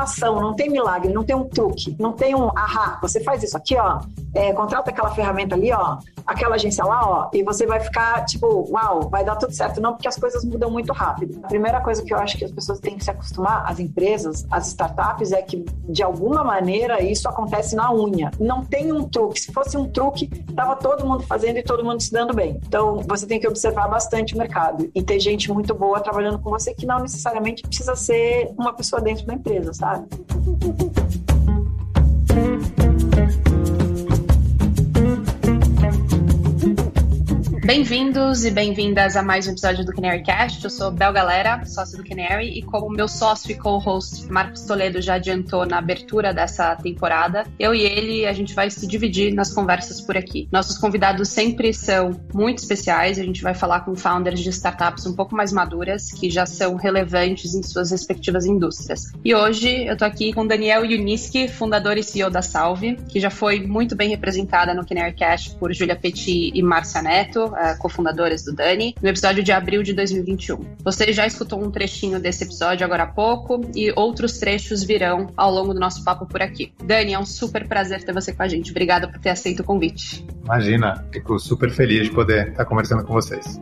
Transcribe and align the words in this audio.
automação, 0.00 0.40
não 0.40 0.54
tem 0.54 0.70
milagre, 0.70 1.12
não 1.12 1.24
tem 1.24 1.36
um 1.36 1.44
truque, 1.44 1.94
não 1.98 2.12
tem 2.12 2.34
um 2.34 2.48
ahá, 2.56 2.98
você 3.00 3.22
faz 3.22 3.42
isso 3.42 3.56
aqui, 3.56 3.76
ó, 3.76 4.00
é, 4.34 4.52
contrata 4.52 4.90
aquela 4.90 5.10
ferramenta 5.10 5.54
ali, 5.54 5.72
ó, 5.72 5.98
aquela 6.26 6.54
agência 6.54 6.84
lá, 6.84 7.00
ó, 7.04 7.30
e 7.32 7.42
você 7.42 7.66
vai 7.66 7.80
ficar 7.80 8.24
tipo, 8.24 8.68
uau, 8.70 9.08
vai 9.08 9.24
dar 9.24 9.36
tudo 9.36 9.52
certo. 9.52 9.80
Não, 9.80 9.92
porque 9.92 10.08
as 10.08 10.16
coisas 10.16 10.44
mudam 10.44 10.70
muito 10.70 10.92
rápido. 10.92 11.40
A 11.42 11.48
primeira 11.48 11.80
coisa 11.80 12.02
que 12.02 12.12
eu 12.12 12.18
acho 12.18 12.36
que 12.38 12.44
as 12.44 12.52
pessoas 12.52 12.80
têm 12.80 12.96
que 12.96 13.04
se 13.04 13.10
acostumar, 13.10 13.64
as 13.66 13.80
empresas, 13.80 14.46
as 14.50 14.68
startups, 14.68 15.32
é 15.32 15.42
que 15.42 15.64
de 15.88 16.02
alguma 16.02 16.44
maneira 16.44 17.02
isso 17.02 17.28
acontece 17.28 17.74
na 17.74 17.92
unha. 17.92 18.30
Não 18.38 18.64
tem 18.64 18.92
um 18.92 19.08
truque. 19.08 19.40
Se 19.40 19.52
fosse 19.52 19.76
um 19.76 19.88
truque, 19.88 20.28
tava 20.54 20.76
todo 20.76 21.06
mundo 21.06 21.24
fazendo 21.24 21.58
e 21.58 21.62
todo 21.62 21.84
mundo 21.84 22.00
se 22.00 22.12
dando 22.12 22.34
bem. 22.34 22.60
Então, 22.66 22.98
você 23.06 23.26
tem 23.26 23.40
que 23.40 23.48
observar 23.48 23.88
bastante 23.88 24.34
o 24.34 24.38
mercado 24.38 24.90
e 24.94 25.02
ter 25.02 25.18
gente 25.18 25.52
muito 25.52 25.74
boa 25.74 26.00
trabalhando 26.00 26.38
com 26.38 26.50
você 26.50 26.74
que 26.74 26.86
não 26.86 27.00
necessariamente 27.00 27.62
precisa 27.62 27.96
ser 27.96 28.52
uma 28.56 28.72
pessoa 28.72 29.00
dentro 29.02 29.26
da 29.26 29.34
empresa, 29.34 29.72
sabe? 29.72 30.06
Bem-vindos 37.70 38.44
e 38.44 38.50
bem-vindas 38.50 39.14
a 39.14 39.22
mais 39.22 39.46
um 39.46 39.52
episódio 39.52 39.84
do 39.84 39.92
Canary 39.92 40.24
Cast. 40.24 40.64
Eu 40.64 40.68
sou 40.68 40.90
Bel 40.90 41.12
Galera, 41.12 41.64
sócio 41.64 41.96
do 41.96 42.02
Canary, 42.02 42.58
e 42.58 42.62
como 42.62 42.90
meu 42.90 43.06
sócio 43.06 43.52
e 43.52 43.54
co-host 43.54 44.26
Marcos 44.26 44.62
Toledo 44.62 45.00
já 45.00 45.14
adiantou 45.14 45.64
na 45.64 45.78
abertura 45.78 46.34
dessa 46.34 46.74
temporada, 46.74 47.44
eu 47.60 47.72
e 47.72 47.82
ele 47.82 48.26
a 48.26 48.32
gente 48.32 48.56
vai 48.56 48.68
se 48.70 48.88
dividir 48.88 49.32
nas 49.32 49.54
conversas 49.54 50.00
por 50.00 50.16
aqui. 50.16 50.48
Nossos 50.50 50.78
convidados 50.78 51.28
sempre 51.28 51.72
são 51.72 52.20
muito 52.34 52.58
especiais, 52.58 53.20
a 53.20 53.22
gente 53.22 53.40
vai 53.40 53.54
falar 53.54 53.82
com 53.82 53.94
founders 53.94 54.40
de 54.40 54.50
startups 54.50 55.06
um 55.06 55.14
pouco 55.14 55.36
mais 55.36 55.52
maduras, 55.52 56.10
que 56.10 56.28
já 56.28 56.46
são 56.46 56.74
relevantes 56.74 57.54
em 57.54 57.62
suas 57.62 57.92
respectivas 57.92 58.46
indústrias. 58.46 59.12
E 59.24 59.32
hoje 59.32 59.86
eu 59.86 59.96
tô 59.96 60.04
aqui 60.04 60.32
com 60.32 60.44
Daniel 60.44 60.84
Yuniski, 60.84 61.46
fundador 61.46 61.96
e 61.96 62.02
CEO 62.02 62.30
da 62.30 62.42
Salve, 62.42 62.96
que 63.08 63.20
já 63.20 63.30
foi 63.30 63.64
muito 63.64 63.94
bem 63.94 64.08
representada 64.08 64.74
no 64.74 64.84
Canary 64.84 65.14
Cast 65.14 65.54
por 65.54 65.72
Julia 65.72 65.94
Petit 65.94 66.50
e 66.52 66.60
Márcia 66.64 67.00
Neto, 67.00 67.59
uh, 67.60 67.78
cofundadoras 67.78 68.42
do 68.42 68.54
Dani, 68.54 68.94
no 69.02 69.08
episódio 69.08 69.42
de 69.42 69.52
abril 69.52 69.82
de 69.82 69.92
2021. 69.92 70.76
Você 70.82 71.12
já 71.12 71.26
escutou 71.26 71.62
um 71.62 71.70
trechinho 71.70 72.18
desse 72.18 72.44
episódio 72.44 72.84
agora 72.84 73.02
há 73.02 73.06
pouco 73.06 73.60
e 73.74 73.92
outros 73.94 74.38
trechos 74.38 74.82
virão 74.82 75.28
ao 75.36 75.52
longo 75.52 75.74
do 75.74 75.80
nosso 75.80 76.02
papo 76.02 76.26
por 76.26 76.40
aqui. 76.40 76.72
Dani, 76.82 77.12
é 77.12 77.18
um 77.18 77.26
super 77.26 77.68
prazer 77.68 78.02
ter 78.02 78.12
você 78.12 78.32
com 78.32 78.42
a 78.42 78.48
gente. 78.48 78.70
Obrigada 78.70 79.06
por 79.06 79.20
ter 79.20 79.30
aceito 79.30 79.60
o 79.60 79.64
convite. 79.64 80.24
Imagina, 80.44 81.04
fico 81.12 81.38
super 81.38 81.70
feliz 81.70 82.04
de 82.04 82.14
poder 82.14 82.48
estar 82.48 82.64
conversando 82.64 83.04
com 83.04 83.12
vocês. 83.12 83.60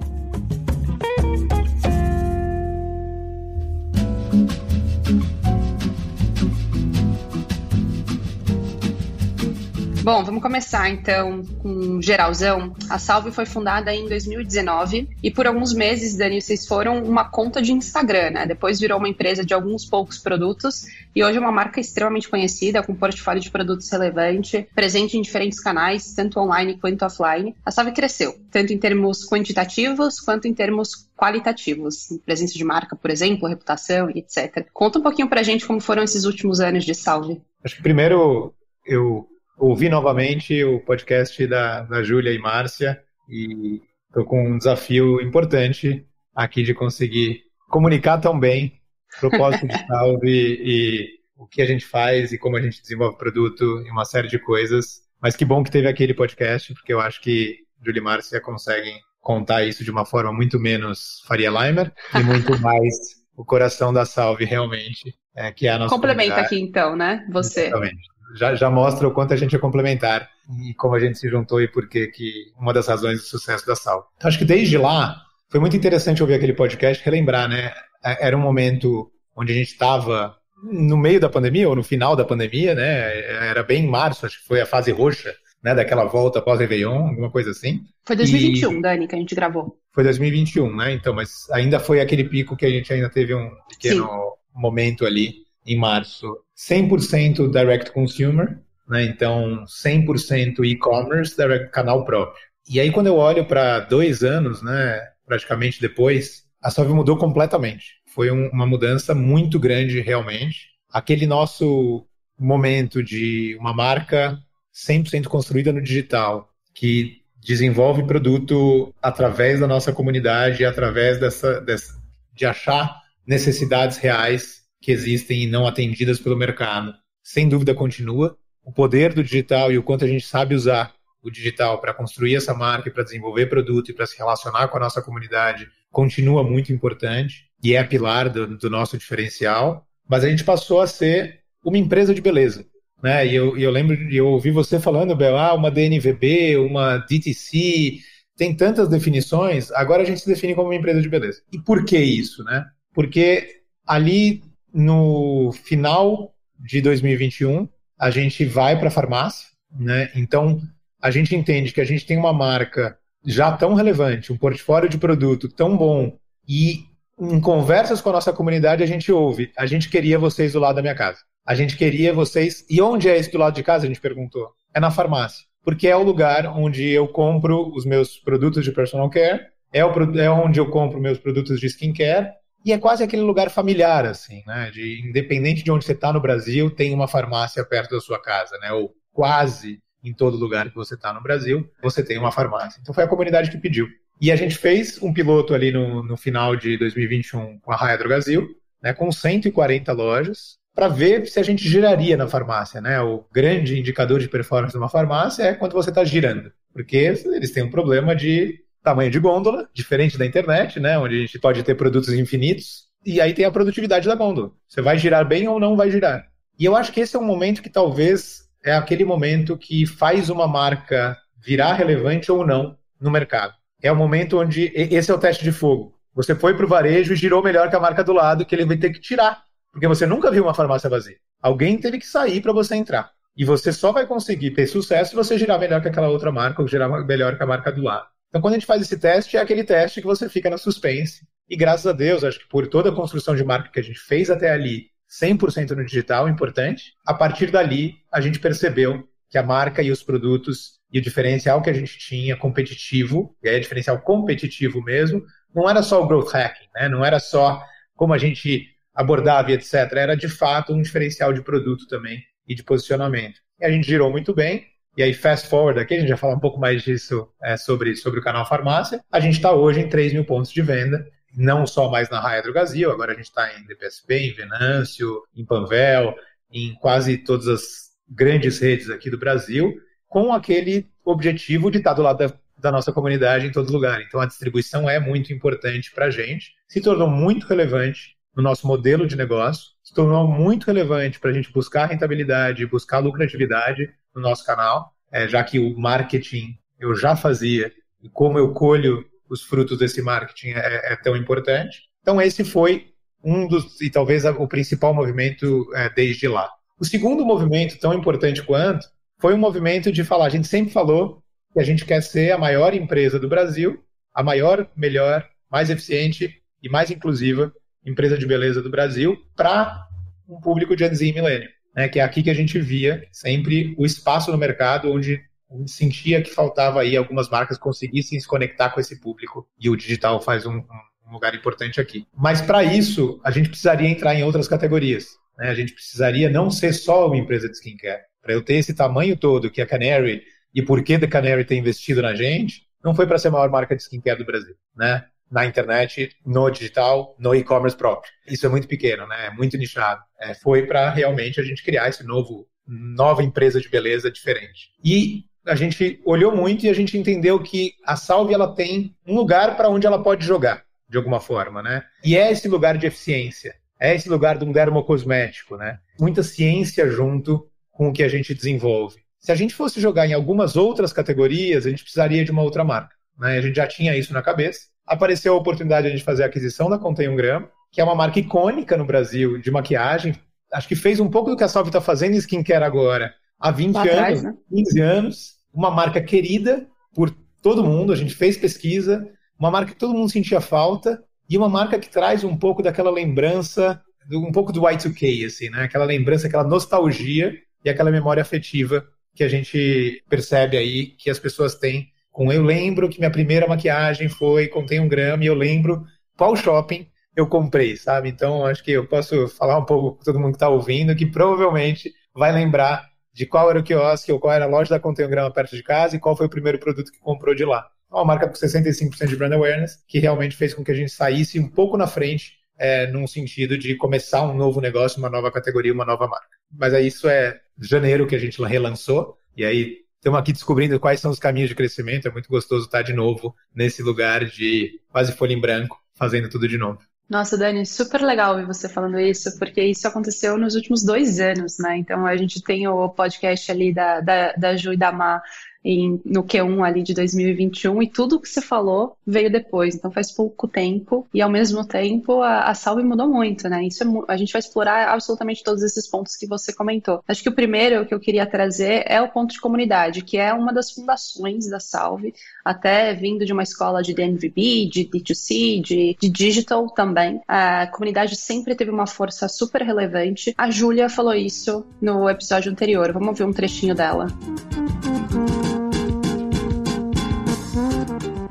Bom, 10.09 10.25
vamos 10.25 10.41
começar 10.41 10.89
então 10.89 11.45
com 11.61 12.01
geralzão. 12.01 12.75
A 12.89 12.99
Salve 12.99 13.31
foi 13.31 13.45
fundada 13.45 13.95
em 13.95 14.09
2019 14.09 15.07
e 15.23 15.31
por 15.31 15.47
alguns 15.47 15.75
meses, 15.75 16.17
Dani, 16.17 16.41
vocês 16.41 16.67
foram 16.67 17.05
uma 17.05 17.29
conta 17.29 17.61
de 17.61 17.75
Instagram, 17.75 18.31
né? 18.31 18.47
Depois 18.47 18.81
virou 18.81 18.97
uma 18.97 19.11
empresa 19.11 19.45
de 19.45 19.53
alguns 19.53 19.85
poucos 19.85 20.17
produtos 20.17 20.87
e 21.15 21.23
hoje 21.23 21.37
é 21.37 21.41
uma 21.43 21.53
marca 21.53 21.79
extremamente 21.79 22.27
conhecida, 22.27 22.83
com 22.83 22.93
um 22.93 22.97
portfólio 22.97 23.43
de 23.43 23.51
produtos 23.51 23.91
relevante, 23.91 24.67
presente 24.75 25.19
em 25.19 25.21
diferentes 25.21 25.61
canais, 25.61 26.15
tanto 26.15 26.41
online 26.41 26.79
quanto 26.79 27.05
offline. 27.05 27.55
A 27.63 27.71
Salve 27.71 27.93
cresceu, 27.93 28.35
tanto 28.51 28.73
em 28.73 28.79
termos 28.79 29.29
quantitativos 29.29 30.21
quanto 30.21 30.49
em 30.49 30.55
termos 30.55 31.07
qualitativos, 31.15 32.19
presença 32.25 32.55
de 32.55 32.65
marca, 32.65 32.97
por 32.97 33.11
exemplo, 33.11 33.47
reputação 33.47 34.09
e 34.09 34.21
etc. 34.21 34.69
Conta 34.73 35.01
um 35.01 35.03
pouquinho 35.03 35.29
pra 35.29 35.43
gente 35.43 35.67
como 35.67 35.83
foram 35.83 36.03
esses 36.03 36.25
últimos 36.25 36.61
anos 36.61 36.87
de 36.87 36.95
Salve. 36.95 37.43
Acho 37.63 37.77
que 37.77 37.83
primeiro 37.83 38.55
eu 38.87 39.29
ouvi 39.59 39.89
novamente 39.89 40.63
o 40.65 40.81
podcast 40.81 41.47
da, 41.47 41.83
da 41.83 42.03
Júlia 42.03 42.33
e 42.33 42.39
Márcia 42.39 43.03
e 43.29 43.83
estou 44.07 44.25
com 44.25 44.51
um 44.51 44.59
desafio 44.59 45.21
importante 45.21 46.07
aqui 46.35 46.63
de 46.63 46.73
conseguir 46.73 47.43
comunicar 47.69 48.19
tão 48.19 48.39
bem 48.39 48.81
o 49.17 49.21
propósito 49.21 49.67
de 49.67 49.87
Salve 49.87 50.61
e 50.63 51.09
o 51.37 51.47
que 51.47 51.61
a 51.61 51.67
gente 51.67 51.85
faz 51.85 52.33
e 52.33 52.39
como 52.39 52.57
a 52.57 52.63
gente 52.63 52.81
desenvolve 52.81 53.19
produto 53.19 53.83
e 53.85 53.91
uma 53.91 54.05
série 54.05 54.29
de 54.29 54.39
coisas. 54.39 55.03
Mas 55.21 55.35
que 55.35 55.45
bom 55.45 55.63
que 55.63 55.71
teve 55.71 55.89
aquele 55.89 56.15
podcast, 56.15 56.73
porque 56.75 56.93
eu 56.93 57.01
acho 57.01 57.21
que 57.21 57.59
Júlia 57.85 58.01
e 58.01 58.03
Márcia 58.03 58.41
conseguem 58.41 59.01
contar 59.21 59.65
isso 59.65 59.85
de 59.85 59.91
uma 59.91 60.07
forma 60.07 60.33
muito 60.33 60.59
menos 60.59 61.23
Faria 61.27 61.51
Limer 61.51 61.93
e 62.15 62.23
muito 62.23 62.59
mais 62.61 62.95
o 63.37 63.45
coração 63.45 63.93
da 63.93 64.05
Salve 64.05 64.45
realmente, 64.45 65.15
é, 65.37 65.53
que 65.53 65.67
é 65.67 65.73
a 65.73 65.79
nossa 65.79 65.95
Complementa 65.95 66.41
aqui 66.41 66.59
então, 66.61 66.97
né? 66.97 67.27
Você. 67.31 67.67
Exatamente 67.67 68.18
já, 68.35 68.55
já 68.55 68.71
mostra 68.71 69.07
o 69.07 69.13
quanto 69.13 69.33
a 69.33 69.37
gente 69.37 69.55
é 69.55 69.59
complementar 69.59 70.29
e 70.67 70.75
como 70.75 70.95
a 70.95 71.01
gente 71.01 71.19
se 71.19 71.29
juntou 71.29 71.61
e 71.61 71.69
por 71.69 71.89
que 71.89 72.11
uma 72.59 72.73
das 72.73 72.89
razões 72.89 73.21
do 73.21 73.25
sucesso 73.25 73.67
da 73.67 73.77
Sal. 73.77 74.11
Então, 74.17 74.29
acho 74.29 74.39
que 74.39 74.45
desde 74.45 74.77
lá 74.79 75.23
foi 75.51 75.61
muito 75.61 75.77
interessante 75.77 76.23
ouvir 76.23 76.35
aquele 76.35 76.53
podcast, 76.53 77.05
relembrar, 77.05 77.49
né? 77.49 77.73
É, 78.05 78.27
era 78.27 78.37
um 78.37 78.41
momento 78.41 79.11
onde 79.37 79.53
a 79.53 79.55
gente 79.55 79.73
estava 79.73 80.37
no 80.63 80.97
meio 80.97 81.21
da 81.21 81.29
pandemia 81.29 81.69
ou 81.69 81.77
no 81.77 81.83
final 81.83 82.17
da 82.17 82.25
pandemia, 82.25 82.75
né? 82.75 83.49
Era 83.49 83.63
bem 83.63 83.85
em 83.85 83.89
março, 83.89 84.27
acho 84.27 84.41
que 84.41 84.47
foi 84.47 84.61
a 84.61 84.67
fase 84.67 84.91
roxa, 84.91 85.35
né? 85.63 85.75
Daquela 85.75 86.05
volta 86.05 86.39
após 86.39 86.61
Réveillon, 86.61 87.09
alguma 87.09 87.31
coisa 87.31 87.51
assim. 87.51 87.81
Foi 88.05 88.17
2021, 88.17 88.73
e... 88.73 88.83
Dani, 88.83 89.09
que 89.09 89.15
a 89.15 89.19
gente 89.19 89.35
gravou. 89.35 89.77
Foi 89.93 90.05
2021, 90.05 90.77
né? 90.77 90.93
Então, 90.93 91.15
mas 91.15 91.49
ainda 91.51 91.79
foi 91.81 92.01
aquele 92.01 92.25
pico 92.25 92.57
que 92.57 92.67
a 92.67 92.71
gente 92.71 92.93
ainda 92.93 93.09
teve 93.09 93.35
um 93.35 93.51
pequeno 93.69 94.05
Sim. 94.05 94.61
momento 94.61 95.07
ali 95.07 95.48
em 95.69 95.77
março 95.77 96.39
100% 96.57 97.51
direct 97.51 97.93
consumer, 97.93 98.59
né? 98.89 99.05
então 99.05 99.65
100% 99.67 100.65
e-commerce, 100.65 101.37
canal 101.71 102.05
próprio. 102.05 102.43
E 102.69 102.81
aí 102.81 102.91
quando 102.91 103.09
eu 103.09 103.17
olho 103.17 103.45
para 103.45 103.81
dois 103.81 104.23
anos, 104.23 104.63
né, 104.63 105.01
praticamente 105.27 105.81
depois, 105.81 106.45
a 106.63 106.71
Salve 106.71 106.93
mudou 106.93 107.17
completamente. 107.17 107.99
Foi 108.07 108.31
um, 108.31 108.49
uma 108.49 108.67
mudança 108.67 109.15
muito 109.15 109.61
grande 109.61 110.01
realmente. 110.01 110.71
Aquele 110.91 111.27
nosso 111.27 112.07
momento 112.39 113.03
de 113.03 113.57
uma 113.61 113.75
marca 113.75 114.39
100% 114.75 115.27
construída 115.27 115.73
no 115.73 115.83
digital, 115.83 116.51
que 116.75 117.19
desenvolve 117.41 118.05
produto 118.05 118.95
através 119.03 119.61
da 119.61 119.67
nossa 119.67 119.93
comunidade, 119.93 120.65
através 120.65 121.19
dessa, 121.19 121.61
dessa 121.61 121.99
de 122.35 122.47
achar 122.47 123.03
necessidades 123.27 123.99
reais 123.99 124.58
que 124.81 124.93
existem 124.93 125.43
e 125.43 125.47
não 125.47 125.67
atendidas 125.67 126.21
pelo 126.21 126.37
mercado, 126.37 126.95
sem 127.23 127.49
dúvida 127.49 127.75
continua. 127.75 128.37
O 128.63 128.73
poder 128.73 129.13
do 129.13 129.25
digital 129.25 129.73
e 129.73 129.79
o 129.79 129.83
quanto 129.83 130.05
a 130.05 130.09
gente 130.09 130.27
sabe 130.27 130.55
usar 130.55 130.95
o 131.23 131.31
digital 131.31 131.81
para 131.81 131.95
construir 131.95 132.37
essa 132.37 132.55
marca, 132.55 132.91
para 132.91 133.03
desenvolver 133.03 133.47
produto 133.47 133.91
e 133.91 133.95
para 133.95 134.07
se 134.07 134.17
relacionar 134.17 134.69
com 134.69 134.77
a 134.77 134.81
nossa 134.81 135.03
comunidade 135.03 135.69
continua 135.91 136.45
muito 136.45 136.73
importante 136.73 137.47
e 137.63 137.75
é 137.75 137.83
pilar 137.83 138.29
do, 138.29 138.57
do, 138.57 138.71
nosso 138.71 138.97
diferencial. 138.97 139.87
Mas 140.09 140.25
a 140.25 140.29
gente 140.29 140.45
passou 140.45 140.81
a 140.81 140.87
ser 140.87 141.41
uma 141.65 141.79
empresa 141.79 142.15
de 142.15 142.21
beleza. 142.21 142.65
Né? 143.03 143.27
E 143.27 143.35
eu, 143.35 143.57
eu 143.59 143.71
lembro 143.71 143.97
de 143.97 144.17
eu 144.17 144.27
ouvir 144.27 144.51
você 144.51 144.79
falando, 144.79 145.17
Bel, 145.17 145.37
ah, 145.37 145.55
uma 145.55 145.71
DNVB, 145.71 146.57
uma 146.59 146.99
DTC, 146.99 148.01
tem 148.37 148.55
tantas 148.55 148.89
definições, 148.89 149.71
agora 149.73 150.03
a 150.03 150.07
gente 150.07 150.21
se 150.21 150.29
define 150.29 150.55
como 150.55 150.69
uma 150.69 150.77
empresa 150.77 151.03
de 151.03 151.09
beleza. 151.09 151.43
E 151.53 151.59
por 151.59 151.85
que 151.85 151.99
isso? 151.99 152.45
Né? 152.45 152.65
Porque 152.95 153.63
ali 153.87 154.43
no 154.79 155.51
final 155.65 156.33
de 156.57 156.81
2021, 156.81 157.69
a 157.99 158.11
gente 158.11 158.45
vai 158.45 158.79
para 158.79 158.87
a 158.87 158.93
farmácia, 158.93 159.49
né? 159.77 160.09
Então, 160.15 160.61
a 161.03 161.11
gente 161.11 161.35
entende 161.35 161.73
que 161.73 161.81
a 161.81 161.85
gente 161.85 162.07
tem 162.07 162.17
uma 162.17 162.33
marca 162.33 162.97
já 163.25 163.51
tão 163.51 163.75
relevante, 163.75 164.33
um 164.33 164.37
portfólio 164.37 164.89
de 164.89 164.97
produto 164.97 165.49
tão 165.49 165.77
bom 165.77 166.17
e 166.49 166.85
em 167.21 167.41
conversas 167.41 168.01
com 168.01 168.11
a 168.11 168.13
nossa 168.13 168.33
comunidade 168.33 168.85
a 168.85 168.87
gente 168.87 169.11
ouve, 169.11 169.51
a 169.57 169.67
gente 169.67 169.89
queria 169.89 170.17
vocês 170.17 170.53
do 170.53 170.61
lado 170.61 170.77
da 170.77 170.83
minha 170.83 170.95
casa. 170.95 171.19
A 171.45 171.57
gente 171.57 171.77
queria 171.77 172.13
vocês. 172.15 172.65
E 172.71 172.81
onde 172.81 173.09
é 173.09 173.17
esse 173.17 173.33
do 173.33 173.39
lado 173.39 173.55
de 173.55 173.65
casa? 173.65 173.85
A 173.85 173.89
gente 173.89 174.01
perguntou. 174.01 174.51
É 174.73 174.79
na 174.79 174.93
farmácia. 174.93 175.45
Porque 175.65 175.89
é 175.89 175.97
o 175.97 176.05
lugar 176.05 176.47
onde 176.47 176.89
eu 176.89 177.09
compro 177.09 177.75
os 177.75 177.85
meus 177.85 178.17
produtos 178.17 178.65
de 178.65 178.71
personal 178.71 179.11
care, 179.11 179.41
é, 179.73 179.85
o, 179.85 180.19
é 180.19 180.31
onde 180.31 180.61
eu 180.61 180.71
compro 180.71 181.01
meus 181.01 181.19
produtos 181.19 181.59
de 181.59 181.67
skincare 181.67 182.29
e 182.65 182.73
é 182.73 182.79
quase 182.79 183.03
aquele 183.03 183.23
lugar 183.23 183.51
familiar, 183.51 184.05
assim, 184.05 184.43
né? 184.47 184.71
De, 184.71 185.07
independente 185.09 185.63
de 185.63 185.71
onde 185.71 185.85
você 185.85 185.93
está 185.93 186.13
no 186.13 186.21
Brasil, 186.21 186.71
tem 186.71 186.93
uma 186.93 187.09
farmácia 187.09 187.65
perto 187.65 187.95
da 187.95 188.01
sua 188.01 188.21
casa, 188.21 188.59
né? 188.59 188.73
Ou 188.73 188.93
quase 189.13 189.81
em 190.03 190.13
todo 190.13 190.37
lugar 190.37 190.69
que 190.69 190.77
você 190.77 190.95
está 190.95 191.13
no 191.13 191.23
Brasil, 191.23 191.69
você 191.83 192.05
tem 192.05 192.19
uma 192.19 192.33
farmácia. 192.33 192.81
Então 192.81 192.95
foi 192.95 193.05
a 193.05 193.09
comunidade 193.09 193.51
que 193.51 193.59
pediu. 193.59 193.87
E 194.21 194.33
a 194.33 194.37
gente 194.37 194.57
fez 194.57 195.01
um 195.03 195.13
piloto 195.13 195.55
ali 195.55 195.71
no, 195.71 196.03
no 196.03 196.17
final 196.17 196.57
de 196.57 196.77
2021 196.77 197.59
com 197.61 197.73
a 197.73 197.77
Raia 197.77 197.99
Drogazil, 197.99 198.49
né, 198.83 198.93
com 198.93 199.11
140 199.11 199.93
lojas, 199.93 200.59
para 200.75 200.89
ver 200.89 201.27
se 201.27 201.41
a 201.41 201.43
gente 201.43 201.69
giraria 201.69 202.17
na 202.17 202.29
farmácia. 202.29 202.81
Né? 202.81 203.01
O 203.01 203.25
grande 203.33 203.79
indicador 203.79 204.21
de 204.21 204.29
performance 204.29 204.73
de 204.73 204.79
uma 204.79 204.89
farmácia 204.89 205.43
é 205.43 205.55
quando 205.55 205.73
você 205.73 205.91
está 205.91 206.05
girando, 206.05 206.53
porque 206.73 206.97
eles 206.97 207.51
têm 207.53 207.65
um 207.65 207.71
problema 207.71 208.15
de 208.15 208.61
tamanho 208.89 209.11
de 209.11 209.19
gôndola, 209.19 209.69
diferente 209.75 210.17
da 210.17 210.25
internet, 210.25 210.81
né, 210.81 210.99
onde 210.99 211.17
a 211.17 211.21
gente 211.21 211.39
pode 211.39 211.63
ter 211.63 211.75
produtos 211.75 212.13
infinitos. 212.13 212.89
e 213.05 213.21
aí 213.21 213.33
tem 213.33 213.45
a 213.45 213.51
produtividade 213.51 214.09
da 214.09 214.15
gôndola. 214.15 214.51
Você 214.67 214.83
vai 214.83 214.99
girar 214.99 215.27
bem 215.27 215.47
ou 215.47 215.61
não 215.61 215.77
vai 215.77 215.91
girar. 215.91 216.27
E 216.59 216.65
eu 216.65 216.75
acho 216.75 216.93
que 216.93 217.01
esse 217.01 217.15
é 217.15 217.19
um 217.19 217.25
momento 217.25 217.63
que 217.63 217.71
talvez 217.71 218.49
é 218.65 218.75
aquele 218.75 219.05
momento 219.05 219.57
que 219.57 219.87
faz 219.87 220.29
uma 220.29 220.49
marca 220.49 221.17
virar 221.41 221.75
relevante 221.75 222.31
ou 222.33 222.47
não 222.47 222.77
no 223.01 223.11
mercado. 223.11 223.55
É 223.81 223.93
o 223.93 223.97
momento 223.97 224.41
onde 224.41 224.73
esse 224.75 225.11
é 225.11 225.15
o 225.15 225.19
teste 225.19 225.45
de 225.45 225.53
fogo. 225.53 225.95
Você 226.15 226.35
foi 226.35 226.55
para 226.55 226.67
o 226.67 226.69
varejo 226.69 227.13
e 227.13 227.17
girou 227.17 227.43
melhor 227.43 227.71
que 227.71 227.77
a 227.77 227.81
marca 227.81 228.03
do 228.03 228.13
lado, 228.13 228.45
que 228.45 228.55
ele 228.55 228.65
vai 228.65 228.77
ter 228.77 228.91
que 228.91 229.01
tirar, 229.01 229.43
porque 229.71 229.87
você 229.87 230.05
nunca 230.05 230.31
viu 230.31 230.43
uma 230.43 230.55
farmácia 230.55 230.91
vazia. 230.91 231.17
Alguém 231.41 231.79
teve 231.79 231.99
que 231.99 232.07
sair 232.07 232.41
para 232.41 232.53
você 232.53 232.75
entrar. 232.75 233.13
E 233.37 233.45
você 233.45 233.73
só 233.73 233.93
vai 233.93 234.05
conseguir 234.05 234.51
ter 234.51 234.67
sucesso 234.67 235.11
se 235.11 235.17
você 235.17 235.39
girar 235.39 235.61
melhor 235.61 235.81
que 235.81 235.89
aquela 235.89 236.09
outra 236.09 236.33
marca 236.33 236.61
ou 236.61 236.67
girar 236.67 236.91
melhor 237.07 237.37
que 237.37 237.43
a 237.45 237.47
marca 237.47 237.71
do 237.71 237.83
lado. 237.83 238.09
Então, 238.29 238.41
quando 238.41 238.55
a 238.55 238.57
gente 238.59 238.67
faz 238.67 238.83
esse 238.83 238.99
teste, 238.99 239.37
é 239.37 239.41
aquele 239.41 239.65
teste 239.65 240.01
que 240.01 240.07
você 240.07 240.29
fica 240.29 240.51
na 240.51 240.59
suspense. 240.59 241.27
E 241.49 241.57
graças 241.57 241.87
a 241.87 241.93
Deus, 241.93 242.25
acho 242.25 242.39
que 242.41 242.49
por 242.49 242.67
toda 242.67 242.91
a 242.91 242.95
construção 242.95 243.35
de 243.35 243.45
marca 243.45 243.71
que 243.71 243.81
a 243.81 243.83
gente 243.83 243.99
fez 243.99 244.29
até 244.29 244.51
ali, 244.51 244.91
100% 245.09 245.71
no 245.71 245.85
digital, 245.85 246.29
importante. 246.29 246.93
A 247.07 247.15
partir 247.15 247.51
dali, 247.51 247.95
a 248.13 248.21
gente 248.21 248.39
percebeu 248.39 249.09
que 249.31 249.39
a 249.39 249.43
marca 249.43 249.83
e 249.83 249.91
os 249.91 250.03
produtos 250.03 250.79
e 250.93 250.99
o 250.99 251.03
diferencial 251.03 251.63
que 251.63 251.71
a 251.71 251.73
gente 251.73 251.99
tinha 251.99 252.37
competitivo, 252.37 253.37
e 253.43 253.49
aí 253.49 253.57
é 253.57 253.61
diferencial 253.61 254.01
competitivo 254.01 254.83
mesmo, 254.83 255.23
não 255.55 255.69
era 255.69 255.83
só 255.83 256.03
o 256.03 256.07
growth 256.07 256.33
hacking, 256.33 256.69
né? 256.75 256.89
não 256.89 257.05
era 257.05 257.19
só 257.19 257.63
como 257.95 258.15
a 258.15 258.19
gente 258.19 258.67
abordava 258.95 259.51
e 259.51 259.55
etc. 259.55 259.75
Era 259.93 260.17
de 260.17 260.29
fato 260.29 260.73
um 260.73 260.83
diferencial 260.83 261.33
de 261.33 261.43
produto 261.43 261.87
também 261.87 262.23
e 262.47 262.55
de 262.55 262.63
posicionamento. 262.63 263.41
E 263.61 263.65
a 263.65 263.71
gente 263.71 263.87
girou 263.87 264.11
muito 264.11 264.35
bem. 264.35 264.67
E 264.99 265.03
aí, 265.05 265.15
fast 265.15 265.47
forward 265.47 265.79
aqui, 265.79 265.95
a 265.95 266.01
gente 266.01 266.09
já 266.09 266.17
fala 266.17 266.35
um 266.35 266.41
pouco 266.41 266.59
mais 266.59 266.83
disso 266.83 267.29
é, 267.41 267.57
sobre, 267.57 267.95
sobre 267.95 268.19
o 268.19 268.23
canal 268.23 268.45
Farmácia. 268.45 269.01
A 269.13 269.21
gente 269.21 269.37
está 269.37 269.53
hoje 269.53 269.79
em 269.79 269.89
3 269.89 270.13
mil 270.13 270.25
pontos 270.25 270.51
de 270.51 270.61
venda 270.61 271.09
não 271.37 271.65
só 271.69 271.89
mais 271.89 272.11
na 272.11 272.19
Raia 272.19 272.43
Drogazil, 272.43 272.91
agora 272.91 273.13
a 273.13 273.15
gente 273.15 273.27
está 273.27 273.49
em 273.57 273.65
DPSP, 273.65 274.15
em 274.17 274.33
Venâncio, 274.33 275.23
em 275.37 275.45
Panvel, 275.45 276.17
em 276.51 276.75
quase 276.81 277.17
todas 277.17 277.47
as 277.47 277.63
grandes 278.09 278.59
redes 278.59 278.91
aqui 278.91 279.09
do 279.09 279.17
Brasil, 279.17 279.73
com 280.09 280.33
aquele 280.33 280.89
objetivo 281.05 281.71
de 281.71 281.79
estar 281.79 281.95
do 281.95 282.03
lado 282.03 282.19
da, 282.19 282.35
da 282.59 282.73
nossa 282.73 282.93
comunidade 282.93 283.47
em 283.47 283.53
todo 283.53 283.73
lugar. 283.73 284.03
Então 284.03 284.19
a 284.19 284.27
distribuição 284.27 284.91
é 284.91 284.99
muito 284.99 285.33
importante 285.33 285.93
para 285.95 286.07
a 286.07 286.11
gente, 286.11 286.55
se 286.67 286.81
tornou 286.81 287.09
muito 287.09 287.47
relevante 287.47 288.17
no 288.35 288.43
nosso 288.43 288.67
modelo 288.67 289.07
de 289.07 289.15
negócio, 289.15 289.71
se 289.81 289.95
tornou 289.95 290.27
muito 290.27 290.67
relevante 290.67 291.21
para 291.21 291.31
a 291.31 291.33
gente 291.33 291.53
buscar 291.53 291.87
rentabilidade, 291.87 292.67
buscar 292.67 292.99
lucratividade 292.99 293.89
no 294.15 294.21
nosso 294.21 294.45
canal, 294.45 294.93
é, 295.11 295.29
já 295.29 295.43
que 295.43 295.59
o 295.59 295.79
marketing 295.79 296.59
eu 296.79 296.95
já 296.95 297.17
fazia 297.17 297.73
e 298.03 298.09
como 298.09 298.39
eu 298.39 298.53
colho 298.53 299.05
os 299.29 299.43
frutos 299.43 299.79
desse 299.79 300.01
marketing 300.01 300.51
é, 300.51 300.93
é 300.93 300.97
tão 300.97 301.17
importante. 301.17 301.83
Então, 302.01 302.21
esse 302.21 302.45
foi 302.45 302.93
um 303.23 303.47
dos, 303.47 303.81
e 303.81 303.91
talvez 303.91 304.25
o 304.25 304.47
principal 304.47 304.95
movimento 304.95 305.69
é, 305.75 305.91
desde 305.91 306.29
lá. 306.29 306.49
O 306.79 306.85
segundo 306.85 307.25
movimento, 307.25 307.79
tão 307.79 307.93
importante 307.93 308.43
quanto, 308.43 308.87
foi 309.19 309.35
um 309.35 309.39
movimento 309.39 309.91
de 309.91 310.05
falar: 310.05 310.27
a 310.27 310.31
gente 310.31 310.47
sempre 310.47 310.73
falou 310.73 311.23
que 311.53 311.61
a 311.61 311.65
gente 311.65 311.85
quer 311.85 312.01
ser 312.03 312.31
a 312.31 312.39
maior 312.39 312.73
empresa 312.75 313.19
do 313.19 313.29
Brasil, 313.29 313.83
a 314.15 314.23
maior, 314.23 314.69
melhor, 314.77 315.29
mais 315.51 315.71
eficiente 315.71 316.41
e 316.63 316.69
mais 316.69 316.91
inclusiva 316.91 317.53
empresa 317.85 318.19
de 318.19 318.27
beleza 318.27 318.63
do 318.63 318.71
Brasil 318.71 319.17
para 319.35 319.87
um 320.29 320.41
público 320.41 320.77
de 320.77 320.85
Gen 320.85 320.95
Z 320.95 321.07
e 321.07 321.13
milênio. 321.13 321.49
Né, 321.79 321.89
que 321.89 322.01
é 322.01 322.03
aqui 322.03 322.25
que 322.25 322.31
a 322.31 322.35
gente 322.35 322.59
via 322.59 323.07
sempre 323.13 323.73
o 323.79 323.87
espaço 323.87 324.33
no 324.33 324.37
mercado 324.37 324.91
onde 324.91 325.23
sentia 325.65 326.21
que 326.21 326.29
faltava 326.29 326.81
aí 326.81 326.97
algumas 326.97 327.31
marcas 327.31 327.57
conseguissem 327.57 328.19
se 328.19 328.27
conectar 328.27 328.71
com 328.71 328.81
esse 328.81 328.99
público 328.99 329.49
e 329.57 329.71
o 329.71 329.77
digital 329.77 330.21
faz 330.21 330.45
um, 330.45 330.57
um 330.57 331.13
lugar 331.13 331.37
importante 331.37 331.81
aqui. 331.81 332.05
Mas 332.13 332.43
para 332.43 332.65
isso 332.65 333.21
a 333.23 333.31
gente 333.31 333.49
precisaria 333.49 333.89
entrar 333.89 334.13
em 334.17 334.25
outras 334.25 334.49
categorias. 334.49 335.07
Né? 335.39 335.51
A 335.51 335.55
gente 335.55 335.73
precisaria 335.73 336.29
não 336.29 336.51
ser 336.51 336.73
só 336.73 337.07
uma 337.07 337.17
empresa 337.17 337.49
de 337.49 337.55
skincare. 337.55 338.03
Para 338.21 338.33
eu 338.33 338.43
ter 338.43 338.55
esse 338.55 338.75
tamanho 338.75 339.17
todo 339.17 339.49
que 339.49 339.63
a 339.63 339.67
Canary 339.67 340.25
e 340.53 340.61
por 340.61 340.83
que 340.83 340.95
a 340.95 341.09
Canary 341.09 341.45
tem 341.45 341.61
investido 341.61 342.03
na 342.03 342.13
gente, 342.13 342.63
não 342.83 342.93
foi 342.93 343.07
para 343.07 343.19
ser 343.19 343.29
a 343.29 343.31
maior 343.31 343.51
marca 343.51 343.77
de 343.77 343.83
skincare 343.83 344.19
do 344.19 344.27
Brasil, 344.27 344.57
né? 344.75 345.05
Na 345.31 345.45
internet, 345.45 346.17
no 346.25 346.49
digital, 346.51 347.15
no 347.19 347.35
e-commerce 347.35 347.77
próprio. 347.77 348.11
Isso 348.27 348.47
é 348.47 348.49
muito 348.49 348.67
pequeno, 348.67 349.07
né? 349.07 349.27
É 349.27 349.31
muito 349.31 349.59
nichado. 349.59 350.01
É, 350.21 350.35
foi 350.35 350.67
para 350.67 350.91
realmente 350.91 351.41
a 351.41 351.45
gente 351.45 351.63
criar 351.63 351.89
esse 351.89 352.03
novo 352.03 352.47
nova 352.67 353.23
empresa 353.23 353.61
de 353.61 353.69
beleza 353.69 354.11
diferente. 354.11 354.71
E 354.85 355.25
a 355.47 355.55
gente 355.55 356.01
olhou 356.05 356.35
muito 356.37 356.67
e 356.67 356.69
a 356.69 356.75
gente 356.75 356.97
entendeu 356.99 357.43
que 357.43 357.73
a 357.85 357.97
Salve 357.97 358.35
ela 358.35 358.55
tem 358.55 358.95
um 359.07 359.15
lugar 359.15 359.57
para 359.57 359.71
onde 359.71 359.87
ela 359.87 360.03
pode 360.03 360.25
jogar, 360.25 360.63
de 360.89 360.99
alguma 360.99 361.21
forma, 361.21 361.63
né? 361.63 361.85
E 362.05 362.17
é 362.17 362.31
esse 362.31 362.47
lugar 362.49 362.77
de 362.77 362.87
eficiência, 362.87 363.55
é 363.81 363.95
esse 363.95 364.09
lugar 364.09 364.37
de 364.37 364.45
um 364.45 364.53
dermocosmético, 364.53 365.57
né? 365.57 365.79
Muita 365.99 366.23
ciência 366.23 366.89
junto 366.91 367.49
com 367.71 367.89
o 367.89 367.93
que 367.93 368.03
a 368.03 368.09
gente 368.09 368.35
desenvolve. 368.35 368.97
Se 369.19 369.33
a 369.33 369.35
gente 369.35 369.55
fosse 369.55 369.81
jogar 369.81 370.07
em 370.07 370.13
algumas 370.13 370.57
outras 370.57 370.93
categorias, 370.93 371.67
a 371.67 371.71
gente 371.71 371.83
precisaria 371.83 372.25
de 372.25 372.31
uma 372.31 372.43
outra 372.43 372.63
marca. 372.63 372.95
Né? 373.19 373.39
A 373.39 373.41
gente 373.41 373.57
já 373.57 373.67
tinha 373.67 373.97
isso 373.97 374.13
na 374.13 374.23
cabeça. 374.23 374.61
Apareceu 374.87 375.35
a 375.35 375.37
oportunidade 375.37 375.83
de 375.83 375.89
a 375.89 375.97
gente 375.97 376.05
fazer 376.05 376.23
a 376.23 376.27
aquisição 376.27 376.71
da 376.71 376.79
Contém 376.79 377.09
um 377.09 377.17
Grama, 377.17 377.51
que 377.71 377.81
é 377.81 377.85
uma 377.85 377.95
marca 377.95 378.19
icônica 378.19 378.77
no 378.77 378.85
Brasil 378.85 379.39
de 379.39 379.51
maquiagem. 379.51 380.15
Acho 380.53 380.69
que 380.69 380.77
fez 380.77 380.99
um 381.01 381.11
pouco 381.11 381.31
do 381.31 381.37
que 381.37 381.45
a 381.45 381.49
Salve 381.49 381.69
está 381.69 381.81
fazendo 381.81 382.15
em 382.15 382.19
skincare 382.19 382.65
agora, 382.65 383.13
há 383.39 383.51
20 383.51 383.75
Lá 383.75 383.83
anos, 383.83 383.93
atrás, 383.93 384.23
né? 384.23 384.35
15 384.51 384.81
anos 384.81 385.39
uma 385.53 385.71
marca 385.71 386.01
querida 386.01 386.67
por 386.95 387.11
todo 387.43 387.65
mundo, 387.65 387.93
a 387.93 387.97
gente 387.97 388.15
fez 388.15 388.37
pesquisa, 388.37 389.09
uma 389.39 389.51
marca 389.51 389.73
que 389.73 389.79
todo 389.79 389.95
mundo 389.95 390.11
sentia 390.11 390.41
falta 390.41 391.03
e 391.29 391.37
uma 391.37 391.49
marca 391.49 391.79
que 391.79 391.89
traz 391.89 392.25
um 392.25 392.37
pouco 392.37 392.63
daquela 392.63 392.91
lembrança, 392.91 393.81
um 394.11 394.33
pouco 394.33 394.53
do 394.53 394.63
Y2K, 394.63 395.27
assim, 395.27 395.51
né? 395.51 395.65
Aquela 395.65 395.85
lembrança, 395.85 396.27
aquela 396.27 396.45
nostalgia 396.45 397.35
e 397.65 397.69
aquela 397.69 397.91
memória 397.91 398.23
afetiva 398.23 398.87
que 399.15 399.25
a 399.25 399.29
gente 399.29 400.03
percebe 400.09 400.57
aí 400.57 400.87
que 400.87 401.11
as 401.11 401.19
pessoas 401.19 401.57
têm 401.57 401.89
com 402.11 402.33
eu 402.33 402.43
lembro 402.43 402.89
que 402.89 402.99
minha 402.99 403.11
primeira 403.11 403.47
maquiagem 403.47 404.09
foi 404.09 404.49
contém 404.49 404.81
um 404.81 404.89
grama 404.89 405.25
e 405.25 405.27
eu 405.27 405.35
lembro 405.35 405.85
qual 406.17 406.35
shopping 406.35 406.87
eu 407.15 407.27
comprei, 407.27 407.77
sabe? 407.77 408.09
Então 408.09 408.47
acho 408.47 408.63
que 408.63 408.73
eu 408.73 408.87
posso 408.87 409.29
falar 409.29 409.59
um 409.59 409.65
pouco 409.65 409.97
com 409.97 410.05
todo 410.05 410.19
mundo 410.19 410.33
que 410.33 410.37
está 410.37 410.49
ouvindo 410.49 410.95
que 410.95 411.07
provavelmente 411.07 411.93
vai 412.15 412.33
lembrar 412.33 412.89
de 413.13 413.27
qual 413.27 413.51
era 413.51 413.59
o 413.59 413.63
quiosque 413.63 414.13
ou 414.13 414.21
qual 414.21 414.33
era 414.33 414.45
a 414.45 414.49
loja 414.49 414.71
da 414.71 414.79
Conteograma 414.79 415.33
perto 415.33 415.57
de 415.57 415.63
casa 415.63 415.97
e 415.97 415.99
qual 415.99 416.17
foi 416.17 416.27
o 416.27 416.31
primeiro 416.31 416.59
produto 416.59 416.93
que 416.93 417.01
comprou 417.01 417.35
de 417.35 417.45
lá. 417.45 417.69
Uma 417.91 418.05
marca 418.05 418.29
com 418.29 418.35
65% 418.35 419.09
de 419.09 419.17
brand 419.17 419.33
awareness, 419.33 419.83
que 419.89 419.99
realmente 419.99 420.37
fez 420.37 420.55
com 420.55 420.63
que 420.63 420.71
a 420.71 420.75
gente 420.75 420.93
saísse 420.93 421.41
um 421.41 421.49
pouco 421.49 421.77
na 421.77 421.89
frente, 421.89 422.35
é, 422.57 422.87
num 422.89 423.07
sentido 423.07 423.59
de 423.59 423.75
começar 423.77 424.23
um 424.23 424.35
novo 424.35 424.61
negócio, 424.61 424.99
uma 424.99 425.11
nova 425.11 425.33
categoria, 425.33 425.73
uma 425.73 425.85
nova 425.85 426.07
marca. 426.07 426.29
Mas 426.53 426.73
aí 426.75 426.87
isso 426.87 427.09
é 427.09 427.41
janeiro 427.61 428.07
que 428.07 428.15
a 428.15 428.19
gente 428.19 428.41
relançou, 428.45 429.17
e 429.37 429.45
aí 429.45 429.79
estamos 429.99 430.19
aqui 430.19 430.33
descobrindo 430.33 430.81
quais 430.81 431.01
são 431.01 431.11
os 431.11 431.19
caminhos 431.19 431.49
de 431.49 431.55
crescimento. 431.55 432.09
É 432.09 432.11
muito 432.11 432.29
gostoso 432.29 432.67
estar 432.67 432.83
de 432.83 432.93
novo 432.93 433.35
nesse 433.55 433.83
lugar 433.83 434.25
de 434.25 434.81
quase 434.89 435.13
folha 435.13 435.33
em 435.33 435.41
branco, 435.41 435.79
fazendo 435.95 436.29
tudo 436.29 436.49
de 436.49 436.57
novo. 436.57 436.79
Nossa, 437.09 437.39
Dani, 437.39 437.65
super 437.65 438.03
legal 438.03 438.33
ouvir 438.33 438.47
você 438.47 438.69
falando 438.69 439.01
isso, 439.01 439.39
porque 439.39 439.63
isso 439.63 439.89
aconteceu 439.89 440.37
nos 440.37 440.55
últimos 440.55 440.85
dois 440.85 441.19
anos, 441.19 441.57
né? 441.59 441.79
Então 441.79 442.05
a 442.05 442.15
gente 442.17 442.43
tem 442.43 442.69
o 442.69 442.89
podcast 442.91 443.51
ali 443.51 443.73
da, 443.73 444.01
da, 444.01 444.33
da 444.33 444.57
Ju 444.57 444.75
e 444.75 444.77
da 444.77 444.93
Má 444.93 445.23
em, 445.65 446.01
no 446.05 446.23
Q1 446.23 446.65
ali 446.65 446.83
de 446.83 446.95
2021 446.95 447.83
e 447.83 447.89
tudo 447.89 448.21
que 448.21 448.29
você 448.29 448.41
falou 448.41 448.97
veio 449.07 449.31
depois, 449.31 449.75
então 449.75 449.91
faz 449.91 450.13
pouco 450.13 450.47
tempo 450.47 451.07
e 451.13 451.21
ao 451.21 451.31
mesmo 451.31 451.67
tempo 451.67 452.23
a, 452.23 452.45
a 452.45 452.55
Salve 452.55 452.83
mudou 452.83 453.09
muito, 453.09 453.49
né? 453.49 453.65
Isso 453.65 453.83
é, 453.83 453.87
a 454.13 454.17
gente 454.17 454.33
vai 454.33 454.41
explorar 454.41 454.89
absolutamente 454.89 455.43
todos 455.43 455.63
esses 455.63 455.87
pontos 455.87 456.17
que 456.17 456.27
você 456.27 456.53
comentou. 456.53 457.03
Acho 457.07 457.23
que 457.23 457.29
o 457.29 457.35
primeiro 457.35 457.85
que 457.87 457.95
eu 457.95 458.01
queria 458.01 458.27
trazer 458.27 458.85
é 458.87 459.01
o 459.01 459.09
ponto 459.09 459.33
de 459.33 459.41
comunidade, 459.41 460.03
que 460.03 460.17
é 460.17 460.33
uma 460.33 460.53
das 460.53 460.71
fundações 460.71 461.49
da 461.49 461.61
Salve, 461.61 462.15
até 462.45 462.95
vindo 462.95 463.25
de 463.25 463.33
uma 463.33 463.43
escola 463.43 463.83
de 463.83 463.95
DNVB, 463.95 464.69
de 464.71 464.85
D2C, 464.85 465.63
de, 465.63 465.97
de 466.01 466.09
digital 466.09 466.69
também. 466.71 467.21
A 467.27 467.67
comunidade 467.67 468.17
sempre 468.17 468.55
teve 468.55 468.71
uma 468.71 468.87
força 468.87 469.29
super 469.29 469.63
relevante. 469.63 470.35
A 470.37 470.51
Júlia 470.51 470.89
falou 470.89 471.15
isso 471.15 471.65
no 471.81 472.09
episódio 472.09 472.51
anterior. 472.51 472.93
Vamos 472.93 473.19
ver 473.19 473.25
um 473.25 473.33
trechinho 473.33 473.75
dela. 473.75 474.07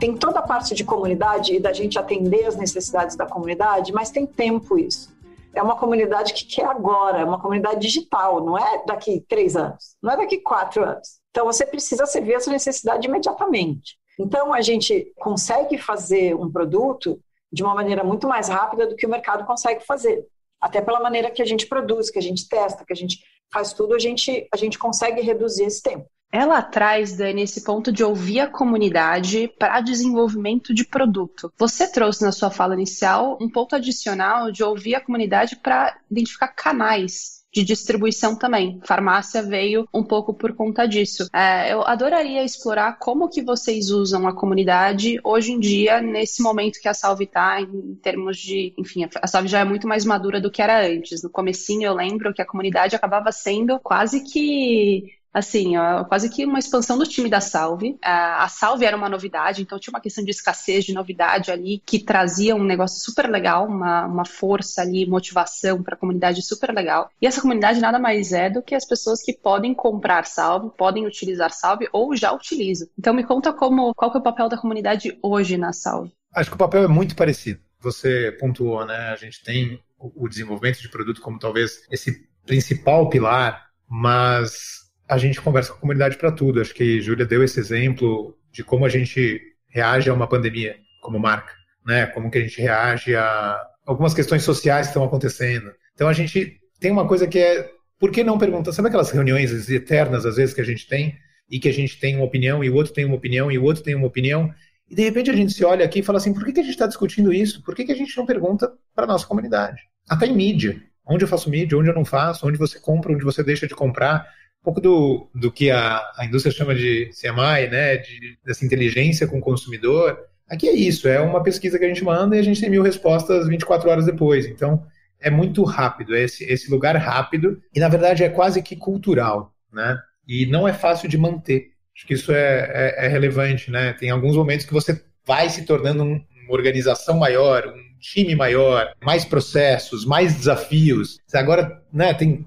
Tem 0.08 0.16
toda 0.16 0.40
a 0.40 0.42
parte 0.42 0.74
de 0.74 0.86
comunidade 0.86 1.54
e 1.54 1.60
da 1.60 1.74
gente 1.74 2.00
atender 2.00 2.46
as 2.46 2.56
necessidades 2.56 3.18
da 3.18 3.26
comunidade, 3.26 3.92
mas 3.92 4.10
tem 4.10 4.26
tempo 4.26 4.80
isso. 4.80 5.14
É 5.54 5.62
uma 5.62 5.76
comunidade 5.76 6.34
que 6.34 6.46
quer 6.46 6.66
agora, 6.66 7.20
é 7.20 7.26
uma 7.26 7.42
comunidade 7.42 7.82
digital, 7.82 8.42
não 8.42 8.58
é 8.58 8.86
daqui 8.86 9.26
três 9.28 9.58
anos, 9.58 9.98
não 10.02 10.14
é 10.14 10.16
daqui 10.16 10.38
quatro 10.38 10.82
anos. 10.82 11.20
Então 11.32 11.46
você 11.46 11.66
precisa 11.66 12.06
servir 12.06 12.36
essa 12.36 12.50
necessidade 12.50 13.06
imediatamente. 13.06 13.98
Então 14.18 14.54
a 14.54 14.62
gente 14.62 15.12
consegue 15.18 15.78
fazer 15.78 16.34
um 16.36 16.50
produto 16.50 17.20
de 17.52 17.62
uma 17.62 17.76
maneira 17.76 18.02
muito 18.02 18.30
mais 18.30 18.48
rápida 18.48 18.88
do 18.88 18.96
que 18.96 19.06
o 19.06 19.10
mercado 19.10 19.46
consegue 19.46 19.86
fazer. 19.86 20.26
Até 20.62 20.80
pela 20.80 21.02
maneira 21.02 21.30
que 21.30 21.42
a 21.42 21.46
gente 21.46 21.68
produz, 21.68 22.10
que 22.10 22.18
a 22.18 22.22
gente 22.22 22.48
testa, 22.48 22.86
que 22.86 22.94
a 22.94 22.96
gente 22.96 23.20
faz 23.52 23.74
tudo, 23.74 23.94
a 23.94 24.00
gente, 24.00 24.48
a 24.54 24.56
gente 24.56 24.80
consegue 24.80 25.20
reduzir 25.22 25.66
esse 25.66 25.82
tempo. 25.82 26.08
Ela 26.32 26.62
traz, 26.62 27.16
Dani, 27.16 27.44
esse 27.44 27.64
ponto 27.64 27.92
de 27.92 28.04
ouvir 28.04 28.42
a 28.42 28.48
comunidade 28.48 29.50
para 29.58 29.82
desenvolvimento 29.82 30.74
de 30.74 30.86
produto. 30.86 31.52
Você 31.58 31.90
trouxe 31.90 32.24
na 32.24 32.32
sua 32.32 32.52
fala 32.52 32.74
inicial 32.74 33.38
um 33.42 33.50
ponto 33.50 33.76
adicional 33.76 34.52
de 34.52 34.64
ouvir 34.64 34.96
a 34.96 35.02
comunidade 35.02 35.56
para 35.56 35.98
identificar 36.12 36.50
canais 36.50 37.38
de 37.54 37.64
distribuição 37.64 38.36
também. 38.36 38.80
Farmácia 38.86 39.42
veio 39.42 39.88
um 39.94 40.04
pouco 40.04 40.34
por 40.34 40.54
conta 40.54 40.86
disso. 40.86 41.28
É, 41.34 41.74
eu 41.74 41.82
adoraria 41.82 42.44
explorar 42.44 43.00
como 43.00 43.30
que 43.30 43.42
vocês 43.42 43.90
usam 43.90 44.28
a 44.28 44.36
comunidade 44.36 45.20
hoje 45.24 45.54
em 45.54 45.60
dia, 45.60 46.02
nesse 46.02 46.42
momento 46.42 46.80
que 46.80 46.88
a 46.88 46.94
Salve 46.94 47.24
está, 47.24 47.60
em 47.62 47.96
termos 47.96 48.38
de, 48.38 48.74
enfim, 48.78 49.08
a 49.22 49.28
Salve 49.28 49.48
já 49.48 49.60
é 49.60 49.64
muito 49.64 49.88
mais 49.88 50.06
madura 50.06 50.40
do 50.40 50.52
que 50.52 50.62
era 50.62 50.86
antes. 50.86 51.24
No 51.24 51.30
comecinho 51.30 51.88
eu 51.88 51.96
lembro 51.96 52.34
que 52.34 52.42
a 52.42 52.46
comunidade 52.46 52.96
acabava 52.96 53.32
sendo 53.32 53.80
quase 53.80 54.24
que 54.24 55.17
assim, 55.34 55.74
quase 56.08 56.30
que 56.30 56.46
uma 56.46 56.60
expansão 56.60 56.98
do 56.98 57.06
time 57.06 57.30
da 57.30 57.40
Salve. 57.40 57.98
A 58.02 58.48
Salve 58.50 58.86
era 58.86 58.98
uma 58.98 59.10
novidade, 59.10 59.62
então 59.62 59.80
tinha 59.80 59.94
uma 59.94 60.02
questão 60.02 60.24
de 60.24 60.32
escassez 60.32 60.86
de 60.86 60.94
novidade 60.94 61.52
ali 61.52 61.82
que 61.86 62.00
trazia 62.00 62.56
um 62.56 62.64
negócio 62.64 63.04
super 63.04 63.30
legal, 63.30 63.68
uma, 63.68 64.06
uma 64.06 64.26
força 64.26 64.82
ali, 64.82 65.06
motivação 65.06 65.84
para 65.84 65.96
a 65.96 65.98
comunidade 65.98 66.42
super 66.42 66.74
legal. 66.74 67.10
E 67.22 67.28
essa 67.28 67.42
comunidade 67.42 67.80
nada 67.80 68.00
mais 68.00 68.34
é 68.34 68.50
do 68.50 68.62
que 68.62 68.76
as 68.76 68.86
pessoas 68.86 69.22
que 69.22 69.34
podem 69.34 69.74
comprar 69.74 70.26
Salve, 70.26 70.72
podem 70.78 71.06
utilizar 71.06 71.52
Salve 71.52 71.88
ou 71.92 72.16
já 72.16 72.32
utilizam. 72.32 72.88
Então 72.98 73.14
me 73.14 73.24
conta 73.24 73.54
como 73.54 73.94
qual 73.94 74.12
que 74.12 74.18
é 74.18 74.20
o 74.20 74.24
papel 74.24 74.50
da 74.50 74.58
comunidade 74.58 75.18
hoje 75.22 75.58
na 75.58 75.74
Salve. 75.74 76.12
Acho 76.34 76.50
que 76.50 76.56
o 76.56 76.60
papel 76.60 76.84
é 76.84 76.88
muito 76.88 77.16
parecido. 77.16 77.60
Você 77.80 78.36
pontuou, 78.40 78.86
né? 78.86 79.10
A 79.10 79.16
gente 79.16 79.44
tem 79.44 79.80
o 80.00 80.28
desenvolvimento 80.28 80.80
de 80.80 80.90
produto 80.90 81.22
como 81.22 81.40
talvez 81.40 81.82
esse 81.92 82.28
principal 82.46 83.10
pilar, 83.10 83.68
mas 83.88 84.87
a 85.08 85.18
gente 85.18 85.42
conversa 85.42 85.72
com 85.72 85.78
a 85.78 85.82
comunidade 85.82 86.18
para 86.18 86.32
tudo. 86.32 86.60
Acho 86.60 86.74
que 86.74 87.02
Júlia 87.02 87.26
deu 87.26 87.44
esse 87.44 87.60
exemplo 87.60 88.38
de 88.52 88.64
como 88.64 88.86
a 88.86 88.90
gente 88.90 89.42
reage 89.70 90.10
a 90.10 90.14
uma 90.14 90.28
pandemia 90.28 90.76
como 91.02 91.20
marca, 91.20 91.54
né? 91.86 92.08
Como 92.08 92.30
que 92.30 92.38
a 92.38 92.42
gente 92.42 92.62
reage 92.62 93.16
a 93.16 93.62
algumas 93.86 94.14
questões 94.14 94.44
sociais 94.44 94.88
que 94.88 94.92
estão 94.92 95.04
acontecendo. 95.04 95.72
Então 95.94 96.08
a 96.08 96.14
gente 96.14 96.60
tem 96.80 96.92
uma 96.92 97.08
coisa 97.08 97.28
que 97.28 97.40
é 97.40 97.70
por 98.00 98.12
que 98.12 98.24
não 98.24 98.38
perguntar? 98.38 98.72
Sabe 98.74 98.90
aquelas 98.90 99.10
reuniões 99.10 99.70
eternas 99.70 100.26
às 100.26 100.36
vezes 100.36 100.54
que 100.54 100.62
a 100.62 100.66
gente 100.66 100.88
tem 100.88 101.18
e 101.50 101.60
que 101.60 101.70
a 101.70 101.74
gente 101.74 102.00
tem 102.00 102.16
uma 102.16 102.26
opinião 102.26 102.64
e 102.64 102.70
o 102.70 102.76
outro 102.76 102.94
tem 102.94 103.06
uma 103.06 103.16
opinião 103.16 103.52
e 103.52 103.58
o 103.58 103.64
outro 103.64 103.84
tem 103.84 103.96
uma 103.96 104.08
opinião 104.08 104.54
e 104.90 104.96
de 104.96 105.04
repente 105.04 105.30
a 105.30 105.34
gente 105.34 105.54
se 105.54 105.66
olha 105.66 105.84
aqui 105.84 106.00
e 106.00 106.04
fala 106.04 106.18
assim, 106.18 106.34
por 106.34 106.46
que, 106.46 106.54
que 106.54 106.60
a 106.60 106.64
gente 106.64 106.74
está 106.74 106.88
discutindo 106.88 107.34
isso? 107.34 107.62
Por 107.64 107.76
que, 107.76 107.86
que 107.86 107.92
a 107.92 107.96
gente 107.96 108.16
não 108.16 108.26
pergunta 108.26 108.72
para 108.96 109.06
a 109.06 109.08
nossa 109.08 109.26
comunidade? 109.26 109.82
Até 110.10 110.28
em 110.28 110.36
mídia. 110.36 110.82
Onde 111.06 111.24
eu 111.24 111.28
faço 111.28 111.50
mídia, 111.50 111.78
onde 111.78 111.90
eu 111.90 111.96
não 111.96 112.06
faço, 112.06 112.48
onde 112.48 112.58
você 112.58 112.80
compra, 112.80 113.14
onde 113.14 113.24
você 113.24 113.44
deixa 113.44 113.68
de 113.68 113.76
comprar 113.76 114.26
pouco 114.68 114.82
do, 114.82 115.30
do 115.34 115.50
que 115.50 115.72
a, 115.72 116.02
a 116.18 116.26
indústria 116.26 116.54
chama 116.54 116.76
de 116.76 117.10
CMI, 117.20 117.70
né, 117.72 117.98
de, 117.98 118.38
dessa 118.46 118.66
inteligência 118.66 119.26
com 119.26 119.38
o 119.38 119.42
consumidor. 119.42 120.20
Aqui 120.50 120.68
é 120.68 120.74
isso, 120.74 121.08
é 121.08 121.22
uma 121.22 121.42
pesquisa 121.42 121.80
que 121.80 121.86
a 121.86 121.88
gente 121.88 122.04
manda 122.04 122.36
e 122.36 122.40
a 122.40 122.44
gente 122.44 122.60
tem 122.60 122.70
mil 122.70 122.84
respostas 122.84 123.48
24 123.48 123.90
horas 123.90 124.06
depois. 124.06 124.46
Então, 124.46 124.86
é 125.22 125.30
muito 125.30 125.64
rápido, 125.64 126.14
é 126.14 126.24
esse, 126.24 126.44
esse 126.44 126.70
lugar 126.70 126.98
rápido 126.98 127.62
e, 127.74 127.80
na 127.80 127.88
verdade, 127.88 128.26
é 128.26 128.30
quase 128.30 128.62
que 128.62 128.76
cultural, 128.76 129.54
né? 129.72 129.98
E 130.28 130.46
não 130.46 130.68
é 130.68 130.74
fácil 130.74 131.08
de 131.08 131.18
manter. 131.18 131.70
Acho 131.96 132.06
que 132.06 132.14
isso 132.14 132.34
é, 132.34 132.70
é, 133.00 133.06
é 133.06 133.08
relevante, 133.08 133.72
né? 133.72 133.94
Tem 133.94 134.10
alguns 134.10 134.36
momentos 134.36 134.66
que 134.66 134.74
você 134.74 135.02
vai 135.26 135.50
se 135.50 135.66
tornando 135.66 136.04
um, 136.04 136.22
uma 136.46 136.54
organização 136.54 137.18
maior, 137.18 137.68
um 137.68 138.00
time 138.00 138.36
maior, 138.36 138.92
mais 139.02 139.24
processos, 139.24 140.06
mais 140.06 140.36
desafios. 140.36 141.20
Agora 141.34 141.82
né, 141.92 142.14
tem 142.14 142.46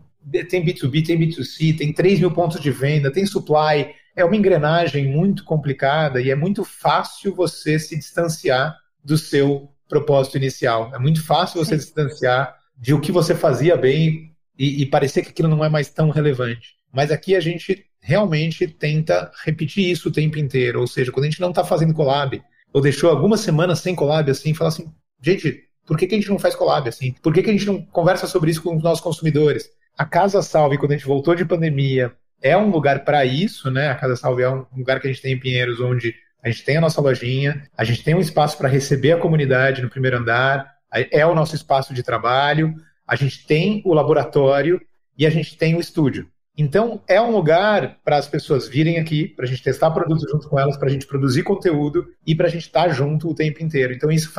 tem 0.48 0.64
B2B, 0.64 1.06
tem 1.06 1.18
B2C, 1.18 1.76
tem 1.76 1.92
3 1.92 2.20
mil 2.20 2.30
pontos 2.30 2.60
de 2.60 2.70
venda, 2.70 3.10
tem 3.10 3.26
supply. 3.26 3.94
É 4.14 4.24
uma 4.24 4.36
engrenagem 4.36 5.08
muito 5.08 5.44
complicada 5.44 6.20
e 6.20 6.30
é 6.30 6.34
muito 6.34 6.64
fácil 6.64 7.34
você 7.34 7.78
se 7.78 7.96
distanciar 7.96 8.76
do 9.02 9.16
seu 9.16 9.70
propósito 9.88 10.36
inicial. 10.36 10.90
É 10.94 10.98
muito 10.98 11.24
fácil 11.24 11.64
você 11.64 11.78
se 11.78 11.86
distanciar 11.86 12.54
de 12.76 12.94
o 12.94 13.00
que 13.00 13.12
você 13.12 13.34
fazia 13.34 13.76
bem 13.76 14.34
e, 14.58 14.82
e 14.82 14.86
parecer 14.86 15.22
que 15.22 15.30
aquilo 15.30 15.48
não 15.48 15.64
é 15.64 15.68
mais 15.68 15.90
tão 15.90 16.10
relevante. 16.10 16.74
Mas 16.92 17.10
aqui 17.10 17.34
a 17.34 17.40
gente 17.40 17.86
realmente 18.00 18.66
tenta 18.66 19.30
repetir 19.44 19.90
isso 19.90 20.08
o 20.08 20.12
tempo 20.12 20.38
inteiro. 20.38 20.80
Ou 20.80 20.86
seja, 20.86 21.12
quando 21.12 21.24
a 21.24 21.30
gente 21.30 21.40
não 21.40 21.50
está 21.50 21.64
fazendo 21.64 21.94
collab, 21.94 22.42
ou 22.72 22.80
deixou 22.80 23.10
algumas 23.10 23.40
semanas 23.40 23.80
sem 23.80 23.94
collab 23.94 24.30
assim, 24.30 24.54
fala 24.54 24.68
assim, 24.68 24.92
gente, 25.20 25.64
por 25.86 25.98
que, 25.98 26.06
que 26.06 26.14
a 26.14 26.18
gente 26.18 26.30
não 26.30 26.38
faz 26.38 26.54
collab 26.54 26.88
assim? 26.88 27.12
Por 27.22 27.32
que, 27.32 27.42
que 27.42 27.50
a 27.50 27.52
gente 27.52 27.66
não 27.66 27.82
conversa 27.82 28.26
sobre 28.26 28.50
isso 28.50 28.62
com 28.62 28.76
os 28.76 28.82
nossos 28.82 29.02
consumidores? 29.02 29.68
A 30.00 30.06
Casa 30.06 30.40
Salve, 30.40 30.78
quando 30.78 30.92
a 30.92 30.96
gente 30.96 31.06
voltou 31.06 31.34
de 31.34 31.44
pandemia, 31.44 32.10
é 32.40 32.56
um 32.56 32.70
lugar 32.70 33.04
para 33.04 33.22
isso, 33.26 33.70
né? 33.70 33.90
A 33.90 33.94
Casa 33.94 34.16
Salve 34.16 34.42
é 34.42 34.48
um 34.48 34.64
lugar 34.74 34.98
que 34.98 35.06
a 35.06 35.12
gente 35.12 35.20
tem 35.20 35.34
em 35.34 35.38
Pinheiros, 35.38 35.78
onde 35.78 36.14
a 36.42 36.48
gente 36.48 36.64
tem 36.64 36.78
a 36.78 36.80
nossa 36.80 37.02
lojinha, 37.02 37.68
a 37.76 37.84
gente 37.84 38.02
tem 38.02 38.14
um 38.14 38.20
espaço 38.20 38.56
para 38.56 38.66
receber 38.66 39.12
a 39.12 39.18
comunidade 39.18 39.82
no 39.82 39.90
primeiro 39.90 40.16
andar, 40.16 40.72
é 40.90 41.26
o 41.26 41.34
nosso 41.34 41.54
espaço 41.54 41.92
de 41.92 42.02
trabalho, 42.02 42.74
a 43.06 43.14
gente 43.14 43.46
tem 43.46 43.82
o 43.84 43.92
laboratório 43.92 44.80
e 45.18 45.26
a 45.26 45.30
gente 45.30 45.58
tem 45.58 45.74
o 45.74 45.80
estúdio. 45.80 46.30
Então, 46.56 47.02
é 47.06 47.20
um 47.20 47.30
lugar 47.30 47.98
para 48.02 48.16
as 48.16 48.26
pessoas 48.26 48.66
virem 48.66 48.98
aqui, 48.98 49.28
para 49.28 49.44
a 49.44 49.48
gente 49.48 49.62
testar 49.62 49.90
produtos 49.90 50.24
junto 50.30 50.48
com 50.48 50.58
elas, 50.58 50.78
para 50.78 50.88
a 50.88 50.90
gente 50.90 51.06
produzir 51.06 51.42
conteúdo 51.42 52.06
e 52.26 52.34
para 52.34 52.46
a 52.46 52.50
gente 52.50 52.64
estar 52.68 52.84
tá 52.84 52.88
junto 52.88 53.28
o 53.28 53.34
tempo 53.34 53.62
inteiro. 53.62 53.92
Então, 53.92 54.10
isso 54.10 54.32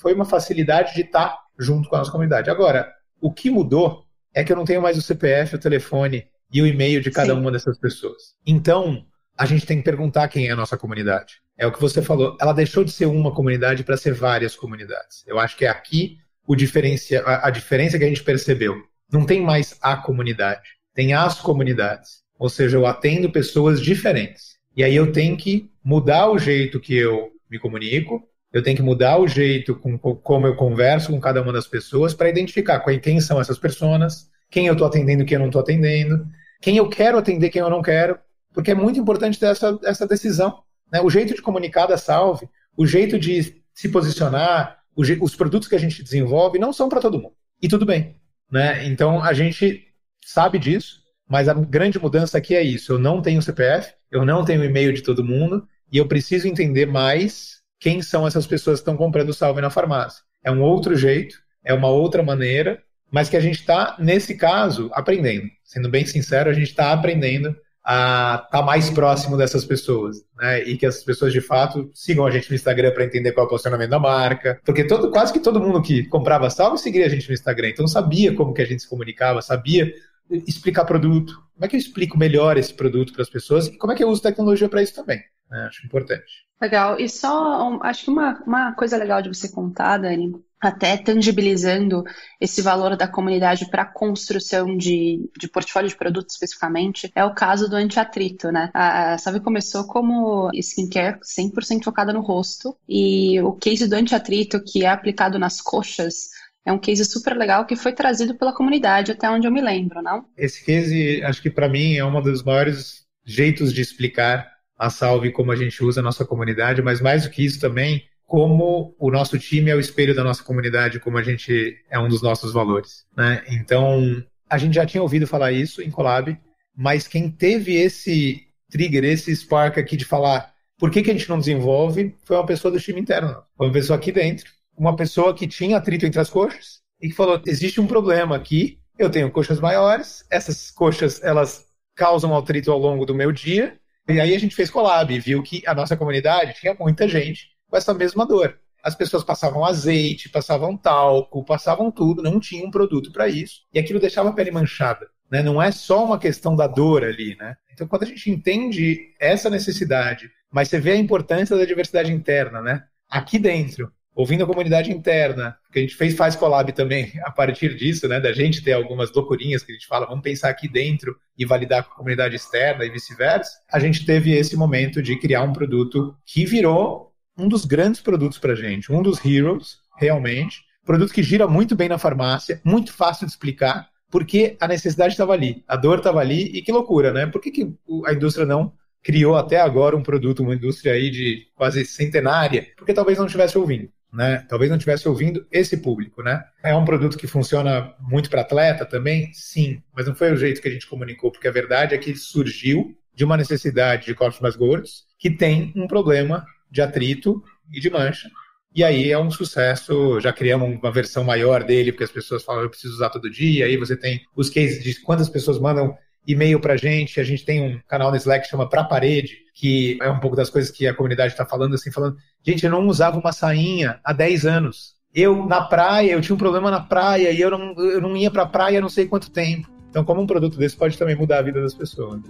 foi 0.00 0.12
uma 0.12 0.24
facilidade 0.24 0.92
de 0.92 1.02
estar 1.02 1.28
tá 1.28 1.38
junto 1.56 1.88
com 1.88 1.94
a 1.94 1.98
nossa 2.00 2.10
comunidade. 2.10 2.50
Agora, 2.50 2.92
o 3.20 3.32
que 3.32 3.48
mudou 3.48 4.03
é 4.34 4.42
que 4.42 4.52
eu 4.52 4.56
não 4.56 4.64
tenho 4.64 4.82
mais 4.82 4.98
o 4.98 5.02
CPF, 5.02 5.54
o 5.54 5.58
telefone 5.58 6.26
e 6.52 6.60
o 6.60 6.66
e-mail 6.66 7.00
de 7.00 7.10
cada 7.10 7.32
Sim. 7.32 7.40
uma 7.40 7.52
dessas 7.52 7.78
pessoas. 7.78 8.34
Então, 8.46 9.06
a 9.36 9.46
gente 9.46 9.66
tem 9.66 9.78
que 9.78 9.84
perguntar 9.84 10.28
quem 10.28 10.48
é 10.48 10.50
a 10.50 10.56
nossa 10.56 10.76
comunidade. 10.76 11.42
É 11.56 11.66
o 11.66 11.72
que 11.72 11.80
você 11.80 12.02
falou, 12.02 12.36
ela 12.40 12.52
deixou 12.52 12.84
de 12.84 12.90
ser 12.90 13.06
uma 13.06 13.32
comunidade 13.32 13.84
para 13.84 13.96
ser 13.96 14.12
várias 14.12 14.56
comunidades. 14.56 15.24
Eu 15.26 15.38
acho 15.38 15.56
que 15.56 15.64
é 15.64 15.68
aqui 15.68 16.18
o 16.46 16.54
diferencia, 16.54 17.22
a, 17.22 17.48
a 17.48 17.50
diferença 17.50 17.98
que 17.98 18.04
a 18.04 18.08
gente 18.08 18.22
percebeu. 18.22 18.76
Não 19.12 19.24
tem 19.24 19.40
mais 19.40 19.76
a 19.80 19.96
comunidade, 19.96 20.68
tem 20.92 21.14
as 21.14 21.40
comunidades. 21.40 22.24
Ou 22.38 22.48
seja, 22.48 22.76
eu 22.76 22.86
atendo 22.86 23.30
pessoas 23.30 23.80
diferentes. 23.80 24.58
E 24.76 24.82
aí 24.82 24.94
eu 24.96 25.12
tenho 25.12 25.36
que 25.36 25.70
mudar 25.84 26.28
o 26.28 26.38
jeito 26.38 26.80
que 26.80 26.94
eu 26.96 27.30
me 27.48 27.58
comunico, 27.58 28.28
eu 28.54 28.62
tenho 28.62 28.76
que 28.76 28.82
mudar 28.82 29.18
o 29.18 29.26
jeito 29.26 29.74
com, 29.74 29.98
como 29.98 30.46
eu 30.46 30.54
converso 30.54 31.10
com 31.10 31.20
cada 31.20 31.42
uma 31.42 31.52
das 31.52 31.66
pessoas 31.66 32.14
para 32.14 32.28
identificar 32.28 32.78
quem 33.00 33.20
são 33.20 33.40
essas 33.40 33.58
pessoas, 33.58 34.30
quem 34.48 34.68
eu 34.68 34.74
estou 34.74 34.86
atendendo 34.86 35.24
quem 35.24 35.34
eu 35.34 35.40
não 35.40 35.48
estou 35.48 35.60
atendendo, 35.60 36.24
quem 36.62 36.76
eu 36.76 36.88
quero 36.88 37.18
atender 37.18 37.50
quem 37.50 37.60
eu 37.60 37.68
não 37.68 37.82
quero, 37.82 38.16
porque 38.52 38.70
é 38.70 38.74
muito 38.74 38.98
importante 39.00 39.40
ter 39.40 39.46
essa, 39.46 39.76
essa 39.82 40.06
decisão. 40.06 40.62
Né? 40.90 41.00
O 41.00 41.10
jeito 41.10 41.34
de 41.34 41.42
comunicar 41.42 41.86
da 41.86 41.98
Salve, 41.98 42.48
o 42.76 42.86
jeito 42.86 43.18
de 43.18 43.60
se 43.74 43.88
posicionar, 43.88 44.78
os 44.94 45.34
produtos 45.34 45.68
que 45.68 45.74
a 45.74 45.80
gente 45.80 46.00
desenvolve 46.00 46.56
não 46.56 46.72
são 46.72 46.88
para 46.88 47.00
todo 47.00 47.20
mundo. 47.20 47.34
E 47.60 47.66
tudo 47.66 47.84
bem. 47.84 48.14
Né? 48.48 48.86
Então 48.86 49.20
a 49.20 49.32
gente 49.32 49.88
sabe 50.24 50.60
disso, 50.60 51.00
mas 51.28 51.48
a 51.48 51.54
grande 51.54 51.98
mudança 51.98 52.38
aqui 52.38 52.54
é 52.54 52.62
isso. 52.62 52.92
Eu 52.92 53.00
não 53.00 53.20
tenho 53.20 53.42
CPF, 53.42 53.94
eu 54.12 54.24
não 54.24 54.44
tenho 54.44 54.62
e-mail 54.62 54.92
de 54.92 55.02
todo 55.02 55.24
mundo, 55.24 55.66
e 55.90 55.98
eu 55.98 56.06
preciso 56.06 56.46
entender 56.46 56.86
mais 56.86 57.63
quem 57.78 58.02
são 58.02 58.26
essas 58.26 58.46
pessoas 58.46 58.78
que 58.78 58.82
estão 58.82 58.96
comprando 58.96 59.32
salve 59.32 59.60
na 59.60 59.70
farmácia. 59.70 60.22
É 60.42 60.50
um 60.50 60.62
outro 60.62 60.96
jeito, 60.96 61.36
é 61.64 61.72
uma 61.72 61.88
outra 61.88 62.22
maneira, 62.22 62.82
mas 63.10 63.28
que 63.28 63.36
a 63.36 63.40
gente 63.40 63.60
está, 63.60 63.96
nesse 63.98 64.36
caso, 64.36 64.90
aprendendo. 64.92 65.48
Sendo 65.62 65.88
bem 65.88 66.04
sincero, 66.04 66.50
a 66.50 66.52
gente 66.52 66.70
está 66.70 66.92
aprendendo 66.92 67.56
a 67.84 68.42
estar 68.46 68.58
tá 68.58 68.62
mais 68.62 68.88
próximo 68.88 69.36
dessas 69.36 69.64
pessoas, 69.64 70.16
né? 70.36 70.62
E 70.64 70.76
que 70.76 70.86
essas 70.86 71.04
pessoas 71.04 71.32
de 71.32 71.40
fato 71.40 71.90
sigam 71.92 72.26
a 72.26 72.30
gente 72.30 72.48
no 72.48 72.56
Instagram 72.56 72.92
para 72.92 73.04
entender 73.04 73.32
qual 73.32 73.44
é 73.44 73.46
o 73.46 73.50
posicionamento 73.50 73.90
da 73.90 73.98
marca, 73.98 74.58
porque 74.64 74.84
todo, 74.84 75.10
quase 75.10 75.32
que 75.32 75.38
todo 75.38 75.60
mundo 75.60 75.82
que 75.82 76.04
comprava 76.04 76.48
salve 76.48 76.78
seguia 76.78 77.04
a 77.04 77.08
gente 77.10 77.28
no 77.28 77.34
Instagram, 77.34 77.68
então 77.68 77.86
sabia 77.86 78.34
como 78.34 78.54
que 78.54 78.62
a 78.62 78.64
gente 78.64 78.82
se 78.82 78.88
comunicava, 78.88 79.42
sabia 79.42 79.92
explicar 80.30 80.86
produto, 80.86 81.34
como 81.52 81.66
é 81.66 81.68
que 81.68 81.76
eu 81.76 81.80
explico 81.80 82.16
melhor 82.16 82.56
esse 82.56 82.72
produto 82.72 83.12
para 83.12 83.22
as 83.22 83.28
pessoas 83.28 83.66
e 83.66 83.76
como 83.76 83.92
é 83.92 83.96
que 83.96 84.02
eu 84.02 84.08
uso 84.08 84.22
tecnologia 84.22 84.68
para 84.68 84.82
isso 84.82 84.94
também. 84.94 85.22
Né? 85.54 85.66
Acho 85.66 85.86
importante. 85.86 86.44
Legal. 86.60 86.98
E 86.98 87.08
só, 87.08 87.78
acho 87.82 88.04
que 88.04 88.10
uma, 88.10 88.42
uma 88.44 88.72
coisa 88.74 88.96
legal 88.96 89.22
de 89.22 89.28
você 89.28 89.48
contar, 89.48 89.98
Dani, 89.98 90.32
até 90.60 90.96
tangibilizando 90.96 92.02
esse 92.40 92.60
valor 92.60 92.96
da 92.96 93.06
comunidade 93.06 93.70
para 93.70 93.82
a 93.82 93.92
construção 93.92 94.76
de, 94.76 95.30
de 95.38 95.46
portfólio 95.46 95.88
de 95.88 95.96
produtos 95.96 96.34
especificamente, 96.34 97.12
é 97.14 97.24
o 97.24 97.34
caso 97.34 97.68
do 97.68 97.76
antiatrito, 97.76 98.50
né? 98.50 98.70
A, 98.74 99.12
a 99.12 99.18
Sabe 99.18 99.40
começou 99.40 99.86
como 99.86 100.50
skincare 100.54 101.20
100% 101.20 101.84
focada 101.84 102.12
no 102.12 102.20
rosto 102.20 102.76
e 102.88 103.40
o 103.42 103.52
case 103.52 103.86
do 103.86 103.94
antiatrito 103.94 104.62
que 104.64 104.84
é 104.84 104.88
aplicado 104.88 105.38
nas 105.38 105.60
coxas 105.60 106.30
é 106.66 106.72
um 106.72 106.78
case 106.78 107.04
super 107.04 107.36
legal 107.36 107.66
que 107.66 107.76
foi 107.76 107.92
trazido 107.92 108.34
pela 108.36 108.54
comunidade, 108.54 109.12
até 109.12 109.28
onde 109.28 109.46
eu 109.46 109.52
me 109.52 109.60
lembro, 109.60 110.02
não? 110.02 110.24
Esse 110.36 110.64
case, 110.64 111.22
acho 111.22 111.42
que 111.42 111.50
para 111.50 111.68
mim 111.68 111.96
é 111.96 112.04
um 112.04 112.22
dos 112.22 112.42
maiores 112.42 113.04
jeitos 113.24 113.72
de 113.72 113.82
explicar 113.82 114.53
a 114.78 114.90
Salve 114.90 115.32
como 115.32 115.52
a 115.52 115.56
gente 115.56 115.82
usa 115.82 116.00
a 116.00 116.02
nossa 116.02 116.24
comunidade, 116.24 116.82
mas 116.82 117.00
mais 117.00 117.24
do 117.24 117.30
que 117.30 117.44
isso 117.44 117.60
também, 117.60 118.04
como 118.26 118.94
o 118.98 119.10
nosso 119.10 119.38
time 119.38 119.70
é 119.70 119.74
o 119.74 119.80
espelho 119.80 120.14
da 120.14 120.24
nossa 120.24 120.42
comunidade, 120.42 121.00
como 121.00 121.18
a 121.18 121.22
gente 121.22 121.76
é 121.90 121.98
um 121.98 122.08
dos 122.08 122.22
nossos 122.22 122.52
valores. 122.52 123.04
Né? 123.16 123.44
Então, 123.48 124.22
a 124.48 124.58
gente 124.58 124.74
já 124.74 124.86
tinha 124.86 125.02
ouvido 125.02 125.26
falar 125.26 125.52
isso 125.52 125.82
em 125.82 125.90
Collab, 125.90 126.36
mas 126.76 127.06
quem 127.06 127.30
teve 127.30 127.74
esse 127.74 128.42
trigger, 128.70 129.04
esse 129.04 129.34
spark 129.34 129.78
aqui 129.78 129.96
de 129.96 130.04
falar 130.04 130.52
por 130.78 130.90
que, 130.90 131.02
que 131.02 131.10
a 131.10 131.14
gente 131.14 131.28
não 131.28 131.38
desenvolve, 131.38 132.14
foi 132.24 132.36
uma 132.36 132.46
pessoa 132.46 132.72
do 132.72 132.80
time 132.80 133.00
interno. 133.00 133.42
Foi 133.56 133.66
uma 133.66 133.72
pessoa 133.72 133.96
aqui 133.96 134.10
dentro, 134.10 134.50
uma 134.76 134.96
pessoa 134.96 135.34
que 135.34 135.46
tinha 135.46 135.76
atrito 135.76 136.04
entre 136.04 136.20
as 136.20 136.30
coxas 136.30 136.80
e 137.00 137.08
que 137.08 137.14
falou: 137.14 137.40
existe 137.46 137.80
um 137.80 137.86
problema 137.86 138.34
aqui, 138.34 138.78
eu 138.98 139.10
tenho 139.10 139.30
coxas 139.30 139.60
maiores, 139.60 140.24
essas 140.30 140.70
coxas 140.70 141.22
elas 141.22 141.66
causam 141.94 142.36
atrito 142.36 142.72
ao 142.72 142.78
longo 142.78 143.06
do 143.06 143.14
meu 143.14 143.30
dia. 143.30 143.78
E 144.08 144.20
aí 144.20 144.34
a 144.34 144.38
gente 144.38 144.54
fez 144.54 144.70
collab 144.70 145.12
e 145.12 145.18
viu 145.18 145.42
que 145.42 145.62
a 145.66 145.74
nossa 145.74 145.96
comunidade 145.96 146.54
tinha 146.60 146.74
muita 146.78 147.08
gente 147.08 147.48
com 147.68 147.76
essa 147.76 147.94
mesma 147.94 148.26
dor. 148.26 148.58
As 148.82 148.94
pessoas 148.94 149.24
passavam 149.24 149.64
azeite, 149.64 150.28
passavam 150.28 150.76
talco, 150.76 151.44
passavam 151.44 151.90
tudo, 151.90 152.22
não 152.22 152.38
tinha 152.38 152.66
um 152.66 152.70
produto 152.70 153.10
para 153.10 153.28
isso. 153.28 153.62
E 153.72 153.78
aquilo 153.78 153.98
deixava 153.98 154.28
a 154.28 154.32
pele 154.32 154.50
manchada. 154.50 155.06
Né? 155.30 155.42
Não 155.42 155.60
é 155.60 155.72
só 155.72 156.04
uma 156.04 156.18
questão 156.18 156.54
da 156.54 156.66
dor 156.66 157.02
ali. 157.02 157.34
Né? 157.36 157.56
Então, 157.72 157.88
quando 157.88 158.02
a 158.02 158.06
gente 158.06 158.30
entende 158.30 159.14
essa 159.18 159.48
necessidade, 159.48 160.30
mas 160.50 160.68
você 160.68 160.78
vê 160.78 160.92
a 160.92 160.96
importância 160.96 161.56
da 161.56 161.64
diversidade 161.64 162.12
interna, 162.12 162.60
né? 162.60 162.84
aqui 163.08 163.38
dentro, 163.38 163.92
ouvindo 164.14 164.44
a 164.44 164.46
comunidade 164.46 164.92
interna, 164.92 165.56
que 165.72 165.80
a 165.80 165.82
gente 165.82 165.96
fez 165.96 166.14
faz 166.14 166.36
collab 166.36 166.72
também 166.72 167.12
a 167.24 167.30
partir 167.30 167.74
disso, 167.74 168.06
né, 168.06 168.20
da 168.20 168.32
gente 168.32 168.62
ter 168.62 168.72
algumas 168.72 169.12
loucurinhas 169.12 169.62
que 169.62 169.72
a 169.72 169.74
gente 169.74 169.86
fala, 169.86 170.06
vamos 170.06 170.22
pensar 170.22 170.48
aqui 170.48 170.68
dentro 170.68 171.16
e 171.36 171.44
validar 171.44 171.84
com 171.84 171.92
a 171.92 171.96
comunidade 171.96 172.36
externa 172.36 172.84
e 172.84 172.90
vice-versa. 172.90 173.50
A 173.72 173.80
gente 173.80 174.06
teve 174.06 174.32
esse 174.32 174.56
momento 174.56 175.02
de 175.02 175.18
criar 175.18 175.42
um 175.42 175.52
produto 175.52 176.16
que 176.24 176.46
virou 176.46 177.12
um 177.36 177.48
dos 177.48 177.64
grandes 177.64 178.00
produtos 178.00 178.38
para 178.38 178.52
a 178.52 178.56
gente, 178.56 178.92
um 178.92 179.02
dos 179.02 179.24
heroes, 179.24 179.78
realmente, 179.98 180.62
produto 180.84 181.12
que 181.12 181.22
gira 181.22 181.48
muito 181.48 181.74
bem 181.74 181.88
na 181.88 181.98
farmácia, 181.98 182.60
muito 182.64 182.92
fácil 182.92 183.26
de 183.26 183.32
explicar, 183.32 183.88
porque 184.10 184.56
a 184.60 184.68
necessidade 184.68 185.14
estava 185.14 185.32
ali, 185.32 185.64
a 185.66 185.74
dor 185.74 185.98
estava 185.98 186.20
ali 186.20 186.44
e 186.56 186.62
que 186.62 186.70
loucura, 186.70 187.12
né? 187.12 187.26
Por 187.26 187.40
que, 187.40 187.50
que 187.50 187.74
a 188.06 188.12
indústria 188.12 188.46
não 188.46 188.72
criou 189.02 189.36
até 189.36 189.60
agora 189.60 189.96
um 189.96 190.02
produto, 190.02 190.44
uma 190.44 190.54
indústria 190.54 190.92
aí 190.92 191.10
de 191.10 191.48
quase 191.56 191.84
centenária? 191.84 192.68
Porque 192.76 192.94
talvez 192.94 193.18
não 193.18 193.26
estivesse 193.26 193.58
ouvindo 193.58 193.90
né? 194.14 194.44
Talvez 194.48 194.70
não 194.70 194.76
estivesse 194.76 195.08
ouvindo 195.08 195.46
esse 195.50 195.76
público, 195.76 196.22
né? 196.22 196.44
É 196.62 196.74
um 196.74 196.84
produto 196.84 197.18
que 197.18 197.26
funciona 197.26 197.94
muito 198.00 198.30
para 198.30 198.42
atleta 198.42 198.86
também? 198.86 199.32
Sim, 199.32 199.82
mas 199.94 200.06
não 200.06 200.14
foi 200.14 200.32
o 200.32 200.36
jeito 200.36 200.62
que 200.62 200.68
a 200.68 200.70
gente 200.70 200.86
comunicou, 200.86 201.30
porque 201.30 201.48
a 201.48 201.52
verdade 201.52 201.94
é 201.94 201.98
que 201.98 202.14
surgiu 202.14 202.96
de 203.14 203.24
uma 203.24 203.36
necessidade 203.36 204.06
de 204.06 204.14
corpos 204.14 204.40
mais 204.40 204.56
gordos 204.56 205.04
que 205.18 205.30
tem 205.30 205.72
um 205.76 205.86
problema 205.86 206.44
de 206.70 206.82
atrito 206.82 207.42
e 207.72 207.80
de 207.80 207.90
mancha. 207.90 208.28
E 208.74 208.82
aí 208.82 209.12
é 209.12 209.18
um 209.18 209.30
sucesso, 209.30 210.18
já 210.20 210.32
criamos 210.32 210.68
uma 210.68 210.90
versão 210.90 211.22
maior 211.22 211.62
dele, 211.62 211.92
porque 211.92 212.04
as 212.04 212.10
pessoas 212.10 212.42
falam, 212.42 212.62
eu 212.62 212.70
preciso 212.70 212.94
usar 212.94 213.08
todo 213.08 213.30
dia, 213.30 213.66
aí 213.66 213.76
você 213.76 213.96
tem 213.96 214.20
os 214.34 214.50
cases 214.50 214.82
de 214.82 215.00
quantas 215.00 215.28
pessoas 215.28 215.60
mandam 215.60 215.96
e-mail 216.26 216.60
para 216.60 216.74
a 216.74 216.76
gente, 216.76 217.20
a 217.20 217.24
gente 217.24 217.44
tem 217.44 217.62
um 217.62 217.80
canal 217.86 218.10
no 218.10 218.16
Slack 218.16 218.44
que 218.44 218.50
chama 218.50 218.68
Pra 218.68 218.84
Parede, 218.84 219.36
que 219.54 219.98
é 220.00 220.10
um 220.10 220.20
pouco 220.20 220.36
das 220.36 220.50
coisas 220.50 220.70
que 220.70 220.86
a 220.86 220.94
comunidade 220.94 221.32
está 221.32 221.44
falando, 221.44 221.74
assim, 221.74 221.92
falando, 221.92 222.16
gente, 222.42 222.64
eu 222.64 222.70
não 222.70 222.86
usava 222.86 223.18
uma 223.18 223.32
sainha 223.32 224.00
há 224.04 224.12
10 224.12 224.46
anos. 224.46 224.94
Eu, 225.14 225.46
na 225.46 225.60
praia, 225.60 226.12
eu 226.12 226.20
tinha 226.20 226.34
um 226.34 226.38
problema 226.38 226.70
na 226.70 226.80
praia 226.80 227.30
e 227.30 227.40
eu 227.40 227.50
não, 227.50 227.74
eu 227.78 228.00
não 228.00 228.16
ia 228.16 228.30
para 228.30 228.42
a 228.42 228.48
praia 228.48 228.80
não 228.80 228.88
sei 228.88 229.06
quanto 229.06 229.30
tempo. 229.30 229.68
Então, 229.88 230.04
como 230.04 230.20
um 230.20 230.26
produto 230.26 230.58
desse 230.58 230.76
pode 230.76 230.98
também 230.98 231.14
mudar 231.14 231.38
a 231.38 231.42
vida 231.42 231.62
das 231.62 231.72
pessoas. 231.72 232.20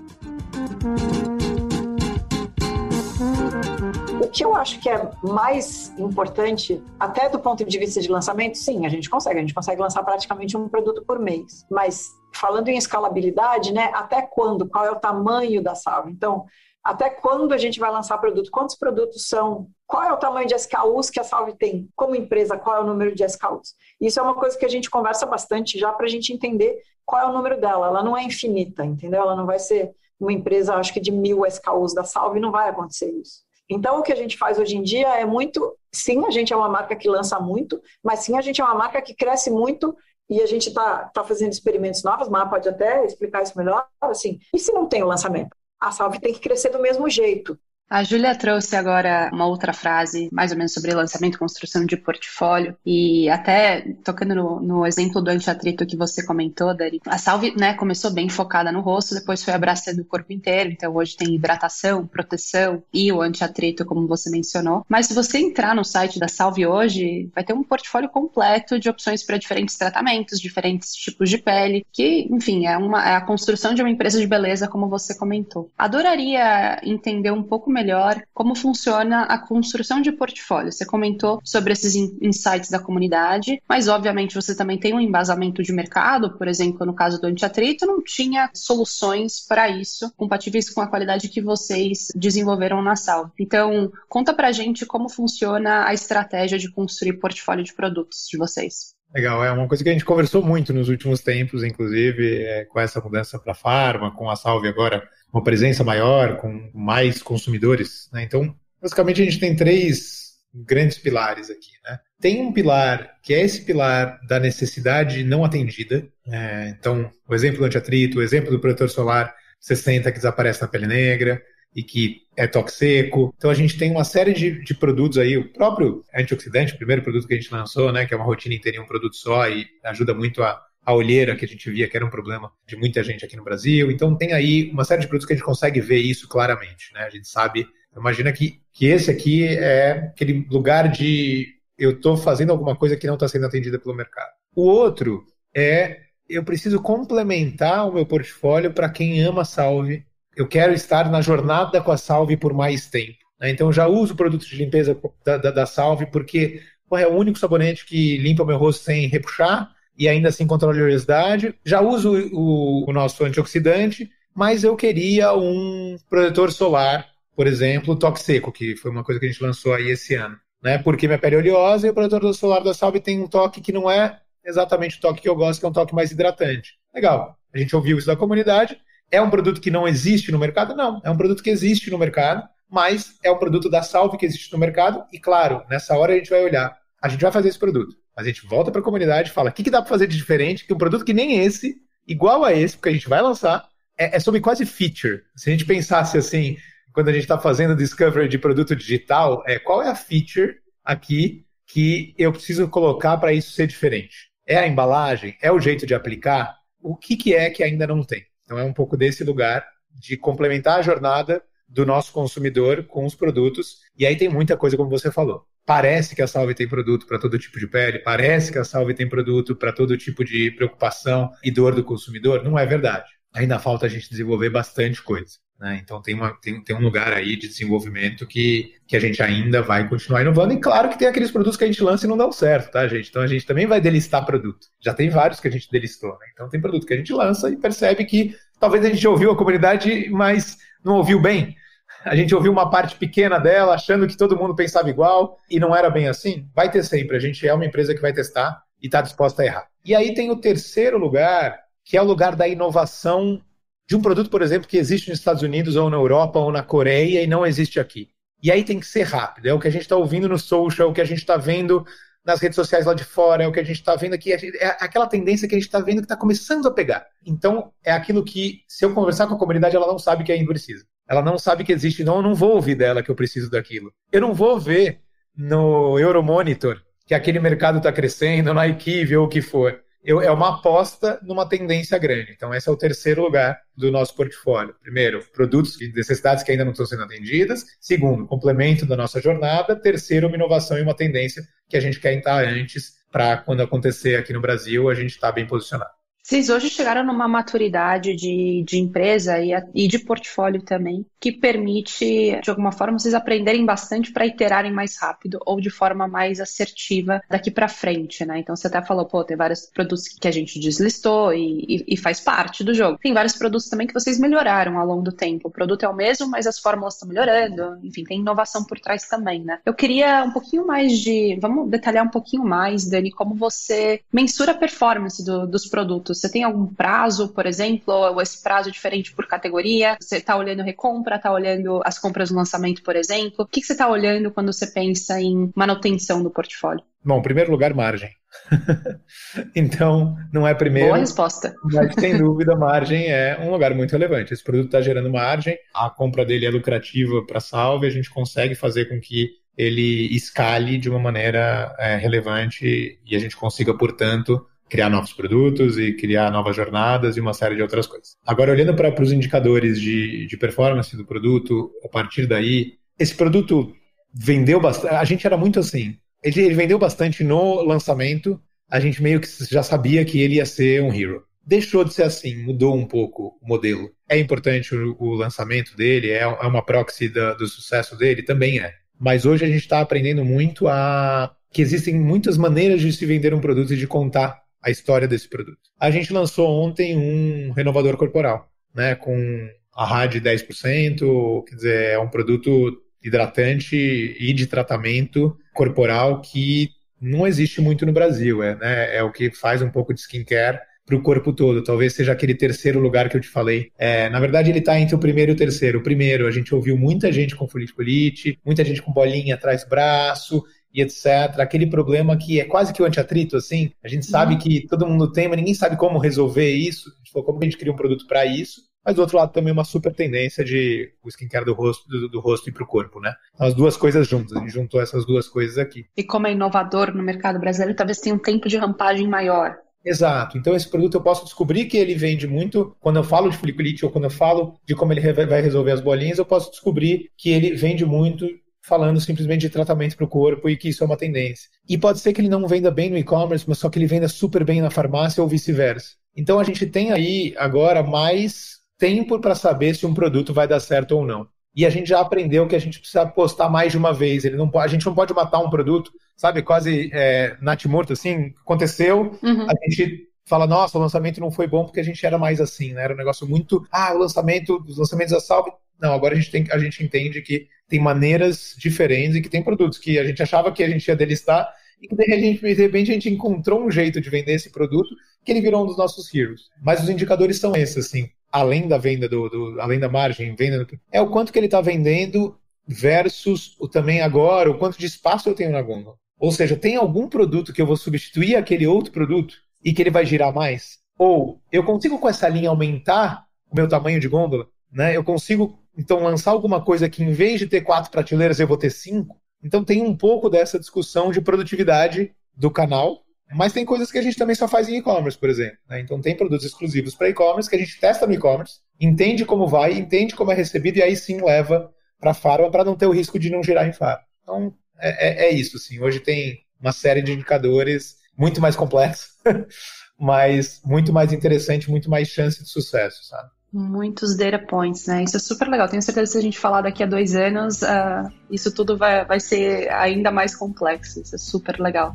O 4.20 4.28
que 4.28 4.44
eu 4.44 4.54
acho 4.54 4.80
que 4.80 4.88
é 4.88 5.10
mais 5.22 5.92
importante, 5.98 6.82
até 6.98 7.28
do 7.28 7.38
ponto 7.38 7.64
de 7.64 7.78
vista 7.78 8.00
de 8.00 8.10
lançamento, 8.10 8.56
sim, 8.56 8.86
a 8.86 8.88
gente 8.88 9.10
consegue. 9.10 9.38
A 9.38 9.40
gente 9.40 9.54
consegue 9.54 9.80
lançar 9.80 10.02
praticamente 10.02 10.56
um 10.56 10.68
produto 10.68 11.04
por 11.04 11.18
mês. 11.18 11.66
Mas 11.70 12.10
falando 12.32 12.68
em 12.68 12.76
escalabilidade, 12.76 13.72
né? 13.72 13.90
Até 13.94 14.22
quando? 14.22 14.68
Qual 14.68 14.84
é 14.84 14.90
o 14.90 14.98
tamanho 14.98 15.62
da 15.62 15.74
salva? 15.74 16.10
Então, 16.10 16.46
até 16.84 17.08
quando 17.08 17.52
a 17.52 17.58
gente 17.58 17.80
vai 17.80 17.90
lançar 17.90 18.18
produto? 18.18 18.50
Quantos 18.50 18.76
produtos 18.76 19.26
são? 19.26 19.68
Qual 19.86 20.02
é 20.02 20.12
o 20.12 20.18
tamanho 20.18 20.46
de 20.46 20.54
SKUs 20.54 21.08
que 21.08 21.18
a 21.18 21.24
Salve 21.24 21.54
tem? 21.56 21.88
Como 21.96 22.14
empresa, 22.14 22.58
qual 22.58 22.76
é 22.76 22.80
o 22.80 22.86
número 22.86 23.14
de 23.14 23.24
SKUs? 23.24 23.74
Isso 24.00 24.20
é 24.20 24.22
uma 24.22 24.34
coisa 24.34 24.58
que 24.58 24.66
a 24.66 24.68
gente 24.68 24.90
conversa 24.90 25.24
bastante 25.24 25.78
já 25.78 25.92
para 25.92 26.06
a 26.06 26.08
gente 26.08 26.32
entender 26.32 26.82
qual 27.06 27.22
é 27.22 27.26
o 27.26 27.32
número 27.32 27.58
dela. 27.60 27.86
Ela 27.86 28.02
não 28.02 28.16
é 28.16 28.22
infinita, 28.22 28.84
entendeu? 28.84 29.22
Ela 29.22 29.36
não 29.36 29.46
vai 29.46 29.58
ser 29.58 29.94
uma 30.20 30.32
empresa, 30.32 30.74
acho 30.74 30.92
que 30.92 31.00
de 31.00 31.10
mil 31.10 31.46
SKUs 31.46 31.94
da 31.94 32.04
Salve, 32.04 32.40
não 32.40 32.50
vai 32.50 32.68
acontecer 32.68 33.10
isso. 33.12 33.43
Então, 33.68 33.98
o 33.98 34.02
que 34.02 34.12
a 34.12 34.16
gente 34.16 34.36
faz 34.36 34.58
hoje 34.58 34.76
em 34.76 34.82
dia 34.82 35.08
é 35.18 35.24
muito. 35.24 35.76
Sim, 35.92 36.26
a 36.26 36.30
gente 36.30 36.52
é 36.52 36.56
uma 36.56 36.68
marca 36.68 36.94
que 36.96 37.08
lança 37.08 37.38
muito, 37.40 37.80
mas 38.02 38.20
sim, 38.20 38.36
a 38.36 38.40
gente 38.40 38.60
é 38.60 38.64
uma 38.64 38.74
marca 38.74 39.00
que 39.00 39.14
cresce 39.14 39.50
muito 39.50 39.96
e 40.28 40.40
a 40.40 40.46
gente 40.46 40.68
está 40.68 41.04
tá 41.14 41.24
fazendo 41.24 41.52
experimentos 41.52 42.02
novos. 42.02 42.28
Mas 42.28 42.48
pode 42.48 42.68
até 42.68 43.04
explicar 43.04 43.42
isso 43.42 43.56
melhor. 43.56 43.86
Assim, 44.00 44.38
e 44.52 44.58
se 44.58 44.72
não 44.72 44.86
tem 44.86 45.02
o 45.02 45.06
lançamento? 45.06 45.56
A 45.80 45.90
Salve 45.90 46.20
tem 46.20 46.32
que 46.32 46.40
crescer 46.40 46.70
do 46.70 46.78
mesmo 46.78 47.08
jeito. 47.08 47.58
A 47.88 48.02
Júlia 48.02 48.34
trouxe 48.34 48.74
agora 48.74 49.30
uma 49.32 49.46
outra 49.46 49.72
frase, 49.72 50.28
mais 50.32 50.50
ou 50.50 50.56
menos 50.56 50.72
sobre 50.72 50.94
lançamento 50.94 51.34
e 51.34 51.38
construção 51.38 51.84
de 51.84 51.96
portfólio, 51.96 52.76
e 52.84 53.28
até 53.28 53.82
tocando 54.02 54.34
no, 54.34 54.60
no 54.60 54.86
exemplo 54.86 55.20
do 55.20 55.30
antiatrito 55.30 55.86
que 55.86 55.96
você 55.96 56.24
comentou, 56.24 56.74
Dari, 56.74 57.00
a 57.06 57.18
Salve 57.18 57.54
né, 57.56 57.74
começou 57.74 58.10
bem 58.10 58.28
focada 58.28 58.72
no 58.72 58.80
rosto, 58.80 59.14
depois 59.14 59.44
foi 59.44 59.52
abraçando 59.52 60.00
o 60.00 60.04
corpo 60.04 60.32
inteiro, 60.32 60.70
então 60.70 60.94
hoje 60.96 61.14
tem 61.16 61.34
hidratação, 61.34 62.06
proteção 62.06 62.82
e 62.92 63.12
o 63.12 63.20
antiatrito, 63.20 63.84
como 63.84 64.08
você 64.08 64.30
mencionou. 64.30 64.84
Mas 64.88 65.06
se 65.06 65.14
você 65.14 65.38
entrar 65.38 65.74
no 65.74 65.84
site 65.84 66.18
da 66.18 66.26
Salve 66.26 66.66
hoje, 66.66 67.30
vai 67.34 67.44
ter 67.44 67.52
um 67.52 67.62
portfólio 67.62 68.08
completo 68.08 68.78
de 68.80 68.88
opções 68.88 69.22
para 69.22 69.36
diferentes 69.36 69.76
tratamentos, 69.76 70.40
diferentes 70.40 70.94
tipos 70.94 71.28
de 71.28 71.36
pele, 71.36 71.86
que, 71.92 72.26
enfim, 72.30 72.66
é, 72.66 72.78
uma, 72.78 73.06
é 73.06 73.14
a 73.14 73.20
construção 73.20 73.74
de 73.74 73.82
uma 73.82 73.90
empresa 73.90 74.18
de 74.18 74.26
beleza, 74.26 74.66
como 74.66 74.88
você 74.88 75.14
comentou. 75.14 75.70
Adoraria 75.76 76.80
entender 76.82 77.30
um 77.30 77.42
pouco 77.42 77.73
melhor 77.74 78.22
como 78.32 78.54
funciona 78.54 79.22
a 79.24 79.36
construção 79.36 80.00
de 80.00 80.12
portfólio. 80.12 80.72
Você 80.72 80.86
comentou 80.86 81.40
sobre 81.44 81.72
esses 81.72 81.94
insights 81.94 82.70
da 82.70 82.78
comunidade, 82.78 83.60
mas 83.68 83.88
obviamente 83.88 84.34
você 84.34 84.56
também 84.56 84.78
tem 84.78 84.94
um 84.94 85.00
embasamento 85.00 85.62
de 85.62 85.72
mercado, 85.72 86.38
por 86.38 86.48
exemplo, 86.48 86.86
no 86.86 86.94
caso 86.94 87.20
do 87.20 87.26
antiatrito, 87.26 87.84
não 87.84 88.02
tinha 88.02 88.48
soluções 88.54 89.44
para 89.46 89.68
isso 89.68 90.12
compatíveis 90.16 90.70
com 90.70 90.80
a 90.80 90.86
qualidade 90.86 91.28
que 91.28 91.42
vocês 91.42 92.08
desenvolveram 92.14 92.80
na 92.80 92.96
sala. 92.96 93.32
Então, 93.38 93.90
conta 94.08 94.32
pra 94.32 94.52
gente 94.52 94.86
como 94.86 95.08
funciona 95.08 95.86
a 95.86 95.92
estratégia 95.92 96.58
de 96.58 96.70
construir 96.70 97.14
portfólio 97.14 97.64
de 97.64 97.74
produtos 97.74 98.28
de 98.30 98.38
vocês. 98.38 98.93
Legal, 99.14 99.44
é 99.44 99.52
uma 99.52 99.68
coisa 99.68 99.84
que 99.84 99.88
a 99.88 99.92
gente 99.92 100.04
conversou 100.04 100.42
muito 100.42 100.72
nos 100.72 100.88
últimos 100.88 101.20
tempos, 101.20 101.62
inclusive, 101.62 102.42
é, 102.42 102.64
com 102.64 102.80
essa 102.80 103.00
mudança 103.00 103.38
para 103.38 103.54
farma, 103.54 104.10
com 104.10 104.28
a 104.28 104.34
Salve 104.34 104.66
agora 104.66 105.08
uma 105.32 105.42
presença 105.42 105.84
maior, 105.84 106.36
com 106.38 106.68
mais 106.74 107.22
consumidores. 107.22 108.08
Né? 108.12 108.24
Então, 108.24 108.54
basicamente, 108.82 109.22
a 109.22 109.24
gente 109.24 109.38
tem 109.38 109.54
três 109.54 110.34
grandes 110.52 110.98
pilares 110.98 111.48
aqui. 111.48 111.70
Né? 111.84 111.98
Tem 112.20 112.42
um 112.42 112.52
pilar 112.52 113.18
que 113.22 113.32
é 113.32 113.40
esse 113.40 113.64
pilar 113.64 114.18
da 114.26 114.40
necessidade 114.40 115.22
não 115.22 115.44
atendida. 115.44 116.04
É, 116.26 116.74
então, 116.76 117.08
o 117.28 117.34
exemplo 117.36 117.60
do 117.60 117.66
antiatrito, 117.66 118.18
o 118.18 118.22
exemplo 118.22 118.50
do 118.50 118.60
protetor 118.60 118.90
solar 118.90 119.32
60 119.60 120.10
que 120.10 120.18
desaparece 120.18 120.60
na 120.60 120.68
pele 120.68 120.88
negra 120.88 121.40
e 121.74 121.82
que 121.82 122.22
é 122.36 122.46
toque 122.46 122.72
seco. 122.72 123.34
Então 123.36 123.50
a 123.50 123.54
gente 123.54 123.76
tem 123.76 123.90
uma 123.90 124.04
série 124.04 124.32
de, 124.32 124.62
de, 124.62 124.74
produtos 124.74 125.18
aí, 125.18 125.36
o 125.36 125.52
próprio 125.52 126.04
antioxidante, 126.14 126.74
o 126.74 126.76
primeiro 126.76 127.02
produto 127.02 127.26
que 127.26 127.34
a 127.34 127.36
gente 127.36 127.52
lançou, 127.52 127.92
né, 127.92 128.06
que 128.06 128.14
é 128.14 128.16
uma 128.16 128.26
rotina 128.26 128.54
inteira 128.54 128.78
em 128.78 128.80
um 128.80 128.86
produto 128.86 129.16
só 129.16 129.48
e 129.48 129.66
ajuda 129.82 130.14
muito 130.14 130.42
a 130.42 130.62
a 130.84 130.92
olheira 130.92 131.34
que 131.34 131.44
a 131.44 131.48
gente 131.48 131.70
via 131.70 131.88
que 131.88 131.96
era 131.96 132.04
um 132.04 132.10
problema 132.10 132.52
de 132.66 132.76
muita 132.76 133.02
gente 133.02 133.24
aqui 133.24 133.36
no 133.36 133.44
Brasil. 133.44 133.90
Então 133.90 134.14
tem 134.16 134.32
aí 134.32 134.70
uma 134.70 134.84
série 134.84 135.00
de 135.00 135.08
produtos 135.08 135.26
que 135.26 135.32
a 135.32 135.36
gente 135.36 135.44
consegue 135.44 135.80
ver 135.80 135.98
isso 135.98 136.28
claramente, 136.28 136.92
né? 136.92 137.04
A 137.04 137.10
gente 137.10 137.26
sabe, 137.26 137.66
imagina 137.96 138.32
que, 138.32 138.60
que 138.72 138.86
esse 138.86 139.10
aqui 139.10 139.46
é 139.46 139.92
aquele 140.12 140.46
lugar 140.50 140.90
de 140.90 141.48
eu 141.78 141.92
estou 141.92 142.16
fazendo 142.16 142.50
alguma 142.50 142.76
coisa 142.76 142.96
que 142.96 143.06
não 143.06 143.14
está 143.14 143.26
sendo 143.26 143.46
atendida 143.46 143.78
pelo 143.78 143.94
mercado. 143.94 144.30
O 144.54 144.62
outro 144.62 145.24
é 145.54 146.02
eu 146.28 146.44
preciso 146.44 146.80
complementar 146.80 147.88
o 147.88 147.92
meu 147.92 148.06
portfólio 148.06 148.72
para 148.72 148.88
quem 148.88 149.22
ama 149.22 149.44
Salve. 149.44 150.06
Eu 150.36 150.46
quero 150.46 150.72
estar 150.72 151.10
na 151.10 151.20
jornada 151.20 151.80
com 151.80 151.92
a 151.92 151.96
Salve 151.96 152.36
por 152.36 152.52
mais 152.52 152.88
tempo. 152.88 153.18
Né? 153.40 153.50
Então 153.50 153.72
já 153.72 153.86
uso 153.86 154.14
produtos 154.14 154.46
de 154.46 154.56
limpeza 154.56 154.98
da, 155.24 155.36
da, 155.36 155.50
da 155.50 155.66
Salve 155.66 156.06
porque 156.06 156.62
pô, 156.88 156.96
é 156.96 157.06
o 157.06 157.14
único 157.14 157.38
sabonete 157.38 157.84
que 157.84 158.18
limpa 158.18 158.42
o 158.42 158.46
meu 158.46 158.56
rosto 158.56 158.84
sem 158.84 159.06
repuxar 159.06 159.70
e 159.96 160.08
ainda 160.08 160.28
assim 160.28 160.46
controla 160.46 160.74
a 160.74 160.82
oleosidade. 160.82 161.54
Já 161.64 161.80
uso 161.80 162.12
o, 162.32 162.88
o 162.88 162.92
nosso 162.92 163.24
antioxidante, 163.24 164.10
mas 164.34 164.64
eu 164.64 164.74
queria 164.76 165.34
um 165.34 165.96
protetor 166.08 166.50
solar, 166.50 167.06
por 167.36 167.46
exemplo, 167.46 167.96
toque 167.96 168.20
seco, 168.20 168.50
que 168.50 168.76
foi 168.76 168.90
uma 168.90 169.04
coisa 169.04 169.20
que 169.20 169.26
a 169.26 169.28
gente 169.30 169.42
lançou 169.42 169.72
aí 169.72 169.88
esse 169.90 170.14
ano. 170.14 170.36
Né? 170.62 170.78
Porque 170.78 171.06
minha 171.06 171.18
pele 171.18 171.36
é 171.36 171.38
oleosa 171.38 171.86
e 171.86 171.90
o 171.90 171.94
protetor 171.94 172.34
solar 172.34 172.62
da 172.62 172.74
Salve 172.74 172.98
tem 172.98 173.20
um 173.20 173.28
toque 173.28 173.60
que 173.60 173.70
não 173.70 173.90
é 173.90 174.18
exatamente 174.44 174.98
o 174.98 175.00
toque 175.00 175.22
que 175.22 175.28
eu 175.28 175.36
gosto, 175.36 175.60
que 175.60 175.66
é 175.66 175.68
um 175.68 175.72
toque 175.72 175.94
mais 175.94 176.10
hidratante. 176.10 176.74
Legal. 176.94 177.36
A 177.52 177.58
gente 177.58 177.74
ouviu 177.76 177.98
isso 177.98 178.06
da 178.06 178.16
comunidade. 178.16 178.76
É 179.10 179.20
um 179.20 179.30
produto 179.30 179.60
que 179.60 179.70
não 179.70 179.86
existe 179.86 180.32
no 180.32 180.38
mercado? 180.38 180.74
Não. 180.74 181.00
É 181.04 181.10
um 181.10 181.16
produto 181.16 181.42
que 181.42 181.50
existe 181.50 181.90
no 181.90 181.98
mercado, 181.98 182.48
mas 182.70 183.18
é 183.22 183.30
um 183.30 183.38
produto 183.38 183.70
da 183.70 183.82
Salve 183.82 184.18
que 184.18 184.26
existe 184.26 184.52
no 184.52 184.58
mercado. 184.58 185.04
E 185.12 185.18
claro, 185.18 185.62
nessa 185.68 185.96
hora 185.96 186.12
a 186.12 186.16
gente 186.16 186.30
vai 186.30 186.42
olhar. 186.42 186.76
A 187.00 187.08
gente 187.08 187.20
vai 187.20 187.30
fazer 187.30 187.48
esse 187.48 187.58
produto. 187.58 187.96
Mas 188.16 188.26
a 188.26 188.28
gente 188.28 188.46
volta 188.46 188.70
para 188.70 188.80
a 188.80 188.84
comunidade 188.84 189.30
e 189.30 189.32
fala: 189.32 189.50
o 189.50 189.52
que, 189.52 189.62
que 189.62 189.70
dá 189.70 189.80
para 189.80 189.88
fazer 189.88 190.06
de 190.06 190.16
diferente? 190.16 190.66
Que 190.66 190.72
um 190.72 190.78
produto 190.78 191.04
que 191.04 191.12
nem 191.12 191.40
esse, 191.44 191.76
igual 192.06 192.44
a 192.44 192.52
esse, 192.52 192.76
porque 192.76 192.88
a 192.88 192.92
gente 192.92 193.08
vai 193.08 193.20
lançar, 193.20 193.68
é, 193.98 194.16
é 194.16 194.20
sobre 194.20 194.40
quase 194.40 194.64
feature. 194.64 195.22
Se 195.36 195.50
a 195.50 195.52
gente 195.52 195.64
pensasse 195.64 196.16
assim, 196.16 196.56
quando 196.92 197.08
a 197.08 197.12
gente 197.12 197.22
está 197.22 197.38
fazendo 197.38 197.76
discovery 197.76 198.28
de 198.28 198.38
produto 198.38 198.74
digital, 198.74 199.42
é 199.46 199.58
qual 199.58 199.82
é 199.82 199.88
a 199.88 199.96
feature 199.96 200.56
aqui 200.84 201.44
que 201.66 202.14
eu 202.16 202.32
preciso 202.32 202.68
colocar 202.68 203.16
para 203.16 203.32
isso 203.32 203.52
ser 203.52 203.66
diferente? 203.66 204.30
É 204.46 204.56
a 204.56 204.66
embalagem? 204.66 205.36
É 205.40 205.50
o 205.50 205.58
jeito 205.58 205.86
de 205.86 205.94
aplicar? 205.94 206.56
O 206.80 206.96
que, 206.96 207.16
que 207.16 207.34
é 207.34 207.50
que 207.50 207.62
ainda 207.62 207.86
não 207.86 208.04
tem? 208.04 208.24
Então 208.54 208.64
é 208.64 208.64
um 208.64 208.72
pouco 208.72 208.96
desse 208.96 209.24
lugar 209.24 209.66
de 209.98 210.16
complementar 210.16 210.78
a 210.78 210.82
jornada 210.82 211.42
do 211.68 211.84
nosso 211.84 212.12
consumidor 212.12 212.84
com 212.84 213.04
os 213.04 213.14
produtos. 213.16 213.78
E 213.98 214.06
aí 214.06 214.16
tem 214.16 214.28
muita 214.28 214.56
coisa, 214.56 214.76
como 214.76 214.88
você 214.88 215.10
falou. 215.10 215.44
Parece 215.66 216.14
que 216.14 216.22
a 216.22 216.26
Salve 216.28 216.54
tem 216.54 216.68
produto 216.68 217.04
para 217.04 217.18
todo 217.18 217.36
tipo 217.36 217.58
de 217.58 217.66
pele, 217.66 217.98
parece 217.98 218.52
que 218.52 218.58
a 218.58 218.64
Salve 218.64 218.94
tem 218.94 219.08
produto 219.08 219.56
para 219.56 219.72
todo 219.72 219.98
tipo 219.98 220.24
de 220.24 220.52
preocupação 220.52 221.32
e 221.42 221.50
dor 221.50 221.74
do 221.74 221.82
consumidor. 221.82 222.44
Não 222.44 222.56
é 222.56 222.64
verdade. 222.64 223.10
Ainda 223.34 223.58
falta 223.58 223.86
a 223.86 223.88
gente 223.88 224.08
desenvolver 224.08 224.50
bastante 224.50 225.02
coisa. 225.02 225.32
Né? 225.58 225.80
Então 225.82 226.02
tem, 226.02 226.14
uma, 226.14 226.32
tem, 226.40 226.62
tem, 226.62 226.76
um 226.76 226.80
lugar 226.80 227.12
aí 227.12 227.36
de 227.36 227.48
desenvolvimento 227.48 228.26
que, 228.26 228.74
que 228.86 228.96
a 228.96 229.00
gente 229.00 229.22
ainda 229.22 229.62
vai 229.62 229.88
continuar 229.88 230.20
inovando. 230.20 230.52
E 230.52 230.60
claro 230.60 230.88
que 230.88 230.98
tem 230.98 231.08
aqueles 231.08 231.30
produtos 231.30 231.56
que 231.56 231.64
a 231.64 231.66
gente 231.66 231.82
lança 231.82 232.06
e 232.06 232.08
não 232.08 232.16
dão 232.16 232.30
certo, 232.32 232.72
tá, 232.72 232.86
gente? 232.86 233.08
Então 233.08 233.22
a 233.22 233.26
gente 233.26 233.46
também 233.46 233.66
vai 233.66 233.80
delistar 233.80 234.26
produto. 234.26 234.66
Já 234.80 234.92
tem 234.92 235.08
vários 235.08 235.40
que 235.40 235.48
a 235.48 235.50
gente 235.50 235.70
delistou, 235.70 236.10
né? 236.10 236.26
Então 236.32 236.48
tem 236.48 236.60
produto 236.60 236.86
que 236.86 236.94
a 236.94 236.96
gente 236.96 237.12
lança 237.12 237.48
e 237.50 237.56
percebe 237.56 238.04
que 238.04 238.34
talvez 238.64 238.82
a 238.82 238.88
gente 238.88 239.06
ouviu 239.06 239.30
a 239.30 239.36
comunidade, 239.36 240.08
mas 240.08 240.56
não 240.82 240.94
ouviu 240.94 241.20
bem. 241.20 241.54
A 242.02 242.16
gente 242.16 242.34
ouviu 242.34 242.50
uma 242.50 242.70
parte 242.70 242.96
pequena 242.96 243.38
dela, 243.38 243.74
achando 243.74 244.06
que 244.06 244.16
todo 244.16 244.38
mundo 244.38 244.56
pensava 244.56 244.88
igual, 244.88 245.38
e 245.50 245.60
não 245.60 245.76
era 245.76 245.90
bem 245.90 246.08
assim. 246.08 246.48
Vai 246.54 246.70
ter 246.70 246.82
sempre. 246.82 247.14
A 247.14 247.20
gente 247.20 247.46
é 247.46 247.52
uma 247.52 247.66
empresa 247.66 247.94
que 247.94 248.00
vai 248.00 248.10
testar 248.10 248.62
e 248.82 248.86
está 248.86 249.02
disposta 249.02 249.42
a 249.42 249.44
errar. 249.44 249.68
E 249.84 249.94
aí 249.94 250.14
tem 250.14 250.30
o 250.30 250.36
terceiro 250.36 250.96
lugar, 250.96 251.60
que 251.84 251.94
é 251.94 252.00
o 252.00 252.06
lugar 252.06 252.34
da 252.34 252.48
inovação 252.48 253.38
de 253.86 253.94
um 253.96 254.00
produto, 254.00 254.30
por 254.30 254.40
exemplo, 254.40 254.66
que 254.66 254.78
existe 254.78 255.10
nos 255.10 255.18
Estados 255.18 255.42
Unidos 255.42 255.76
ou 255.76 255.90
na 255.90 255.98
Europa 255.98 256.38
ou 256.38 256.50
na 256.50 256.62
Coreia 256.62 257.22
e 257.22 257.26
não 257.26 257.44
existe 257.44 257.78
aqui. 257.78 258.08
E 258.42 258.50
aí 258.50 258.64
tem 258.64 258.80
que 258.80 258.86
ser 258.86 259.02
rápido. 259.02 259.44
É 259.44 259.52
o 259.52 259.60
que 259.60 259.68
a 259.68 259.70
gente 259.70 259.82
está 259.82 259.96
ouvindo 259.96 260.26
no 260.26 260.38
social, 260.38 260.88
é 260.88 260.90
o 260.90 260.94
que 260.94 261.02
a 261.02 261.06
gente 261.06 261.18
está 261.18 261.36
vendo 261.36 261.84
nas 262.24 262.40
redes 262.40 262.56
sociais 262.56 262.86
lá 262.86 262.94
de 262.94 263.04
fora, 263.04 263.44
é 263.44 263.46
o 263.46 263.52
que 263.52 263.60
a 263.60 263.64
gente 263.64 263.76
está 263.76 263.94
vendo 263.94 264.14
aqui. 264.14 264.32
É 264.32 264.76
aquela 264.80 265.06
tendência 265.06 265.46
que 265.46 265.54
a 265.54 265.58
gente 265.58 265.66
está 265.66 265.80
vendo 265.80 265.98
que 265.98 266.04
está 266.04 266.16
começando 266.16 266.66
a 266.66 266.70
pegar. 266.70 267.06
Então, 267.24 267.72
é 267.84 267.92
aquilo 267.92 268.24
que, 268.24 268.62
se 268.66 268.84
eu 268.84 268.94
conversar 268.94 269.26
com 269.26 269.34
a 269.34 269.38
comunidade, 269.38 269.76
ela 269.76 269.86
não 269.86 269.98
sabe 269.98 270.24
que 270.24 270.32
ainda 270.32 270.46
precisa. 270.46 270.84
Ela 271.06 271.20
não 271.20 271.38
sabe 271.38 271.64
que 271.64 271.72
existe, 271.72 272.02
então 272.02 272.16
eu 272.16 272.22
não 272.22 272.34
vou 272.34 272.54
ouvir 272.54 272.74
dela 272.74 273.02
que 273.02 273.10
eu 273.10 273.14
preciso 273.14 273.50
daquilo. 273.50 273.92
Eu 274.10 274.22
não 274.22 274.32
vou 274.32 274.58
ver 274.58 275.00
no 275.36 275.98
Euromonitor 275.98 276.80
que 277.06 277.14
aquele 277.14 277.38
mercado 277.38 277.78
está 277.78 277.92
crescendo, 277.92 278.54
na 278.54 278.66
Equive 278.66 279.16
ou 279.16 279.26
o 279.26 279.28
que 279.28 279.42
for 279.42 279.83
eu, 280.04 280.20
é 280.20 280.30
uma 280.30 280.58
aposta 280.58 281.18
numa 281.22 281.48
tendência 281.48 281.96
grande. 281.98 282.32
Então, 282.32 282.54
esse 282.54 282.68
é 282.68 282.72
o 282.72 282.76
terceiro 282.76 283.22
lugar 283.22 283.58
do 283.74 283.90
nosso 283.90 284.14
portfólio. 284.14 284.74
Primeiro, 284.82 285.24
produtos 285.32 285.80
e 285.80 285.90
necessidades 285.92 286.44
que 286.44 286.52
ainda 286.52 286.64
não 286.64 286.72
estão 286.72 286.84
sendo 286.84 287.02
atendidas. 287.02 287.64
Segundo, 287.80 288.26
complemento 288.26 288.84
da 288.84 288.96
nossa 288.96 289.20
jornada. 289.20 289.74
Terceiro, 289.74 290.26
uma 290.26 290.36
inovação 290.36 290.78
e 290.78 290.82
uma 290.82 290.94
tendência 290.94 291.42
que 291.68 291.76
a 291.76 291.80
gente 291.80 291.98
quer 291.98 292.12
entrar 292.12 292.46
antes 292.46 292.92
para, 293.10 293.38
quando 293.38 293.62
acontecer 293.62 294.16
aqui 294.16 294.32
no 294.32 294.40
Brasil, 294.40 294.90
a 294.90 294.94
gente 294.94 295.12
estar 295.12 295.28
tá 295.28 295.32
bem 295.32 295.46
posicionado. 295.46 296.03
Vocês 296.24 296.48
hoje 296.48 296.70
chegaram 296.70 297.04
numa 297.04 297.28
maturidade 297.28 298.16
de, 298.16 298.64
de 298.66 298.78
empresa 298.78 299.38
e, 299.40 299.52
a, 299.52 299.62
e 299.74 299.86
de 299.86 299.98
portfólio 299.98 300.62
também, 300.62 301.04
que 301.20 301.30
permite, 301.30 302.40
de 302.40 302.48
alguma 302.48 302.72
forma, 302.72 302.98
vocês 302.98 303.12
aprenderem 303.12 303.62
bastante 303.66 304.10
para 304.10 304.24
iterarem 304.24 304.72
mais 304.72 304.96
rápido 304.98 305.38
ou 305.44 305.60
de 305.60 305.68
forma 305.68 306.08
mais 306.08 306.40
assertiva 306.40 307.20
daqui 307.28 307.50
para 307.50 307.68
frente, 307.68 308.24
né? 308.24 308.38
Então 308.38 308.56
você 308.56 308.68
até 308.68 308.80
falou, 308.80 309.04
pô, 309.04 309.22
tem 309.22 309.36
vários 309.36 309.66
produtos 309.66 310.08
que 310.08 310.26
a 310.26 310.30
gente 310.30 310.58
deslistou 310.58 311.34
e, 311.34 311.66
e, 311.68 311.84
e, 311.88 311.96
faz 311.98 312.20
parte 312.20 312.64
do 312.64 312.72
jogo. 312.72 312.98
Tem 313.02 313.12
vários 313.12 313.36
produtos 313.36 313.68
também 313.68 313.86
que 313.86 313.92
vocês 313.92 314.18
melhoraram 314.18 314.78
ao 314.78 314.86
longo 314.86 315.02
do 315.02 315.12
tempo. 315.12 315.48
O 315.48 315.52
produto 315.52 315.84
é 315.84 315.88
o 315.90 315.94
mesmo, 315.94 316.26
mas 316.26 316.46
as 316.46 316.58
fórmulas 316.58 316.94
estão 316.94 317.06
melhorando. 317.06 317.78
Enfim, 317.82 318.02
tem 318.02 318.20
inovação 318.20 318.64
por 318.64 318.80
trás 318.80 319.06
também, 319.06 319.44
né? 319.44 319.58
Eu 319.66 319.74
queria 319.74 320.24
um 320.24 320.30
pouquinho 320.30 320.66
mais 320.66 320.98
de. 320.98 321.36
Vamos 321.38 321.68
detalhar 321.68 322.02
um 322.02 322.10
pouquinho 322.10 322.44
mais, 322.44 322.88
Dani, 322.88 323.12
como 323.12 323.34
você 323.34 324.00
mensura 324.10 324.52
a 324.52 324.56
performance 324.56 325.22
do, 325.22 325.46
dos 325.46 325.66
produtos 325.66 326.13
você 326.14 326.30
tem 326.30 326.44
algum 326.44 326.66
prazo, 326.66 327.28
por 327.28 327.46
exemplo, 327.46 327.92
ou 327.92 328.20
esse 328.20 328.42
prazo 328.42 328.68
é 328.68 328.72
diferente 328.72 329.12
por 329.14 329.26
categoria? 329.26 329.96
Você 330.00 330.18
está 330.18 330.36
olhando 330.36 330.62
recompra, 330.62 331.16
está 331.16 331.32
olhando 331.32 331.80
as 331.84 331.98
compras 331.98 332.30
no 332.30 332.36
lançamento, 332.36 332.82
por 332.82 332.96
exemplo? 332.96 333.44
O 333.44 333.46
que, 333.46 333.60
que 333.60 333.66
você 333.66 333.72
está 333.72 333.88
olhando 333.88 334.30
quando 334.30 334.52
você 334.52 334.66
pensa 334.66 335.20
em 335.20 335.50
manutenção 335.54 336.22
do 336.22 336.30
portfólio? 336.30 336.84
Bom, 337.04 337.18
em 337.18 337.22
primeiro 337.22 337.50
lugar, 337.50 337.74
margem. 337.74 338.10
então, 339.54 340.16
não 340.32 340.46
é 340.46 340.54
primeiro. 340.54 340.88
Boa 340.88 340.98
resposta. 340.98 341.54
Mas, 341.64 341.94
sem 341.94 342.16
dúvida, 342.18 342.56
margem 342.56 343.10
é 343.10 343.38
um 343.40 343.50
lugar 343.50 343.74
muito 343.74 343.92
relevante. 343.92 344.32
Esse 344.32 344.42
produto 344.42 344.66
está 344.66 344.80
gerando 344.80 345.10
margem, 345.10 345.58
a 345.74 345.90
compra 345.90 346.24
dele 346.24 346.46
é 346.46 346.50
lucrativa 346.50 347.24
para 347.26 347.38
a 347.38 347.42
Salve, 347.42 347.86
a 347.86 347.90
gente 347.90 348.10
consegue 348.10 348.54
fazer 348.54 348.86
com 348.86 348.98
que 349.00 349.28
ele 349.56 350.14
escale 350.14 350.78
de 350.78 350.90
uma 350.90 350.98
maneira 350.98 351.74
é, 351.78 351.96
relevante 351.96 352.98
e 353.04 353.14
a 353.14 353.18
gente 353.18 353.36
consiga, 353.36 353.76
portanto, 353.76 354.44
criar 354.68 354.90
novos 354.90 355.12
produtos 355.12 355.78
e 355.78 355.92
criar 355.92 356.30
novas 356.30 356.56
jornadas 356.56 357.16
e 357.16 357.20
uma 357.20 357.34
série 357.34 357.56
de 357.56 357.62
outras 357.62 357.86
coisas. 357.86 358.16
Agora, 358.26 358.52
olhando 358.52 358.74
para 358.74 359.02
os 359.02 359.12
indicadores 359.12 359.80
de, 359.80 360.26
de 360.26 360.36
performance 360.36 360.96
do 360.96 361.04
produto, 361.04 361.70
a 361.84 361.88
partir 361.88 362.26
daí, 362.26 362.74
esse 362.98 363.14
produto 363.14 363.72
vendeu 364.12 364.60
bastante. 364.60 364.94
A 364.94 365.04
gente 365.04 365.26
era 365.26 365.36
muito 365.36 365.58
assim. 365.58 365.96
Ele, 366.22 366.40
ele 366.40 366.54
vendeu 366.54 366.78
bastante 366.78 367.22
no 367.22 367.62
lançamento, 367.62 368.40
a 368.70 368.80
gente 368.80 369.02
meio 369.02 369.20
que 369.20 369.28
já 369.50 369.62
sabia 369.62 370.04
que 370.04 370.20
ele 370.20 370.36
ia 370.36 370.46
ser 370.46 370.82
um 370.82 370.92
hero. 370.92 371.22
Deixou 371.46 371.84
de 371.84 371.92
ser 371.92 372.04
assim, 372.04 372.42
mudou 372.42 372.74
um 372.74 372.86
pouco 372.86 373.38
o 373.42 373.46
modelo. 373.46 373.90
É 374.08 374.18
importante 374.18 374.74
o, 374.74 374.96
o 374.98 375.14
lançamento 375.14 375.76
dele, 375.76 376.10
é, 376.10 376.20
é 376.20 376.46
uma 376.46 376.64
proxy 376.64 377.08
da, 377.08 377.34
do 377.34 377.46
sucesso 377.46 377.96
dele? 377.96 378.22
Também 378.22 378.60
é. 378.60 378.72
Mas 378.98 379.26
hoje 379.26 379.44
a 379.44 379.48
gente 379.48 379.60
está 379.60 379.80
aprendendo 379.80 380.24
muito 380.24 380.66
a 380.66 381.34
que 381.52 381.60
existem 381.60 381.94
muitas 381.94 382.38
maneiras 382.38 382.80
de 382.80 382.92
se 382.92 383.04
vender 383.06 383.34
um 383.34 383.40
produto 383.40 383.74
e 383.74 383.76
de 383.76 383.86
contar 383.86 384.43
a 384.64 384.70
história 384.70 385.06
desse 385.06 385.28
produto. 385.28 385.58
A 385.78 385.90
gente 385.90 386.12
lançou 386.12 386.48
ontem 386.48 386.96
um 386.96 387.52
renovador 387.52 387.96
corporal, 387.96 388.48
né, 388.74 388.94
com 388.94 389.48
a 389.74 389.84
RAD 389.84 390.20
10%, 390.20 391.44
quer 391.44 391.54
dizer, 391.54 391.84
é 391.90 391.98
um 391.98 392.08
produto 392.08 392.80
hidratante 393.02 393.76
e 393.76 394.32
de 394.32 394.46
tratamento 394.46 395.36
corporal 395.52 396.22
que 396.22 396.70
não 396.98 397.26
existe 397.26 397.60
muito 397.60 397.84
no 397.84 397.92
Brasil, 397.92 398.42
é, 398.42 398.56
né, 398.56 398.96
é 398.96 399.02
o 399.02 399.12
que 399.12 399.30
faz 399.30 399.60
um 399.60 399.68
pouco 399.68 399.92
de 399.92 400.00
skincare 400.00 400.58
para 400.86 400.96
o 400.96 401.02
corpo 401.02 401.32
todo. 401.32 401.62
Talvez 401.62 401.94
seja 401.94 402.12
aquele 402.12 402.34
terceiro 402.34 402.78
lugar 402.78 403.08
que 403.08 403.16
eu 403.16 403.20
te 403.20 403.28
falei. 403.28 403.70
É, 403.78 404.08
na 404.10 404.20
verdade, 404.20 404.50
ele 404.50 404.58
está 404.58 404.78
entre 404.78 404.94
o 404.94 404.98
primeiro 404.98 405.32
e 405.32 405.34
o 405.34 405.36
terceiro. 405.36 405.78
O 405.78 405.82
primeiro, 405.82 406.26
a 406.26 406.30
gente 406.30 406.54
ouviu 406.54 406.76
muita 406.76 407.10
gente 407.10 407.34
com 407.34 407.48
foliculite, 407.48 408.38
muita 408.44 408.64
gente 408.64 408.82
com 408.82 408.92
bolinha 408.92 409.34
atrás 409.34 409.64
do 409.64 409.70
braço, 409.70 410.44
e 410.74 410.82
etc. 410.82 411.38
Aquele 411.38 411.66
problema 411.66 412.16
que 412.16 412.40
é 412.40 412.44
quase 412.44 412.72
que 412.72 412.82
o 412.82 412.84
antiatrito, 412.84 413.36
assim. 413.36 413.70
A 413.82 413.88
gente 413.88 414.04
sabe 414.04 414.34
uhum. 414.34 414.40
que 414.40 414.66
todo 414.66 414.86
mundo 414.86 415.12
tem, 415.12 415.28
mas 415.28 415.38
ninguém 415.38 415.54
sabe 415.54 415.76
como 415.76 415.98
resolver 415.98 416.50
isso. 416.50 416.90
A 416.90 416.98
gente 416.98 417.12
falou, 417.12 417.24
como 417.24 417.38
que 417.38 417.46
a 417.46 417.48
gente 417.48 417.58
cria 417.58 417.72
um 417.72 417.76
produto 417.76 418.06
para 418.08 418.26
isso? 418.26 418.62
Mas 418.84 418.96
do 418.96 419.00
outro 419.00 419.16
lado 419.16 419.32
também 419.32 419.52
uma 419.52 419.64
super 419.64 419.94
tendência 419.94 420.44
de 420.44 420.92
o 421.02 421.08
skincare 421.08 421.44
do 421.44 421.54
rosto, 421.54 421.88
do, 421.88 422.08
do 422.08 422.20
rosto 422.20 422.50
e 422.50 422.52
para 422.52 422.64
o 422.64 422.66
corpo, 422.66 423.00
né? 423.00 423.14
As 423.38 423.54
duas 423.54 423.78
coisas 423.78 424.06
juntas, 424.06 424.36
a 424.36 424.40
gente 424.40 424.52
juntou 424.52 424.80
essas 424.80 425.06
duas 425.06 425.26
coisas 425.26 425.56
aqui. 425.56 425.86
E 425.96 426.04
como 426.04 426.26
é 426.26 426.32
inovador 426.32 426.94
no 426.94 427.02
mercado 427.02 427.38
brasileiro, 427.38 427.74
talvez 427.74 427.98
tenha 428.00 428.14
um 428.14 428.18
tempo 428.18 428.46
de 428.46 428.58
rampagem 428.58 429.08
maior. 429.08 429.56
Exato. 429.84 430.38
Então, 430.38 430.56
esse 430.56 430.68
produto 430.68 430.94
eu 430.94 431.02
posso 431.02 431.24
descobrir 431.24 431.66
que 431.66 431.76
ele 431.76 431.94
vende 431.94 432.26
muito. 432.26 432.74
Quando 432.80 432.96
eu 432.96 433.04
falo 433.04 433.30
de 433.30 433.36
foliculite 433.36 433.84
ou 433.84 433.90
quando 433.90 434.04
eu 434.04 434.10
falo 434.10 434.58
de 434.66 434.74
como 434.74 434.92
ele 434.92 435.12
vai 435.12 435.42
resolver 435.42 435.72
as 435.72 435.80
bolinhas, 435.80 436.18
eu 436.18 436.24
posso 436.24 436.50
descobrir 436.50 437.10
que 437.16 437.30
ele 437.30 437.54
vende 437.54 437.84
muito 437.84 438.26
falando 438.66 439.00
simplesmente 439.00 439.42
de 439.42 439.50
tratamento 439.50 439.96
para 439.96 440.04
o 440.04 440.08
corpo 440.08 440.48
e 440.48 440.56
que 440.56 440.70
isso 440.70 440.82
é 440.82 440.86
uma 440.86 440.96
tendência. 440.96 441.50
E 441.68 441.76
pode 441.76 442.00
ser 442.00 442.12
que 442.12 442.20
ele 442.20 442.28
não 442.28 442.48
venda 442.48 442.70
bem 442.70 442.88
no 442.88 442.96
e-commerce, 442.96 443.44
mas 443.46 443.58
só 443.58 443.68
que 443.68 443.78
ele 443.78 443.86
venda 443.86 444.08
super 444.08 444.42
bem 444.42 444.62
na 444.62 444.70
farmácia 444.70 445.22
ou 445.22 445.28
vice-versa. 445.28 445.90
Então 446.16 446.38
a 446.40 446.44
gente 446.44 446.66
tem 446.66 446.90
aí 446.90 447.34
agora 447.36 447.82
mais 447.82 448.58
tempo 448.78 449.20
para 449.20 449.34
saber 449.34 449.74
se 449.74 449.84
um 449.84 449.92
produto 449.92 450.32
vai 450.32 450.48
dar 450.48 450.60
certo 450.60 450.92
ou 450.92 451.04
não. 451.04 451.28
E 451.54 451.64
a 451.64 451.70
gente 451.70 451.88
já 451.88 452.00
aprendeu 452.00 452.48
que 452.48 452.56
a 452.56 452.58
gente 452.58 452.80
precisa 452.80 453.06
postar 453.06 453.48
mais 453.48 453.70
de 453.70 453.78
uma 453.78 453.92
vez. 453.92 454.24
Ele 454.24 454.36
não, 454.36 454.50
a 454.58 454.66
gente 454.66 454.86
não 454.86 454.94
pode 454.94 455.14
matar 455.14 455.38
um 455.38 455.50
produto, 455.50 455.92
sabe? 456.16 456.42
Quase 456.42 456.90
é, 456.92 457.36
natimorto, 457.40 457.92
assim. 457.92 458.34
Aconteceu, 458.40 459.16
uhum. 459.22 459.46
a 459.48 459.52
gente 459.68 460.08
fala, 460.24 460.46
nossa, 460.46 460.78
o 460.78 460.80
lançamento 460.80 461.20
não 461.20 461.30
foi 461.30 461.46
bom 461.46 461.64
porque 461.64 461.80
a 461.80 461.84
gente 461.84 462.04
era 462.04 462.18
mais 462.18 462.40
assim, 462.40 462.72
né? 462.72 462.84
Era 462.84 462.94
um 462.94 462.96
negócio 462.96 463.26
muito, 463.26 463.66
ah, 463.70 463.92
o 463.94 463.98
lançamento, 463.98 464.62
os 464.66 464.78
lançamentos 464.78 465.12
da 465.12 465.20
Salve 465.20 465.50
não, 465.80 465.92
agora 465.92 466.14
a 466.14 466.16
gente, 466.16 466.30
tem, 466.30 466.46
a 466.50 466.58
gente 466.58 466.82
entende 466.82 467.20
que 467.20 467.48
tem 467.68 467.80
maneiras 467.80 468.54
diferentes 468.56 469.16
e 469.16 469.20
que 469.20 469.28
tem 469.28 469.42
produtos 469.42 469.78
que 469.78 469.98
a 469.98 470.04
gente 470.04 470.22
achava 470.22 470.52
que 470.52 470.62
a 470.62 470.68
gente 470.68 470.86
ia 470.86 470.96
delistar 470.96 471.52
e 471.80 471.88
que 471.88 471.94
de 471.94 472.04
repente, 472.04 472.40
de 472.40 472.62
repente 472.62 472.90
a 472.90 472.94
gente 472.94 473.10
encontrou 473.10 473.62
um 473.62 473.70
jeito 473.70 474.00
de 474.00 474.08
vender 474.08 474.34
esse 474.34 474.50
produto 474.50 474.88
que 475.24 475.32
ele 475.32 475.40
virou 475.40 475.62
um 475.62 475.66
dos 475.66 475.76
nossos 475.76 476.12
heroes. 476.14 476.42
Mas 476.62 476.82
os 476.82 476.88
indicadores 476.88 477.38
são 477.38 477.54
esses, 477.54 477.86
assim, 477.86 478.08
além 478.30 478.68
da 478.68 478.78
venda 478.78 479.08
do, 479.08 479.28
do 479.28 479.60
além 479.60 479.78
da 479.78 479.88
margem, 479.88 480.34
venda 480.34 480.64
do, 480.64 480.80
é 480.92 481.00
o 481.00 481.10
quanto 481.10 481.32
que 481.32 481.38
ele 481.38 481.46
está 481.46 481.60
vendendo 481.60 482.38
versus 482.66 483.56
o 483.58 483.68
também 483.68 484.00
agora, 484.00 484.50
o 484.50 484.58
quanto 484.58 484.78
de 484.78 484.86
espaço 484.86 485.28
eu 485.28 485.34
tenho 485.34 485.50
na 485.50 485.60
gôndola. 485.60 485.96
Ou 486.18 486.32
seja, 486.32 486.56
tem 486.56 486.76
algum 486.76 487.08
produto 487.08 487.52
que 487.52 487.60
eu 487.60 487.66
vou 487.66 487.76
substituir 487.76 488.36
aquele 488.36 488.66
outro 488.66 488.92
produto 488.92 489.43
e 489.64 489.72
que 489.72 489.82
ele 489.82 489.90
vai 489.90 490.04
girar 490.04 490.32
mais? 490.32 490.78
Ou 490.98 491.40
eu 491.50 491.64
consigo 491.64 491.98
com 491.98 492.08
essa 492.08 492.28
linha 492.28 492.50
aumentar 492.50 493.24
o 493.50 493.56
meu 493.56 493.68
tamanho 493.68 493.98
de 493.98 494.08
gôndola, 494.08 494.46
né? 494.70 494.96
Eu 494.96 495.02
consigo 495.02 495.58
então 495.76 496.02
lançar 496.02 496.30
alguma 496.30 496.62
coisa 496.62 496.88
que 496.88 497.02
em 497.02 497.12
vez 497.12 497.40
de 497.40 497.46
ter 497.46 497.62
quatro 497.62 497.90
prateleiras 497.90 498.38
eu 498.38 498.46
vou 498.46 498.56
ter 498.56 498.70
cinco. 498.70 499.20
Então 499.42 499.64
tem 499.64 499.82
um 499.82 499.96
pouco 499.96 500.28
dessa 500.30 500.58
discussão 500.58 501.10
de 501.10 501.20
produtividade 501.20 502.12
do 502.36 502.50
canal, 502.50 503.04
mas 503.34 503.52
tem 503.52 503.64
coisas 503.64 503.90
que 503.90 503.98
a 503.98 504.02
gente 504.02 504.16
também 504.16 504.34
só 504.34 504.46
faz 504.46 504.68
em 504.68 504.76
e-commerce, 504.76 505.18
por 505.18 505.28
exemplo. 505.28 505.58
Né? 505.68 505.80
Então 505.80 506.00
tem 506.00 506.16
produtos 506.16 506.46
exclusivos 506.46 506.94
para 506.94 507.08
e-commerce 507.08 507.48
que 507.48 507.56
a 507.56 507.58
gente 507.58 507.78
testa 507.78 508.06
no 508.06 508.12
e-commerce, 508.12 508.60
entende 508.80 509.24
como 509.24 509.46
vai, 509.46 509.72
entende 509.72 510.14
como 510.14 510.32
é 510.32 510.34
recebido 510.34 510.78
e 510.78 510.82
aí 510.82 510.96
sim 510.96 511.20
leva 511.20 511.72
para 511.98 512.12
a 512.12 512.14
farma 512.14 512.50
para 512.50 512.64
não 512.64 512.76
ter 512.76 512.86
o 512.86 512.92
risco 512.92 513.18
de 513.18 513.30
não 513.30 513.42
girar 513.42 513.66
em 513.66 513.72
farma. 513.72 514.02
Então 514.22 514.54
é, 514.78 515.26
é, 515.26 515.28
é 515.28 515.30
isso, 515.32 515.58
sim. 515.58 515.80
Hoje 515.80 516.00
tem 516.00 516.40
uma 516.60 516.72
série 516.72 517.02
de 517.02 517.12
indicadores 517.12 517.96
muito 518.16 518.40
mais 518.40 518.56
complexos, 518.56 519.13
mas 519.98 520.60
muito 520.64 520.92
mais 520.92 521.12
interessante, 521.12 521.70
muito 521.70 521.90
mais 521.90 522.08
chance 522.08 522.42
de 522.42 522.48
sucesso, 522.48 523.04
sabe? 523.04 523.30
Muitos 523.52 524.16
data 524.16 524.38
points, 524.38 524.86
né? 524.88 525.04
Isso 525.04 525.16
é 525.16 525.20
super 525.20 525.46
legal. 525.46 525.68
Tenho 525.68 525.80
certeza 525.80 526.06
que 526.06 526.12
se 526.12 526.18
a 526.18 526.22
gente 526.22 526.38
falar 526.38 526.62
daqui 526.62 526.82
a 526.82 526.86
dois 526.86 527.14
anos, 527.14 527.62
uh, 527.62 528.10
isso 528.28 528.52
tudo 528.52 528.76
vai, 528.76 529.04
vai 529.04 529.20
ser 529.20 529.70
ainda 529.70 530.10
mais 530.10 530.34
complexo. 530.34 531.00
Isso 531.00 531.14
é 531.14 531.18
super 531.18 531.60
legal. 531.60 531.94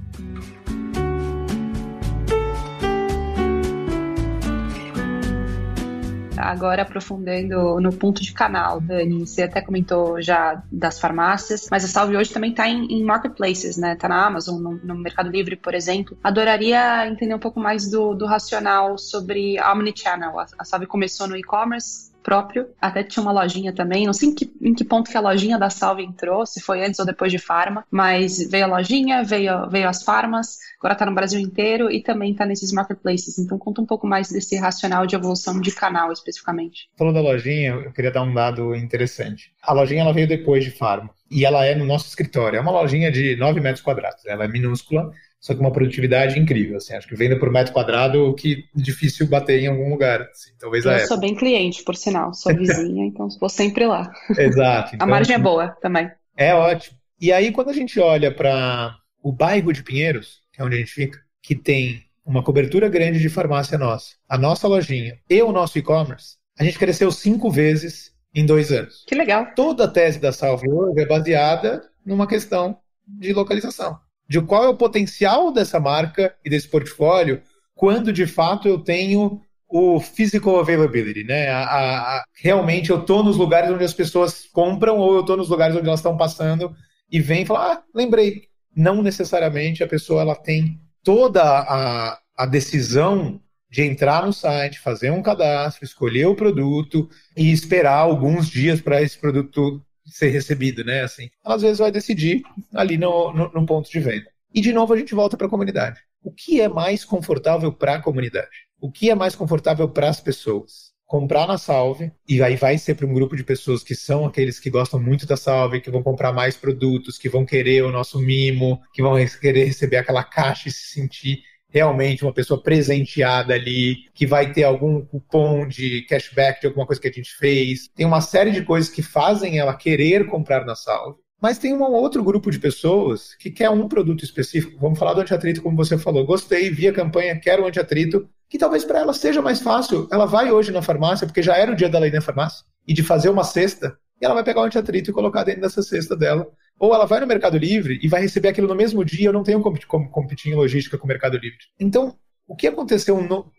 Agora 6.39 6.83
aprofundando 6.83 7.79
no 7.81 7.91
ponto 7.91 8.21
de 8.21 8.33
canal, 8.33 8.79
Dani, 8.79 9.25
você 9.25 9.43
até 9.43 9.61
comentou 9.61 10.21
já 10.21 10.63
das 10.71 10.99
farmácias, 10.99 11.67
mas 11.69 11.83
a 11.83 11.87
Salve 11.87 12.15
hoje 12.15 12.31
também 12.31 12.51
está 12.51 12.67
em, 12.67 12.85
em, 12.85 13.03
marketplaces, 13.03 13.77
né? 13.77 13.93
Está 13.93 14.07
na 14.07 14.25
Amazon, 14.25 14.61
no, 14.61 14.75
no, 14.77 14.95
Mercado 14.95 15.29
Livre, 15.29 15.55
por 15.55 15.73
exemplo. 15.73 16.17
Adoraria 16.23 17.07
entender 17.07 17.33
um 17.33 17.39
pouco 17.39 17.59
mais 17.59 17.89
do, 17.89 18.13
do 18.13 18.25
racional 18.25 18.97
sobre 18.97 19.59
omnichannel. 19.61 20.39
A, 20.39 20.45
a 20.57 20.63
Salve 20.63 20.85
começou 20.85 21.27
no 21.27 21.35
e-commerce, 21.35 22.08
próprio. 22.29 22.67
Até 22.79 23.03
tinha 23.03 23.23
uma 23.23 23.31
lojinha 23.31 23.73
também. 23.73 24.05
Não 24.05 24.13
sei 24.13 24.29
em 24.29 24.35
que, 24.35 24.53
em 24.61 24.75
que 24.75 24.85
ponto 24.85 25.09
que 25.09 25.17
a 25.17 25.19
lojinha 25.19 25.57
da 25.57 25.71
Salve 25.71 26.03
entrou, 26.03 26.45
se 26.45 26.61
foi 26.61 26.85
antes 26.85 26.99
ou 26.99 27.05
depois 27.05 27.31
de 27.31 27.39
Farma, 27.39 27.83
mas 27.89 28.37
veio 28.51 28.65
a 28.65 28.67
lojinha, 28.67 29.23
veio, 29.23 29.67
veio 29.67 29.89
as 29.89 30.03
farmas, 30.03 30.59
agora 30.79 30.93
está 30.93 31.07
no 31.07 31.15
Brasil 31.15 31.39
inteiro 31.39 31.91
e 31.91 32.03
também 32.03 32.31
está 32.31 32.45
nesses 32.45 32.71
marketplaces. 32.71 33.39
Então 33.39 33.57
conta 33.57 33.81
um 33.81 33.85
pouco 33.85 34.05
mais 34.05 34.29
desse 34.29 34.55
racional 34.57 35.07
de 35.07 35.15
evolução 35.15 35.59
de 35.59 35.71
canal 35.71 36.11
especificamente. 36.11 36.87
Falou 36.95 37.11
da 37.11 37.21
lojinha, 37.21 37.71
eu 37.71 37.91
queria 37.91 38.11
dar 38.11 38.21
um 38.21 38.33
dado 38.33 38.75
interessante. 38.75 39.51
A 39.63 39.73
lojinha 39.73 40.01
ela 40.01 40.13
veio 40.13 40.27
depois 40.27 40.63
de 40.63 40.69
Farma 40.69 41.09
e 41.31 41.45
ela 41.45 41.65
é 41.65 41.73
no 41.73 41.85
nosso 41.85 42.07
escritório. 42.07 42.57
É 42.57 42.61
uma 42.61 42.71
lojinha 42.71 43.11
de 43.11 43.35
9 43.37 43.59
metros 43.59 43.81
quadrados. 43.81 44.23
Ela 44.27 44.45
é 44.45 44.47
minúscula, 44.47 45.11
só 45.39 45.53
que 45.53 45.59
uma 45.59 45.71
produtividade 45.71 46.37
incrível. 46.37 46.77
Assim, 46.77 46.93
acho 46.93 47.07
que 47.07 47.15
venda 47.15 47.39
por 47.39 47.51
metro 47.51 47.73
quadrado 47.73 48.33
que 48.35 48.65
difícil 48.75 49.27
bater 49.27 49.61
em 49.61 49.67
algum 49.67 49.89
lugar. 49.89 50.21
Assim, 50.21 50.51
talvez 50.59 50.85
eu 50.85 51.07
sou 51.07 51.19
bem 51.19 51.35
cliente, 51.35 51.83
por 51.83 51.95
sinal, 51.95 52.33
sou 52.33 52.53
vizinha, 52.55 53.05
então 53.07 53.27
vou 53.39 53.49
sempre 53.49 53.85
lá. 53.85 54.11
Exato. 54.37 54.95
Então, 54.95 55.07
a 55.07 55.09
margem 55.09 55.35
é 55.35 55.39
boa 55.39 55.69
também. 55.81 56.11
É 56.35 56.53
ótimo. 56.53 56.97
E 57.19 57.31
aí, 57.31 57.51
quando 57.51 57.69
a 57.69 57.73
gente 57.73 57.99
olha 57.99 58.33
para 58.33 58.95
o 59.21 59.31
bairro 59.31 59.71
de 59.71 59.83
Pinheiros, 59.83 60.41
que 60.53 60.61
é 60.61 60.65
onde 60.65 60.75
a 60.75 60.79
gente 60.79 60.91
fica, 60.91 61.19
que 61.41 61.55
tem 61.55 62.03
uma 62.25 62.43
cobertura 62.43 62.87
grande 62.87 63.19
de 63.19 63.29
farmácia 63.29 63.77
nossa, 63.77 64.15
a 64.27 64.37
nossa 64.37 64.67
lojinha 64.67 65.17
e 65.29 65.41
o 65.41 65.51
nosso 65.51 65.79
e-commerce, 65.79 66.37
a 66.57 66.63
gente 66.63 66.77
cresceu 66.77 67.11
cinco 67.11 67.49
vezes 67.49 68.13
em 68.35 68.45
dois 68.45 68.71
anos. 68.71 69.03
Que 69.07 69.15
legal. 69.15 69.47
Toda 69.55 69.85
a 69.85 69.87
tese 69.87 70.19
da 70.19 70.31
Salve 70.31 70.69
hoje 70.69 71.01
é 71.01 71.05
baseada 71.05 71.81
numa 72.05 72.27
questão 72.27 72.77
de 73.07 73.33
localização 73.33 73.97
de 74.29 74.39
qual 74.41 74.63
é 74.63 74.69
o 74.69 74.77
potencial 74.77 75.51
dessa 75.51 75.79
marca 75.79 76.35
e 76.45 76.49
desse 76.49 76.67
portfólio 76.67 77.41
quando 77.73 78.13
de 78.13 78.27
fato 78.27 78.67
eu 78.67 78.77
tenho 78.77 79.41
o 79.67 79.99
physical 79.99 80.59
availability, 80.59 81.23
né? 81.23 81.47
A, 81.47 81.63
a, 81.63 82.17
a, 82.17 82.23
realmente 82.35 82.89
eu 82.89 82.99
estou 82.99 83.23
nos 83.23 83.37
lugares 83.37 83.69
onde 83.69 83.83
as 83.83 83.93
pessoas 83.93 84.45
compram 84.51 84.97
ou 84.97 85.13
eu 85.13 85.21
estou 85.21 85.37
nos 85.37 85.47
lugares 85.47 85.75
onde 85.75 85.87
elas 85.87 85.99
estão 85.99 86.17
passando 86.17 86.75
e 87.09 87.21
vem 87.21 87.43
e 87.43 87.45
fala, 87.45 87.73
ah, 87.73 87.83
lembrei. 87.95 88.49
Não 88.75 89.01
necessariamente 89.01 89.83
a 89.83 89.87
pessoa 89.87 90.21
ela 90.21 90.35
tem 90.35 90.79
toda 91.03 91.41
a, 91.41 92.19
a 92.37 92.45
decisão 92.45 93.39
de 93.69 93.83
entrar 93.83 94.25
no 94.25 94.33
site, 94.33 94.79
fazer 94.79 95.11
um 95.11 95.21
cadastro, 95.21 95.85
escolher 95.85 96.25
o 96.25 96.35
produto 96.35 97.09
e 97.37 97.51
esperar 97.51 97.99
alguns 97.99 98.49
dias 98.49 98.81
para 98.81 99.01
esse 99.01 99.17
produto 99.17 99.81
ser 100.09 100.29
recebido, 100.29 100.83
né? 100.83 101.01
Assim, 101.01 101.29
ela 101.43 101.55
às 101.55 101.61
vezes 101.61 101.79
vai 101.79 101.91
decidir 101.91 102.41
ali 102.73 102.97
no, 102.97 103.33
no, 103.33 103.51
no 103.51 103.65
ponto 103.65 103.89
de 103.89 103.99
venda. 103.99 104.27
E 104.53 104.61
de 104.61 104.73
novo 104.73 104.93
a 104.93 104.97
gente 104.97 105.13
volta 105.13 105.37
para 105.37 105.47
a 105.47 105.49
comunidade. 105.49 105.99
O 106.21 106.31
que 106.31 106.59
é 106.59 106.67
mais 106.67 107.05
confortável 107.05 107.71
para 107.71 107.95
a 107.95 108.01
comunidade? 108.01 108.67
O 108.81 108.91
que 108.91 109.09
é 109.09 109.15
mais 109.15 109.35
confortável 109.35 109.87
para 109.87 110.09
as 110.09 110.19
pessoas? 110.19 110.89
Comprar 111.05 111.47
na 111.47 111.57
Salve, 111.57 112.11
e 112.27 112.41
aí 112.43 112.55
vai 112.55 112.77
ser 112.77 112.95
para 112.95 113.05
um 113.05 113.13
grupo 113.13 113.35
de 113.35 113.43
pessoas 113.43 113.83
que 113.83 113.95
são 113.95 114.25
aqueles 114.25 114.59
que 114.59 114.69
gostam 114.69 115.01
muito 115.01 115.25
da 115.25 115.35
Salve, 115.35 115.81
que 115.81 115.89
vão 115.89 116.03
comprar 116.03 116.31
mais 116.31 116.55
produtos, 116.55 117.17
que 117.17 117.27
vão 117.27 117.45
querer 117.45 117.83
o 117.83 117.91
nosso 117.91 118.19
mimo, 118.19 118.79
que 118.93 119.01
vão 119.01 119.15
querer 119.41 119.65
receber 119.65 119.97
aquela 119.97 120.23
caixa 120.23 120.69
e 120.69 120.71
se 120.71 120.93
sentir 120.93 121.41
realmente 121.69 122.23
uma 122.23 122.33
pessoa 122.33 122.61
presenteada 122.61 123.53
ali, 123.53 123.97
que 124.13 124.25
vai 124.25 124.51
ter 124.51 124.63
algum 124.63 125.05
cupom 125.05 125.67
de 125.67 126.01
cashback 126.03 126.61
de 126.61 126.67
alguma 126.67 126.85
coisa 126.85 127.01
que 127.01 127.07
a 127.07 127.11
gente 127.11 127.35
fez. 127.35 127.87
Tem 127.95 128.05
uma 128.05 128.21
série 128.21 128.51
de 128.51 128.63
coisas 128.63 128.89
que 128.89 129.01
fazem 129.01 129.59
ela 129.59 129.75
querer 129.75 130.25
comprar 130.27 130.65
na 130.65 130.75
Salve. 130.75 131.19
Mas 131.41 131.57
tem 131.57 131.73
um 131.73 131.81
outro 131.83 132.21
grupo 132.21 132.51
de 132.51 132.59
pessoas 132.59 133.33
que 133.35 133.49
quer 133.49 133.69
um 133.69 133.87
produto 133.87 134.25
específico. 134.25 134.77
Vamos 134.79 134.99
falar 134.99 135.13
do 135.13 135.21
antiatrito, 135.21 135.61
como 135.61 135.77
você 135.77 135.97
falou. 135.97 136.25
Gostei, 136.25 136.69
vi 136.69 136.87
a 136.87 136.93
campanha, 136.93 137.39
quero 137.39 137.63
o 137.63 137.65
antiatrito. 137.65 138.27
Que 138.49 138.57
talvez 138.57 138.83
para 138.83 138.99
ela 138.99 139.13
seja 139.13 139.41
mais 139.41 139.61
fácil. 139.61 140.07
Ela 140.11 140.25
vai 140.25 140.51
hoje 140.51 140.71
na 140.71 140.81
farmácia, 140.81 141.25
porque 141.25 141.41
já 141.41 141.55
era 141.55 141.71
o 141.71 141.75
dia 141.75 141.87
dela 141.87 142.07
ir 142.07 142.13
na 142.13 142.19
farmácia, 142.19 142.65
e 142.85 142.93
de 142.93 143.03
fazer 143.03 143.29
uma 143.29 143.43
cesta, 143.43 143.95
e 144.21 144.25
ela 144.25 144.33
vai 144.33 144.43
pegar 144.43 144.61
o 144.61 144.65
antiatrito 144.65 145.09
e 145.09 145.13
colocar 145.13 145.43
dentro 145.43 145.61
dessa 145.61 145.81
cesta 145.81 146.15
dela 146.15 146.45
ou 146.79 146.95
ela 146.95 147.05
vai 147.05 147.19
no 147.19 147.27
Mercado 147.27 147.57
Livre 147.57 147.99
e 148.01 148.07
vai 148.07 148.21
receber 148.21 148.47
aquilo 148.49 148.67
no 148.67 148.75
mesmo 148.75 149.03
dia, 149.03 149.27
eu 149.27 149.33
não 149.33 149.43
tenho 149.43 149.61
como 149.61 150.09
competir 150.09 150.51
em 150.51 150.55
logística 150.55 150.97
com 150.97 151.05
o 151.05 151.07
Mercado 151.07 151.37
Livre. 151.37 151.57
Então, 151.79 152.17
o 152.47 152.55
que 152.55 152.67
aconteceu 152.67 153.17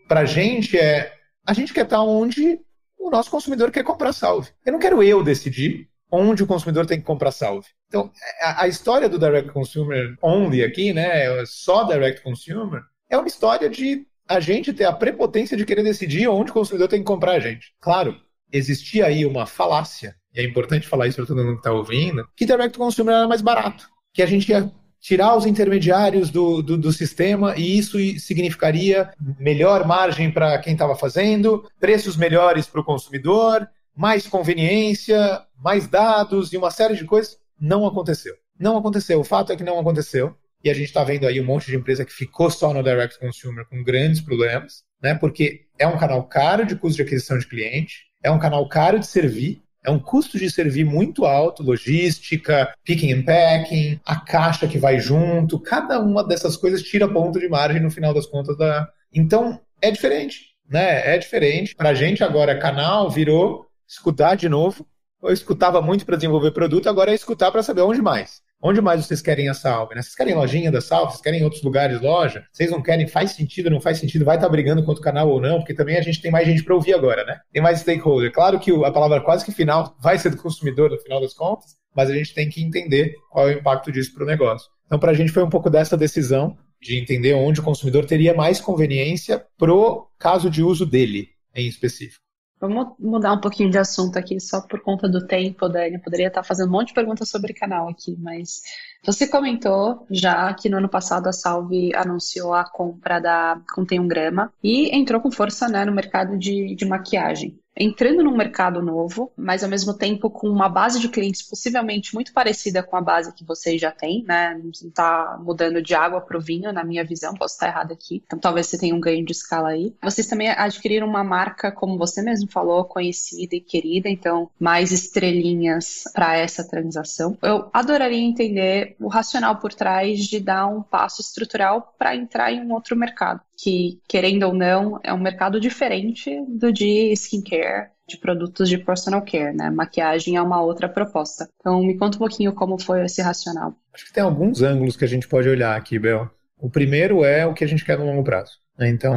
para 0.09 0.20
a 0.20 0.24
gente 0.24 0.76
é, 0.78 1.12
a 1.46 1.52
gente 1.52 1.72
quer 1.72 1.85
estar 1.85 2.02
onde 2.02 2.59
o 2.98 3.11
nosso 3.11 3.30
consumidor 3.30 3.70
quer 3.70 3.85
comprar 3.85 4.12
salve. 4.12 4.50
Eu 4.64 4.72
não 4.72 4.80
quero 4.80 5.02
eu 5.02 5.22
decidir 5.22 5.88
onde 6.11 6.42
o 6.42 6.46
consumidor 6.46 6.87
tem 6.87 6.98
que 6.98 7.06
comprar 7.06 7.30
salve. 7.30 7.68
Então, 7.87 8.11
a, 8.40 8.64
a 8.64 8.68
história 8.68 9.09
do 9.09 9.18
Direct 9.18 9.52
Consumer 9.52 10.16
Only 10.22 10.64
aqui, 10.64 10.92
né, 10.92 11.44
só 11.46 11.85
Direct 11.85 12.22
Consumer, 12.22 12.83
é 13.09 13.16
uma 13.16 13.28
história 13.28 13.68
de 13.68 14.06
a 14.28 14.40
gente 14.40 14.72
ter 14.72 14.85
a 14.85 14.92
prepotência 14.92 15.56
de 15.56 15.64
querer 15.64 15.83
decidir 15.83 16.28
onde 16.28 16.50
o 16.50 16.54
consumidor 16.54 16.88
tem 16.88 17.00
que 17.00 17.06
comprar 17.06 17.33
a 17.33 17.40
gente. 17.40 17.74
Claro, 17.80 18.16
existia 18.52 19.06
aí 19.06 19.26
uma 19.26 19.46
falácia 19.46 20.14
e 20.34 20.40
é 20.40 20.44
importante 20.44 20.86
falar 20.86 21.06
isso 21.06 21.16
para 21.16 21.26
todo 21.26 21.44
mundo 21.44 21.54
que 21.54 21.60
está 21.60 21.72
ouvindo, 21.72 22.26
que 22.36 22.46
direct 22.46 22.76
consumer 22.76 23.14
era 23.14 23.28
mais 23.28 23.42
barato, 23.42 23.88
que 24.12 24.22
a 24.22 24.26
gente 24.26 24.50
ia 24.50 24.70
tirar 25.00 25.34
os 25.34 25.46
intermediários 25.46 26.30
do, 26.30 26.62
do, 26.62 26.76
do 26.76 26.92
sistema 26.92 27.56
e 27.56 27.78
isso 27.78 27.98
significaria 28.18 29.10
melhor 29.38 29.86
margem 29.86 30.30
para 30.30 30.58
quem 30.58 30.74
estava 30.74 30.94
fazendo, 30.94 31.68
preços 31.80 32.16
melhores 32.16 32.66
para 32.66 32.82
o 32.82 32.84
consumidor, 32.84 33.66
mais 33.96 34.26
conveniência, 34.26 35.42
mais 35.58 35.88
dados 35.88 36.52
e 36.52 36.56
uma 36.56 36.70
série 36.70 36.96
de 36.96 37.04
coisas. 37.04 37.38
Não 37.58 37.86
aconteceu. 37.86 38.34
Não 38.58 38.76
aconteceu. 38.76 39.20
O 39.20 39.24
fato 39.24 39.52
é 39.52 39.56
que 39.56 39.64
não 39.64 39.78
aconteceu. 39.78 40.36
E 40.62 40.68
a 40.68 40.74
gente 40.74 40.88
está 40.88 41.02
vendo 41.02 41.26
aí 41.26 41.40
um 41.40 41.44
monte 41.44 41.66
de 41.66 41.76
empresa 41.76 42.04
que 42.04 42.12
ficou 42.12 42.50
só 42.50 42.74
no 42.74 42.82
direct 42.82 43.18
consumer 43.18 43.66
com 43.66 43.82
grandes 43.82 44.20
problemas, 44.20 44.82
né? 45.02 45.14
Porque 45.14 45.62
é 45.78 45.86
um 45.86 45.96
canal 45.96 46.22
caro 46.24 46.66
de 46.66 46.76
custo 46.76 46.96
de 46.96 47.02
aquisição 47.02 47.38
de 47.38 47.48
cliente, 47.48 48.04
é 48.22 48.30
um 48.30 48.38
canal 48.38 48.68
caro 48.68 48.98
de 48.98 49.06
servir, 49.06 49.62
é 49.84 49.90
um 49.90 49.98
custo 49.98 50.38
de 50.38 50.50
servir 50.50 50.84
muito 50.84 51.24
alto, 51.24 51.62
logística, 51.62 52.72
picking 52.84 53.12
and 53.12 53.22
packing, 53.22 54.00
a 54.04 54.20
caixa 54.20 54.68
que 54.68 54.78
vai 54.78 54.98
junto, 54.98 55.58
cada 55.58 55.98
uma 56.00 56.22
dessas 56.22 56.56
coisas 56.56 56.82
tira 56.82 57.08
ponto 57.08 57.38
de 57.38 57.48
margem 57.48 57.80
no 57.80 57.90
final 57.90 58.12
das 58.12 58.26
contas 58.26 58.56
da. 58.56 58.88
Então, 59.12 59.60
é 59.80 59.90
diferente, 59.90 60.50
né? 60.68 61.14
É 61.14 61.18
diferente. 61.18 61.74
Para 61.74 61.90
a 61.90 61.94
gente 61.94 62.22
agora, 62.22 62.58
canal 62.58 63.10
virou 63.10 63.66
escutar 63.88 64.34
de 64.34 64.48
novo. 64.48 64.86
Eu 65.22 65.32
escutava 65.32 65.82
muito 65.82 66.06
para 66.06 66.16
desenvolver 66.16 66.52
produto, 66.52 66.88
agora 66.88 67.10
é 67.10 67.14
escutar 67.14 67.50
para 67.50 67.62
saber 67.62 67.82
onde 67.82 68.00
mais. 68.00 68.42
Onde 68.62 68.81
mais 68.83 69.07
vocês 69.07 69.23
querem 69.23 69.49
a 69.49 69.55
salve? 69.55 69.94
Né? 69.94 70.03
Vocês 70.03 70.14
querem 70.14 70.35
lojinha 70.35 70.70
da 70.70 70.83
salve? 70.83 71.12
Vocês 71.12 71.23
querem 71.23 71.42
outros 71.42 71.62
lugares 71.62 72.01
loja? 72.01 72.44
Vocês 72.53 72.70
não 72.70 72.83
querem? 72.83 73.07
Faz 73.07 73.33
sentido, 73.33 73.70
não 73.70 73.81
faz 73.81 73.99
sentido? 73.99 74.25
Vai 74.25 74.37
estar 74.37 74.49
tá 74.49 74.53
brigando 74.53 74.85
contra 74.85 75.01
o 75.01 75.05
canal 75.05 75.31
ou 75.31 75.40
não? 75.40 75.59
Porque 75.59 75.73
também 75.73 75.96
a 75.96 76.03
gente 76.03 76.20
tem 76.20 76.31
mais 76.31 76.46
gente 76.46 76.62
para 76.62 76.75
ouvir 76.75 76.92
agora, 76.92 77.25
né? 77.25 77.40
Tem 77.51 77.62
mais 77.62 77.81
stakeholder. 77.81 78.31
Claro 78.31 78.61
que 78.61 78.70
a 78.85 78.92
palavra 78.92 79.23
quase 79.23 79.46
que 79.46 79.53
final 79.53 79.96
vai 79.99 80.18
ser 80.18 80.31
do 80.31 80.37
consumidor 80.37 80.90
no 80.90 80.99
final 80.99 81.23
das 81.23 81.33
contas, 81.33 81.77
mas 81.96 82.11
a 82.11 82.14
gente 82.14 82.35
tem 82.35 82.51
que 82.51 82.62
entender 82.62 83.14
qual 83.31 83.49
é 83.49 83.55
o 83.55 83.59
impacto 83.59 83.90
disso 83.90 84.12
para 84.12 84.25
o 84.25 84.27
negócio. 84.27 84.68
Então, 84.87 84.99
para 84.99 85.12
a 85.12 85.14
gente 85.14 85.33
foi 85.33 85.42
um 85.42 85.51
pouco 85.51 85.70
dessa 85.70 85.96
decisão 85.96 86.57
de 86.83 86.99
entender 86.99 87.33
onde 87.33 87.61
o 87.61 87.62
consumidor 87.62 88.05
teria 88.05 88.35
mais 88.35 88.61
conveniência 88.61 89.42
pro 89.57 90.07
caso 90.18 90.51
de 90.51 90.62
uso 90.62 90.85
dele 90.85 91.29
em 91.55 91.66
específico. 91.66 92.29
Vamos 92.61 92.94
mudar 92.99 93.33
um 93.33 93.40
pouquinho 93.40 93.70
de 93.70 93.79
assunto 93.79 94.18
aqui, 94.18 94.38
só 94.38 94.61
por 94.61 94.83
conta 94.83 95.09
do 95.09 95.27
tempo, 95.27 95.66
Dani. 95.66 95.94
Eu 95.94 96.01
poderia 96.01 96.27
estar 96.29 96.42
fazendo 96.42 96.68
um 96.68 96.73
monte 96.73 96.88
de 96.88 96.94
perguntas 96.94 97.31
sobre 97.31 97.55
canal 97.55 97.88
aqui, 97.88 98.14
mas 98.18 98.61
você 99.03 99.27
comentou 99.27 100.07
já 100.11 100.53
que 100.53 100.68
no 100.68 100.77
ano 100.77 100.88
passado 100.88 101.27
a 101.27 101.33
Salve 101.33 101.94
anunciou 101.94 102.53
a 102.53 102.62
compra 102.64 103.18
da 103.18 103.59
Contém 103.75 103.99
um 103.99 104.07
Grama 104.07 104.53
e 104.62 104.94
entrou 104.94 105.23
com 105.23 105.31
força 105.31 105.68
né, 105.68 105.87
no 105.87 105.92
mercado 105.92 106.37
de, 106.37 106.75
de 106.75 106.85
maquiagem. 106.85 107.59
Entrando 107.80 108.22
num 108.22 108.36
mercado 108.36 108.82
novo, 108.82 109.32
mas 109.34 109.64
ao 109.64 109.70
mesmo 109.70 109.94
tempo 109.94 110.28
com 110.28 110.46
uma 110.48 110.68
base 110.68 111.00
de 111.00 111.08
clientes 111.08 111.40
possivelmente 111.40 112.14
muito 112.14 112.30
parecida 112.30 112.82
com 112.82 112.94
a 112.94 113.00
base 113.00 113.32
que 113.32 113.42
vocês 113.42 113.80
já 113.80 113.90
têm, 113.90 114.22
né? 114.28 114.60
Não 114.62 114.70
está 114.70 115.40
mudando 115.42 115.80
de 115.80 115.94
água 115.94 116.20
para 116.20 116.36
o 116.36 116.40
vinho, 116.40 116.74
na 116.74 116.84
minha 116.84 117.02
visão, 117.02 117.32
posso 117.32 117.54
estar 117.54 117.68
errado 117.68 117.92
aqui. 117.92 118.22
Então 118.26 118.38
talvez 118.38 118.66
você 118.66 118.78
tenha 118.78 118.94
um 118.94 119.00
ganho 119.00 119.24
de 119.24 119.32
escala 119.32 119.70
aí. 119.70 119.94
Vocês 120.02 120.26
também 120.26 120.50
adquiriram 120.50 121.06
uma 121.06 121.24
marca, 121.24 121.72
como 121.72 121.96
você 121.96 122.20
mesmo 122.20 122.50
falou, 122.50 122.84
conhecida 122.84 123.56
e 123.56 123.60
querida, 123.60 124.10
então 124.10 124.50
mais 124.60 124.92
estrelinhas 124.92 126.04
para 126.12 126.36
essa 126.36 126.62
transação. 126.68 127.38
Eu 127.40 127.70
adoraria 127.72 128.20
entender 128.20 128.94
o 129.00 129.08
racional 129.08 129.56
por 129.56 129.72
trás 129.72 130.26
de 130.26 130.38
dar 130.38 130.66
um 130.66 130.82
passo 130.82 131.22
estrutural 131.22 131.94
para 131.98 132.14
entrar 132.14 132.52
em 132.52 132.60
um 132.60 132.74
outro 132.74 132.94
mercado, 132.94 133.40
que, 133.62 134.01
querendo 134.09 134.44
ou 134.44 134.55
não, 134.55 134.99
é 135.03 135.12
um 135.12 135.20
mercado 135.20 135.61
diferente 135.61 136.31
do 136.49 136.73
de 136.73 137.12
skincare, 137.12 137.90
de 138.09 138.16
produtos 138.16 138.68
de 138.68 138.79
personal 138.79 139.23
care, 139.23 139.55
né? 139.55 139.70
Maquiagem 139.70 140.37
é 140.37 140.42
uma 140.42 140.62
outra 140.62 140.88
proposta. 140.88 141.49
Então, 141.61 141.83
me 141.83 141.96
conta 141.96 142.16
um 142.16 142.20
pouquinho 142.20 142.55
como 142.55 142.81
foi 142.81 143.05
esse 143.05 143.20
racional. 143.20 143.75
Acho 143.92 144.07
que 144.07 144.12
tem 144.12 144.23
alguns 144.23 144.62
ângulos 144.62 144.96
que 144.96 145.05
a 145.05 145.09
gente 145.09 145.29
pode 145.29 145.49
olhar 145.49 145.77
aqui, 145.77 145.99
Bel. 145.99 146.29
O 146.59 146.70
primeiro 146.70 147.25
é 147.25 147.46
o 147.46 147.55
que 147.55 147.64
a 147.64 147.68
gente 147.68 147.85
quer 147.85 147.99
no 147.99 148.07
longo 148.07 148.25
prazo. 148.25 148.53
Então, 148.79 149.14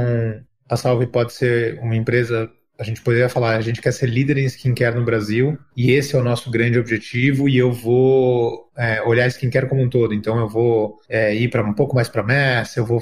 a 0.69 0.75
Salve 0.75 1.07
pode 1.07 1.33
ser 1.33 1.79
uma 1.79 1.95
empresa 1.95 2.51
a 2.77 2.83
gente 2.83 3.01
poderia 3.01 3.29
falar, 3.29 3.55
a 3.55 3.61
gente 3.61 3.81
quer 3.81 3.91
ser 3.91 4.07
líder 4.07 4.37
em 4.37 4.45
skincare 4.45 4.95
no 4.95 5.05
Brasil 5.05 5.57
e 5.77 5.91
esse 5.91 6.15
é 6.15 6.19
o 6.19 6.23
nosso 6.23 6.49
grande 6.49 6.79
objetivo 6.79 7.47
e 7.47 7.55
eu 7.55 7.71
vou 7.71 8.69
é, 8.75 9.01
olhar 9.03 9.27
skincare 9.27 9.69
como 9.69 9.83
um 9.83 9.89
todo. 9.89 10.13
Então 10.13 10.39
eu 10.39 10.49
vou 10.49 10.99
é, 11.07 11.35
ir 11.35 11.49
para 11.49 11.63
um 11.63 11.73
pouco 11.73 11.95
mais 11.95 12.09
para 12.09 12.23
mass, 12.23 12.75
eu 12.75 12.85
vou 12.85 12.99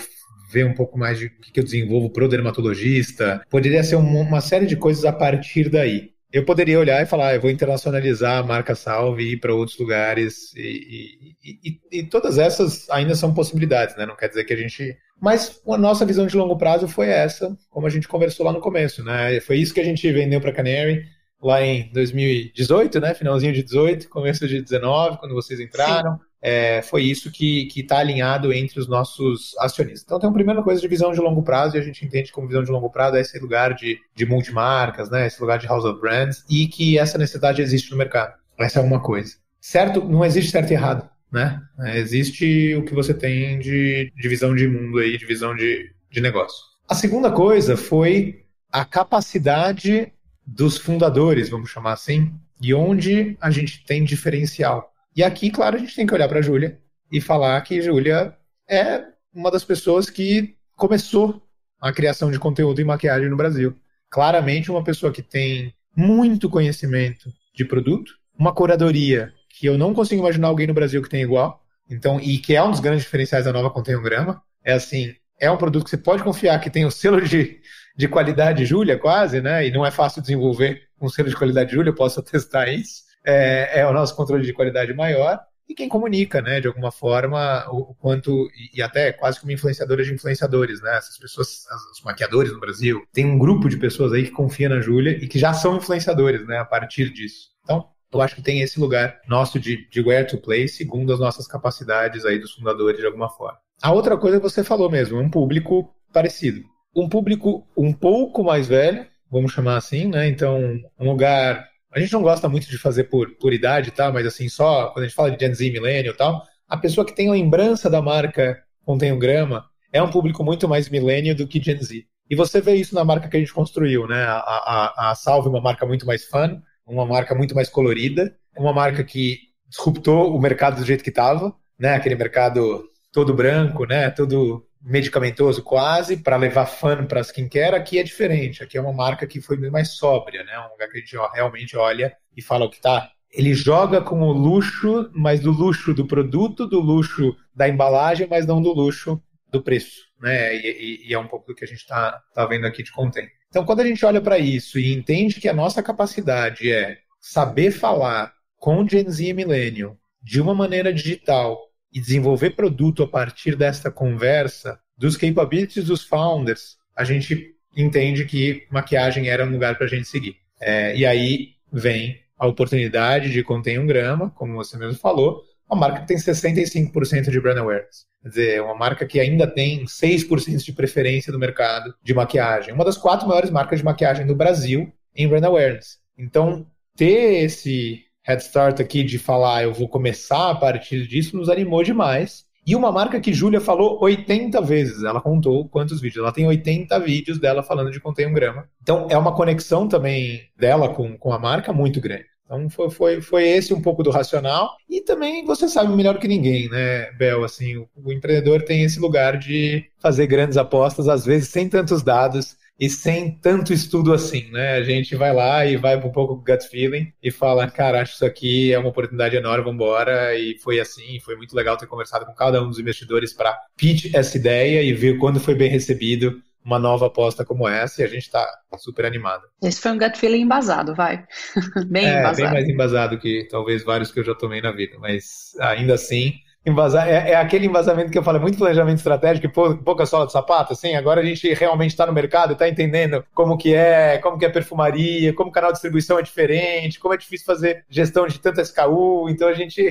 ver 0.52 0.66
um 0.66 0.74
pouco 0.74 0.98
mais 0.98 1.18
de 1.18 1.28
o 1.28 1.32
que 1.32 1.60
eu 1.60 1.64
desenvolvo 1.64 2.10
para 2.10 2.26
o 2.26 2.30
dermatologista. 2.30 3.42
Poderia 3.50 3.84
ser 3.84 3.96
uma, 3.96 4.42
série 4.42 4.66
de 4.66 4.76
coisas 4.76 5.06
a 5.06 5.14
partir 5.14 5.70
daí 5.70 6.12
eu 6.32 6.46
poderia 6.46 6.80
olhar 6.80 7.02
e 7.02 7.06
falar, 7.06 7.28
ah, 7.28 7.36
eu 7.36 7.42
vou 7.42 7.52
internacionalizar 7.52 8.38
a 8.38 8.44
marca 8.44 8.74
Salve 8.74 9.24
e 9.24 9.34
ir 9.34 9.38
para 9.38 9.54
outros 9.54 9.78
lugares. 9.78 10.54
E, 10.56 11.36
e, 11.44 11.60
e, 11.62 12.00
e, 12.00 12.04
todas 12.04 12.38
essas 12.38 12.90
ainda 12.90 13.16
são 13.16 13.34
possibilidades, 13.34 13.98
né? 13.98 14.06
Não 14.06 14.16
quer 14.16 14.30
dizer 14.30 14.46
que 14.46 14.54
a 14.54 14.58
gente. 14.58 14.98
Mas 15.20 15.62
a 15.68 15.78
nossa 15.78 16.06
visão 16.06 16.26
de 16.26 16.38
longo 16.38 16.58
prazo 16.58 16.88
foi 16.88 17.08
essa, 17.08 17.56
como 17.70 17.86
a 17.86 17.90
gente 17.90 18.08
conversou 18.08 18.46
lá 18.46 18.54
no 18.54 18.62
começo, 18.62 19.04
né? 19.04 19.42
Foi 19.42 19.58
isso 19.58 19.74
que 19.74 19.82
a 19.82 19.84
gente 19.84 20.10
vendeu 20.12 20.40
para 20.40 20.54
Canary 20.54 21.04
lá 21.42 21.62
em 21.62 21.92
2018, 21.92 23.00
né? 23.02 23.14
Finalzinho 23.14 23.52
de 23.52 23.64
18, 23.64 24.08
começo 24.08 24.48
de 24.48 24.62
19, 24.62 25.18
quando 25.18 25.36
vocês 25.36 25.60
entraram. 25.60 26.14
Sim 26.14 26.31
é, 26.42 26.82
foi 26.82 27.04
isso 27.04 27.32
que 27.32 27.68
está 27.76 28.00
alinhado 28.00 28.52
entre 28.52 28.80
os 28.80 28.88
nossos 28.88 29.56
acionistas. 29.60 30.04
Então 30.04 30.20
tem 30.20 30.28
uma 30.28 30.36
primeira 30.36 30.64
coisa 30.64 30.82
de 30.82 30.88
visão 30.88 31.12
de 31.12 31.20
longo 31.20 31.44
prazo, 31.44 31.76
e 31.76 31.80
a 31.80 31.84
gente 31.84 32.04
entende 32.04 32.32
como 32.32 32.48
visão 32.48 32.64
de 32.64 32.72
longo 32.72 32.90
prazo 32.90 33.18
é 33.18 33.22
esse 33.22 33.38
lugar 33.40 33.74
de, 33.74 34.00
de 34.16 34.26
multimarcas, 34.26 35.10
né, 35.10 35.28
esse 35.28 35.40
lugar 35.40 35.60
de 35.60 35.68
house 35.68 35.86
of 35.86 36.02
brands, 36.02 36.44
e 36.50 36.68
que 36.68 36.98
essa 36.98 37.18
necessidade 37.18 37.62
existe 37.62 37.92
no 37.92 37.98
mercado. 37.98 38.34
Essa 38.60 38.80
é 38.80 38.84
uma 38.84 39.00
coisa. 39.00 39.36
Certo, 39.60 40.04
não 40.04 40.26
existe 40.26 40.52
certo 40.52 40.72
e 40.72 40.74
errado, 40.74 41.08
né? 41.32 41.62
Existe 41.96 42.76
o 42.76 42.84
que 42.84 42.96
você 42.96 43.14
tem 43.14 43.60
de, 43.60 44.12
de 44.16 44.28
visão 44.28 44.56
de 44.56 44.68
mundo 44.68 44.98
aí, 44.98 45.18
de 45.18 45.26
visão 45.26 45.56
de, 45.56 45.94
de 46.10 46.20
negócio. 46.20 46.58
A 46.90 46.96
segunda 46.96 47.32
coisa 47.32 47.78
foi 47.78 48.44
a 48.72 48.84
capacidade 48.84 50.12
dos 50.46 50.78
fundadores, 50.78 51.50
vamos 51.50 51.70
chamar 51.70 51.94
assim, 51.94 52.34
e 52.60 52.74
onde 52.74 53.38
a 53.40 53.50
gente 53.50 53.86
tem 53.86 54.04
diferencial. 54.04 54.91
E 55.15 55.24
aqui, 55.24 55.52
claro, 55.52 55.76
a 55.76 55.80
gente 55.80 55.95
tem 55.95 56.08
que 56.08 56.13
olhar 56.13 56.28
para 56.28 56.41
Júlia 56.41 56.80
e 57.12 57.19
falar 57.19 57.60
que 57.62 57.82
Júlia 57.82 58.36
é 58.69 59.04
uma 59.34 59.52
das 59.52 59.63
pessoas 59.63 60.10
que 60.10 60.56
começou 60.78 61.41
a 61.80 61.91
criação 61.91 62.32
de 62.32 62.39
conteúdo 62.39 62.80
em 62.80 62.86
maquiagem 62.86 63.30
no 63.30 63.36
Brasil. 63.36 63.76
Claramente 64.10 64.71
uma 64.71 64.84
pessoa 64.84 65.12
que 65.12 65.21
tem 65.21 65.74
muito 65.95 66.50
conhecimento 66.50 67.30
de 67.54 67.65
produto, 67.65 68.13
uma 68.38 68.54
curadoria 68.54 69.34
que 69.50 69.65
eu 69.65 69.78
não 69.78 69.93
consigo 69.93 70.21
imaginar 70.21 70.47
alguém 70.47 70.67
no 70.67 70.74
Brasil 70.74 71.02
que 71.02 71.10
tenha 71.10 71.24
igual. 71.24 71.62
Então, 71.89 72.19
e 72.19 72.38
que 72.38 72.56
é 72.56 72.63
um 72.63 72.71
dos 72.71 72.80
grandes 72.80 73.04
diferenciais 73.04 73.43
da 73.43 73.52
nova 73.52 73.69
Conteograma, 73.69 74.41
é 74.63 74.74
assim, 74.74 75.13
é 75.38 75.52
um 75.52 75.58
produto 75.58 75.84
que 75.84 75.89
você 75.89 75.97
pode 75.97 76.24
confiar 76.24 76.60
que 76.62 76.69
tem 76.69 76.86
o 76.86 76.91
selo 76.91 77.19
de, 77.21 77.60
de 77.97 78.08
qualidade 78.08 78.65
Júlia, 78.65 78.97
quase, 78.97 79.41
né? 79.41 79.67
E 79.67 79.71
não 79.71 79.86
é 79.86 79.91
fácil 79.91 80.21
desenvolver 80.21 80.84
um 81.02 81.10
selo 81.10 81.30
de 81.30 81.36
qualidade 81.36 81.74
Júlia, 81.74 81.89
eu 81.89 81.95
posso 81.95 82.19
atestar 82.21 82.69
isso 82.69 83.11
é, 83.26 83.82
é 83.82 83.88
o 83.88 83.94
nosso 83.94 84.16
controle 84.16 84.46
de 84.46 84.54
qualidade 84.54 84.94
maior 84.94 85.40
e 85.72 85.74
quem 85.74 85.88
comunica, 85.88 86.42
né, 86.42 86.60
de 86.60 86.68
alguma 86.68 86.92
forma, 86.92 87.66
o, 87.70 87.96
quanto, 87.96 88.50
e 88.74 88.82
até 88.82 89.14
quase 89.14 89.40
como 89.40 89.54
influenciadora 89.54 90.04
de 90.04 90.14
influenciadores, 90.14 90.82
né, 90.82 90.98
essas 90.98 91.18
pessoas, 91.18 91.66
os 91.94 92.04
maquiadores 92.04 92.52
no 92.52 92.60
Brasil, 92.60 93.02
tem 93.14 93.26
um 93.26 93.40
grupo 93.40 93.70
de 93.70 93.78
pessoas 93.78 94.12
aí 94.12 94.24
que 94.24 94.32
confia 94.32 94.68
na 94.68 94.82
Júlia 94.82 95.12
e 95.12 95.28
que 95.30 95.40
já 95.40 95.54
são 95.54 95.78
influenciadores, 95.78 96.46
né, 96.46 96.58
a 96.58 96.66
partir 96.66 97.10
disso. 97.10 97.52
Então, 97.64 97.88
eu 98.14 98.22
acho 98.22 98.36
que 98.36 98.42
tem 98.42 98.62
esse 98.62 98.82
lugar 98.82 99.22
nosso 99.30 99.58
de, 99.58 99.88
de 99.90 100.02
where 100.02 100.28
to 100.28 100.38
play, 100.38 100.68
segundo 100.68 101.14
as 101.14 101.20
nossas 101.20 101.48
capacidades 101.48 102.26
aí 102.26 102.38
dos 102.38 102.52
fundadores, 102.52 103.00
de 103.00 103.06
alguma 103.06 103.30
forma. 103.30 103.58
A 103.82 103.94
outra 103.94 104.18
coisa 104.18 104.38
que 104.38 104.44
você 104.44 104.66
falou 104.66 104.92
mesmo, 104.92 105.20
um 105.20 105.30
público 105.30 105.90
parecido. 106.12 106.62
Um 106.94 107.08
público 107.08 107.66
um 107.78 107.94
pouco 107.94 108.44
mais 108.44 108.68
velho, 108.68 109.08
vamos 109.32 109.54
chamar 109.54 109.78
assim, 109.78 110.08
né, 110.08 110.28
então, 110.28 110.60
um 111.00 111.10
lugar 111.10 111.71
a 111.94 112.00
gente 112.00 112.14
não 112.14 112.22
gosta 112.22 112.48
muito 112.48 112.70
de 112.70 112.78
fazer 112.78 113.06
por, 113.06 113.32
por 113.36 113.54
idade, 113.54 113.92
tá? 113.92 114.12
Mas 114.12 114.26
assim, 114.26 114.48
só 114.48 114.88
quando 114.88 115.04
a 115.04 115.08
gente 115.08 115.16
fala 115.16 115.32
de 115.32 115.46
Gen 115.46 115.54
Z, 115.54 115.72
Millennial 115.72 116.14
e 116.14 116.18
tal, 116.18 116.44
a 116.68 116.78
pessoa 116.78 117.06
que 117.06 117.16
tem 117.16 117.30
lembrança 117.30 117.90
da 117.90 118.02
marca 118.02 118.64
Contém 118.84 119.12
um 119.12 119.20
Grama 119.20 119.66
é 119.92 120.02
um 120.02 120.10
público 120.10 120.44
muito 120.44 120.68
mais 120.68 120.90
millennial 120.90 121.36
do 121.36 121.48
que 121.48 121.62
Gen 121.62 121.78
Z. 121.78 122.06
E 122.30 122.36
você 122.36 122.62
vê 122.62 122.76
isso 122.76 122.96
na 122.96 123.04
marca 123.04 123.28
que 123.28 123.36
a 123.36 123.40
gente 123.40 123.54
construiu, 123.54 124.08
né? 124.08 124.24
A, 124.24 124.38
a, 124.38 125.12
a 125.12 125.16
Salve 125.16 125.50
uma 125.50 125.60
marca 125.60 125.86
muito 125.86 126.06
mais 126.06 126.24
fun, 126.24 126.62
uma 126.88 127.06
marca 127.06 127.36
muito 127.36 127.54
mais 127.54 127.70
colorida, 127.70 128.34
uma 128.58 128.72
marca 128.72 129.04
que 129.04 129.40
disruptou 129.68 130.34
o 130.34 130.40
mercado 130.40 130.78
do 130.80 130.86
jeito 130.86 131.04
que 131.04 131.10
estava, 131.10 131.54
né? 131.78 131.96
Aquele 131.96 132.16
mercado 132.16 132.86
todo 133.12 133.34
branco, 133.34 133.86
né? 133.86 134.10
Todo 134.10 134.66
medicamentoso 134.84 135.62
quase 135.62 136.17
para 136.17 136.36
levar 136.36 136.65
fã 136.65 137.06
para 137.06 137.22
skincare, 137.22 137.76
aqui 137.76 138.00
é 138.00 138.04
diferente. 138.04 138.63
Aqui 138.63 138.78
é 138.78 138.82
uma 138.82 138.94
marca 138.94 139.28
que 139.28 139.41
foi 139.41 139.58
mais 139.70 139.89
sóbria, 139.89 140.44
né? 140.44 140.58
Um 140.60 140.72
lugar 140.72 140.89
que 140.89 140.98
a 140.98 141.00
gente 141.00 141.15
realmente 141.34 141.78
olha 141.78 142.15
e 142.36 142.41
fala 142.41 142.65
o 142.65 142.70
que 142.70 142.82
tá. 142.82 143.12
Ele 143.32 143.54
joga 143.54 144.02
com 144.02 144.22
o 144.22 144.32
luxo, 144.34 145.10
mas 145.13 145.39
do 145.39 145.52
luxo 145.52 145.94
do 145.94 146.06
produto, 146.06 146.67
do 146.67 146.80
luxo 146.80 147.36
da 147.56 147.70
embalagem, 147.70 148.28
mas 148.30 148.46
não 148.46 148.62
do 148.62 148.74
luxo 148.74 149.22
do 149.50 149.62
preço, 149.62 150.02
né? 150.20 150.56
E, 150.56 150.60
e, 151.06 151.10
e 151.10 151.13
é 151.13 151.20
um 151.20 151.28
pouco 151.28 151.48
do 151.48 151.56
que 151.56 151.63
a 151.63 151.67
gente 151.67 151.80
está 151.80 152.22
tá 152.34 152.46
vendo 152.46 152.65
aqui 152.65 152.84
de 152.84 152.91
content. 152.91 153.30
Então, 153.50 153.65
quando 153.65 153.82
a 153.82 153.86
gente 153.86 154.06
olha 154.06 154.22
para 154.22 154.38
isso 154.38 154.80
e 154.80 154.94
entende 154.94 155.39
que 155.39 155.50
a 155.50 155.54
nossa 155.54 155.84
capacidade 155.84 156.72
é 156.72 156.98
saber 157.20 157.72
falar 157.72 158.34
com 158.58 158.88
Gen 158.88 159.10
Z 159.10 159.26
e 159.26 159.34
Millennium 159.34 159.98
de 160.22 160.39
uma 160.39 160.54
maneira 160.54 160.94
digital 160.94 161.60
e 161.94 162.00
desenvolver 162.00 162.52
produto 162.52 163.04
a 163.04 163.08
partir 163.08 163.56
desta 163.56 163.92
conversa, 163.92 164.80
dos 164.98 165.18
capabilities 165.18 165.86
dos 165.86 166.04
founders, 166.04 166.78
a 166.96 167.04
gente 167.04 167.56
entende 167.76 168.26
que 168.26 168.66
maquiagem 168.70 169.28
era 169.30 169.46
um 169.46 169.52
lugar 169.52 169.76
para 169.76 169.86
a 169.86 169.90
gente 169.90 170.08
seguir. 170.08 170.36
É, 170.60 170.96
e 170.96 171.06
aí 171.06 171.50
vem 171.72 172.20
a 172.38 172.48
oportunidade 172.48 173.32
de 173.32 173.44
conter 173.44 173.80
um 173.80 173.86
grama, 173.86 174.30
como 174.32 174.56
você 174.56 174.78
mesmo 174.78 175.00
falou, 175.00 175.44
uma 175.70 175.80
marca 175.80 176.02
que 176.02 176.08
tem 176.08 176.18
65% 176.18 177.30
de 177.30 177.40
brand 177.40 177.58
awareness. 177.58 178.06
Quer 178.22 178.30
dizer, 178.30 178.62
uma 178.62 178.76
marca 178.76 179.06
que 179.06 179.20
ainda 179.20 179.48
tem 179.48 179.86
6% 179.86 180.58
de 180.64 180.74
preferência 180.74 181.32
do 181.32 181.40
mercado 181.40 181.94
de 182.04 182.14
maquiagem. 182.14 182.74
Uma 182.74 182.84
das 182.84 182.98
quatro 182.98 183.28
maiores 183.28 183.50
marcas 183.50 183.80
de 183.80 183.86
maquiagem 183.86 184.28
do 184.28 184.36
Brasil 184.36 184.92
em 185.16 185.28
brand 185.28 185.44
awareness. 185.44 185.98
Então, 186.18 186.68
ter 186.96 187.44
esse 187.44 188.04
head 188.24 188.42
start 188.42 188.80
aqui 188.80 189.04
de 189.04 189.18
falar 189.18 189.64
eu 189.64 189.74
vou 189.74 189.88
começar 189.88 190.50
a 190.52 190.56
partir 190.56 191.08
disso 191.08 191.36
nos 191.36 191.50
animou 191.50 191.84
demais. 191.84 192.46
E 192.66 192.76
uma 192.76 192.92
marca 192.92 193.20
que 193.20 193.34
Júlia 193.34 193.60
falou 193.60 193.98
80 194.04 194.62
vezes, 194.62 195.04
ela 195.04 195.20
contou 195.20 195.68
quantos 195.68 196.00
vídeos. 196.00 196.22
Ela 196.22 196.32
tem 196.32 196.46
80 196.46 197.00
vídeos 197.00 197.40
dela 197.40 197.64
falando 197.64 197.90
de 197.90 198.00
contém 198.00 198.28
um 198.28 198.34
grama. 198.34 198.70
Então 198.84 199.08
é 199.10 199.18
uma 199.18 199.36
conexão 199.36 199.88
também 199.88 200.42
dela 200.56 200.90
com, 200.90 201.18
com 201.18 201.34
a 201.34 201.40
marca 201.40 201.74
muito 201.74 202.00
grande. 202.00 202.26
Então 202.45 202.70
foi, 202.70 202.89
foi, 202.91 203.22
foi 203.22 203.48
esse 203.48 203.74
um 203.74 203.82
pouco 203.82 204.04
do 204.04 204.12
racional. 204.12 204.76
E 204.88 205.02
também 205.02 205.43
você 205.43 205.68
sabe 205.68 205.95
melhor 205.95 206.20
que 206.20 206.28
ninguém, 206.28 206.70
né, 206.70 207.12
Bel? 207.14 207.43
Assim, 207.43 207.78
o, 207.78 207.89
o 207.95 208.14
empreendedor 208.14 208.62
tem 208.62 208.84
esse 208.84 209.00
lugar 209.00 209.39
de 209.39 209.86
fazer 209.98 210.28
grandes 210.28 210.58
apostas, 210.58 211.08
às 211.10 211.26
vezes 211.26 211.50
sem 211.50 211.68
tantos 211.68 212.04
dados 212.04 212.58
e 212.82 212.90
sem 212.90 213.38
tanto 213.38 213.72
estudo 213.72 214.12
assim, 214.12 214.50
né? 214.50 214.74
A 214.74 214.82
gente 214.82 215.16
vai 215.16 215.32
lá 215.32 215.64
e 215.64 215.78
vai 215.78 215.96
um 215.96 216.12
pouco 216.12 216.36
gut 216.36 216.68
feeling 216.68 217.14
e 217.22 217.30
fala, 217.30 217.70
cara, 217.70 218.02
acho 218.02 218.14
que 218.14 218.16
isso 218.16 218.26
aqui 218.26 218.74
é 218.74 218.80
uma 218.80 218.90
oportunidade 218.90 219.36
enorme, 219.36 219.66
vamos 219.66 219.76
embora. 219.76 220.36
E 220.36 220.58
foi 220.58 220.80
assim, 220.80 221.20
foi 221.20 221.36
muito 221.36 221.56
legal 221.56 221.78
ter 221.78 221.86
conversado 221.86 222.26
com 222.26 222.34
cada 222.34 222.60
um 222.60 222.68
dos 222.68 222.80
investidores 222.80 223.34
para 223.34 223.56
pitch 223.78 224.12
essa 224.16 224.36
ideia 224.36 224.82
e 224.82 224.92
ver 224.94 225.20
quando 225.20 225.40
foi 225.40 225.54
bem 225.54 225.70
recebido 225.70 226.42
uma 226.66 226.80
nova 226.80 227.06
aposta 227.06 227.46
como 227.46 227.68
essa 227.68 228.02
e 228.02 228.06
a 228.06 228.08
gente 228.08 228.24
está 228.24 228.48
super 228.80 229.06
animado. 229.06 229.44
Esse 229.62 229.80
foi 229.80 229.92
um 229.92 229.98
gut 230.00 230.18
feeling 230.18 230.42
embasado, 230.42 230.96
vai. 230.96 231.24
bem 231.86 232.08
é, 232.08 232.20
embasado. 232.20 232.46
Bem 232.46 232.52
mais 232.52 232.68
embasado 232.68 233.20
que 233.20 233.48
talvez 233.48 233.84
vários 233.84 234.12
que 234.12 234.20
eu 234.20 234.24
já 234.24 234.34
tomei 234.34 234.60
na 234.60 234.72
vida, 234.72 234.98
mas 235.00 235.56
ainda 235.60 235.94
assim 235.94 236.34
embasar. 236.66 237.07
É, 237.07 237.32
é, 237.32 237.36
aquele 237.36 237.66
embasamento 237.66 238.12
que 238.12 238.18
eu 238.18 238.24
falo, 238.24 238.38
é 238.38 238.41
muito 238.41 238.57
planejamento 238.57 238.97
estratégico 238.97 239.47
e 239.47 239.78
pouca 239.84 240.05
sola 240.05 240.26
de 240.26 240.32
sapato, 240.32 240.74
assim. 240.74 240.95
Agora 240.95 241.22
a 241.22 241.26
gente 241.26 241.53
realmente 241.53 241.91
está 241.91 242.05
no 242.05 242.14
mercado, 242.14 242.53
está 242.53 242.68
entendendo 242.68 243.24
como 243.34 243.57
que 243.57 243.74
é, 243.74 244.18
como 244.20 244.38
que 244.38 244.45
é 244.45 244.49
perfumaria, 244.49 245.34
como 245.34 245.49
o 245.49 245.53
canal 245.53 245.72
de 245.72 245.76
distribuição 245.76 246.20
é 246.20 246.22
diferente, 246.22 246.99
como 246.99 247.14
é 247.14 247.18
difícil 247.18 247.45
fazer 247.45 247.86
gestão 247.89 248.28
de 248.28 248.39
tanta 248.39 248.62
SKU. 248.62 249.28
Então 249.30 249.47
a 249.47 249.53
gente, 249.53 249.82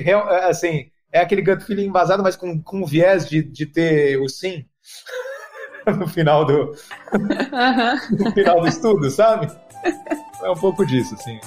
assim, 0.47 0.89
é 1.11 1.19
aquele 1.19 1.41
gut 1.41 1.63
feeling 1.63 1.85
embasado, 1.85 2.23
mas 2.23 2.35
com, 2.35 2.61
com 2.61 2.85
viés 2.85 3.27
de, 3.27 3.43
de 3.43 3.65
ter 3.65 4.17
o 4.17 4.29
sim 4.29 4.65
no 5.97 6.07
final 6.07 6.45
do, 6.45 6.73
no 8.17 8.31
final 8.31 8.61
do 8.61 8.67
estudo, 8.67 9.09
sabe? 9.09 9.47
É 10.43 10.49
um 10.49 10.55
pouco 10.55 10.85
disso, 10.85 11.15
assim. 11.15 11.39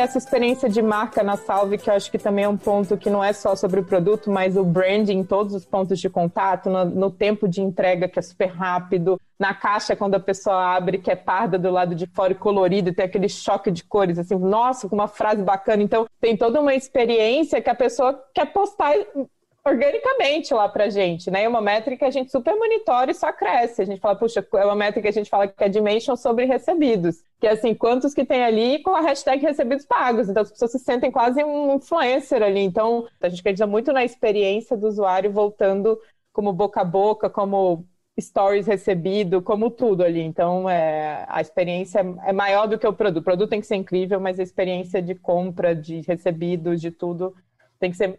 Essa 0.00 0.18
experiência 0.18 0.68
de 0.68 0.80
marca 0.82 1.22
na 1.22 1.36
Salve, 1.36 1.78
que 1.78 1.90
eu 1.90 1.94
acho 1.94 2.10
que 2.10 2.18
também 2.18 2.44
é 2.44 2.48
um 2.48 2.56
ponto 2.56 2.96
que 2.96 3.10
não 3.10 3.22
é 3.22 3.32
só 3.32 3.54
sobre 3.54 3.80
o 3.80 3.84
produto, 3.84 4.30
mas 4.30 4.56
o 4.56 4.64
branding 4.64 5.22
todos 5.24 5.54
os 5.54 5.64
pontos 5.64 5.98
de 5.98 6.08
contato, 6.08 6.70
no, 6.70 6.84
no 6.84 7.10
tempo 7.10 7.48
de 7.48 7.60
entrega, 7.60 8.08
que 8.08 8.18
é 8.18 8.22
super 8.22 8.46
rápido, 8.46 9.20
na 9.38 9.54
caixa, 9.54 9.94
quando 9.94 10.14
a 10.14 10.20
pessoa 10.20 10.76
abre, 10.76 10.98
que 10.98 11.10
é 11.10 11.16
parda 11.16 11.58
do 11.58 11.70
lado 11.70 11.94
de 11.94 12.06
fora 12.08 12.32
e 12.32 12.36
colorido, 12.36 12.92
tem 12.92 13.04
aquele 13.04 13.28
choque 13.28 13.70
de 13.70 13.84
cores, 13.84 14.18
assim, 14.18 14.36
nossa, 14.36 14.88
com 14.88 14.96
uma 14.96 15.06
frase 15.06 15.42
bacana. 15.42 15.82
Então, 15.82 16.06
tem 16.20 16.36
toda 16.36 16.60
uma 16.60 16.74
experiência 16.74 17.60
que 17.60 17.70
a 17.70 17.74
pessoa 17.74 18.20
quer 18.34 18.46
postar 18.46 18.94
organicamente 19.68 20.52
lá 20.54 20.68
pra 20.68 20.88
gente, 20.88 21.30
né? 21.30 21.44
É 21.44 21.48
uma 21.48 21.60
métrica 21.60 21.98
que 21.98 22.04
a 22.04 22.10
gente 22.10 22.30
super 22.30 22.54
monitora 22.56 23.10
e 23.10 23.14
só 23.14 23.32
cresce. 23.32 23.82
A 23.82 23.84
gente 23.84 24.00
fala, 24.00 24.16
puxa, 24.16 24.46
é 24.54 24.64
uma 24.64 24.74
métrica 24.74 25.02
que 25.02 25.08
a 25.08 25.12
gente 25.12 25.30
fala 25.30 25.48
que 25.48 25.62
é 25.62 25.68
dimension 25.68 26.16
sobre 26.16 26.44
recebidos. 26.44 27.22
Que 27.40 27.46
é 27.46 27.52
assim, 27.52 27.74
quantos 27.74 28.14
que 28.14 28.24
tem 28.24 28.42
ali 28.42 28.82
com 28.82 28.90
a 28.90 29.00
hashtag 29.00 29.42
recebidos 29.42 29.86
pagos. 29.86 30.28
Então 30.28 30.42
as 30.42 30.50
pessoas 30.50 30.72
se 30.72 30.78
sentem 30.78 31.10
quase 31.10 31.42
um 31.44 31.76
influencer 31.76 32.42
ali. 32.42 32.60
Então 32.60 33.06
a 33.20 33.28
gente 33.28 33.40
acredita 33.40 33.66
muito 33.66 33.92
na 33.92 34.04
experiência 34.04 34.76
do 34.76 34.88
usuário 34.88 35.30
voltando 35.30 35.98
como 36.32 36.52
boca 36.52 36.80
a 36.80 36.84
boca, 36.84 37.28
como 37.28 37.84
stories 38.20 38.66
recebido, 38.66 39.42
como 39.42 39.70
tudo 39.70 40.02
ali. 40.02 40.20
Então, 40.20 40.68
é, 40.68 41.24
a 41.28 41.40
experiência 41.40 42.00
é 42.24 42.32
maior 42.32 42.66
do 42.66 42.78
que 42.78 42.86
o 42.86 42.92
produto. 42.92 43.20
O 43.20 43.24
produto 43.24 43.50
tem 43.50 43.60
que 43.60 43.66
ser 43.66 43.76
incrível, 43.76 44.20
mas 44.20 44.38
a 44.40 44.42
experiência 44.42 45.00
de 45.00 45.14
compra, 45.14 45.74
de 45.74 46.00
recebido, 46.02 46.76
de 46.76 46.90
tudo, 46.90 47.34
tem 47.78 47.90
que 47.90 47.96
ser 47.96 48.18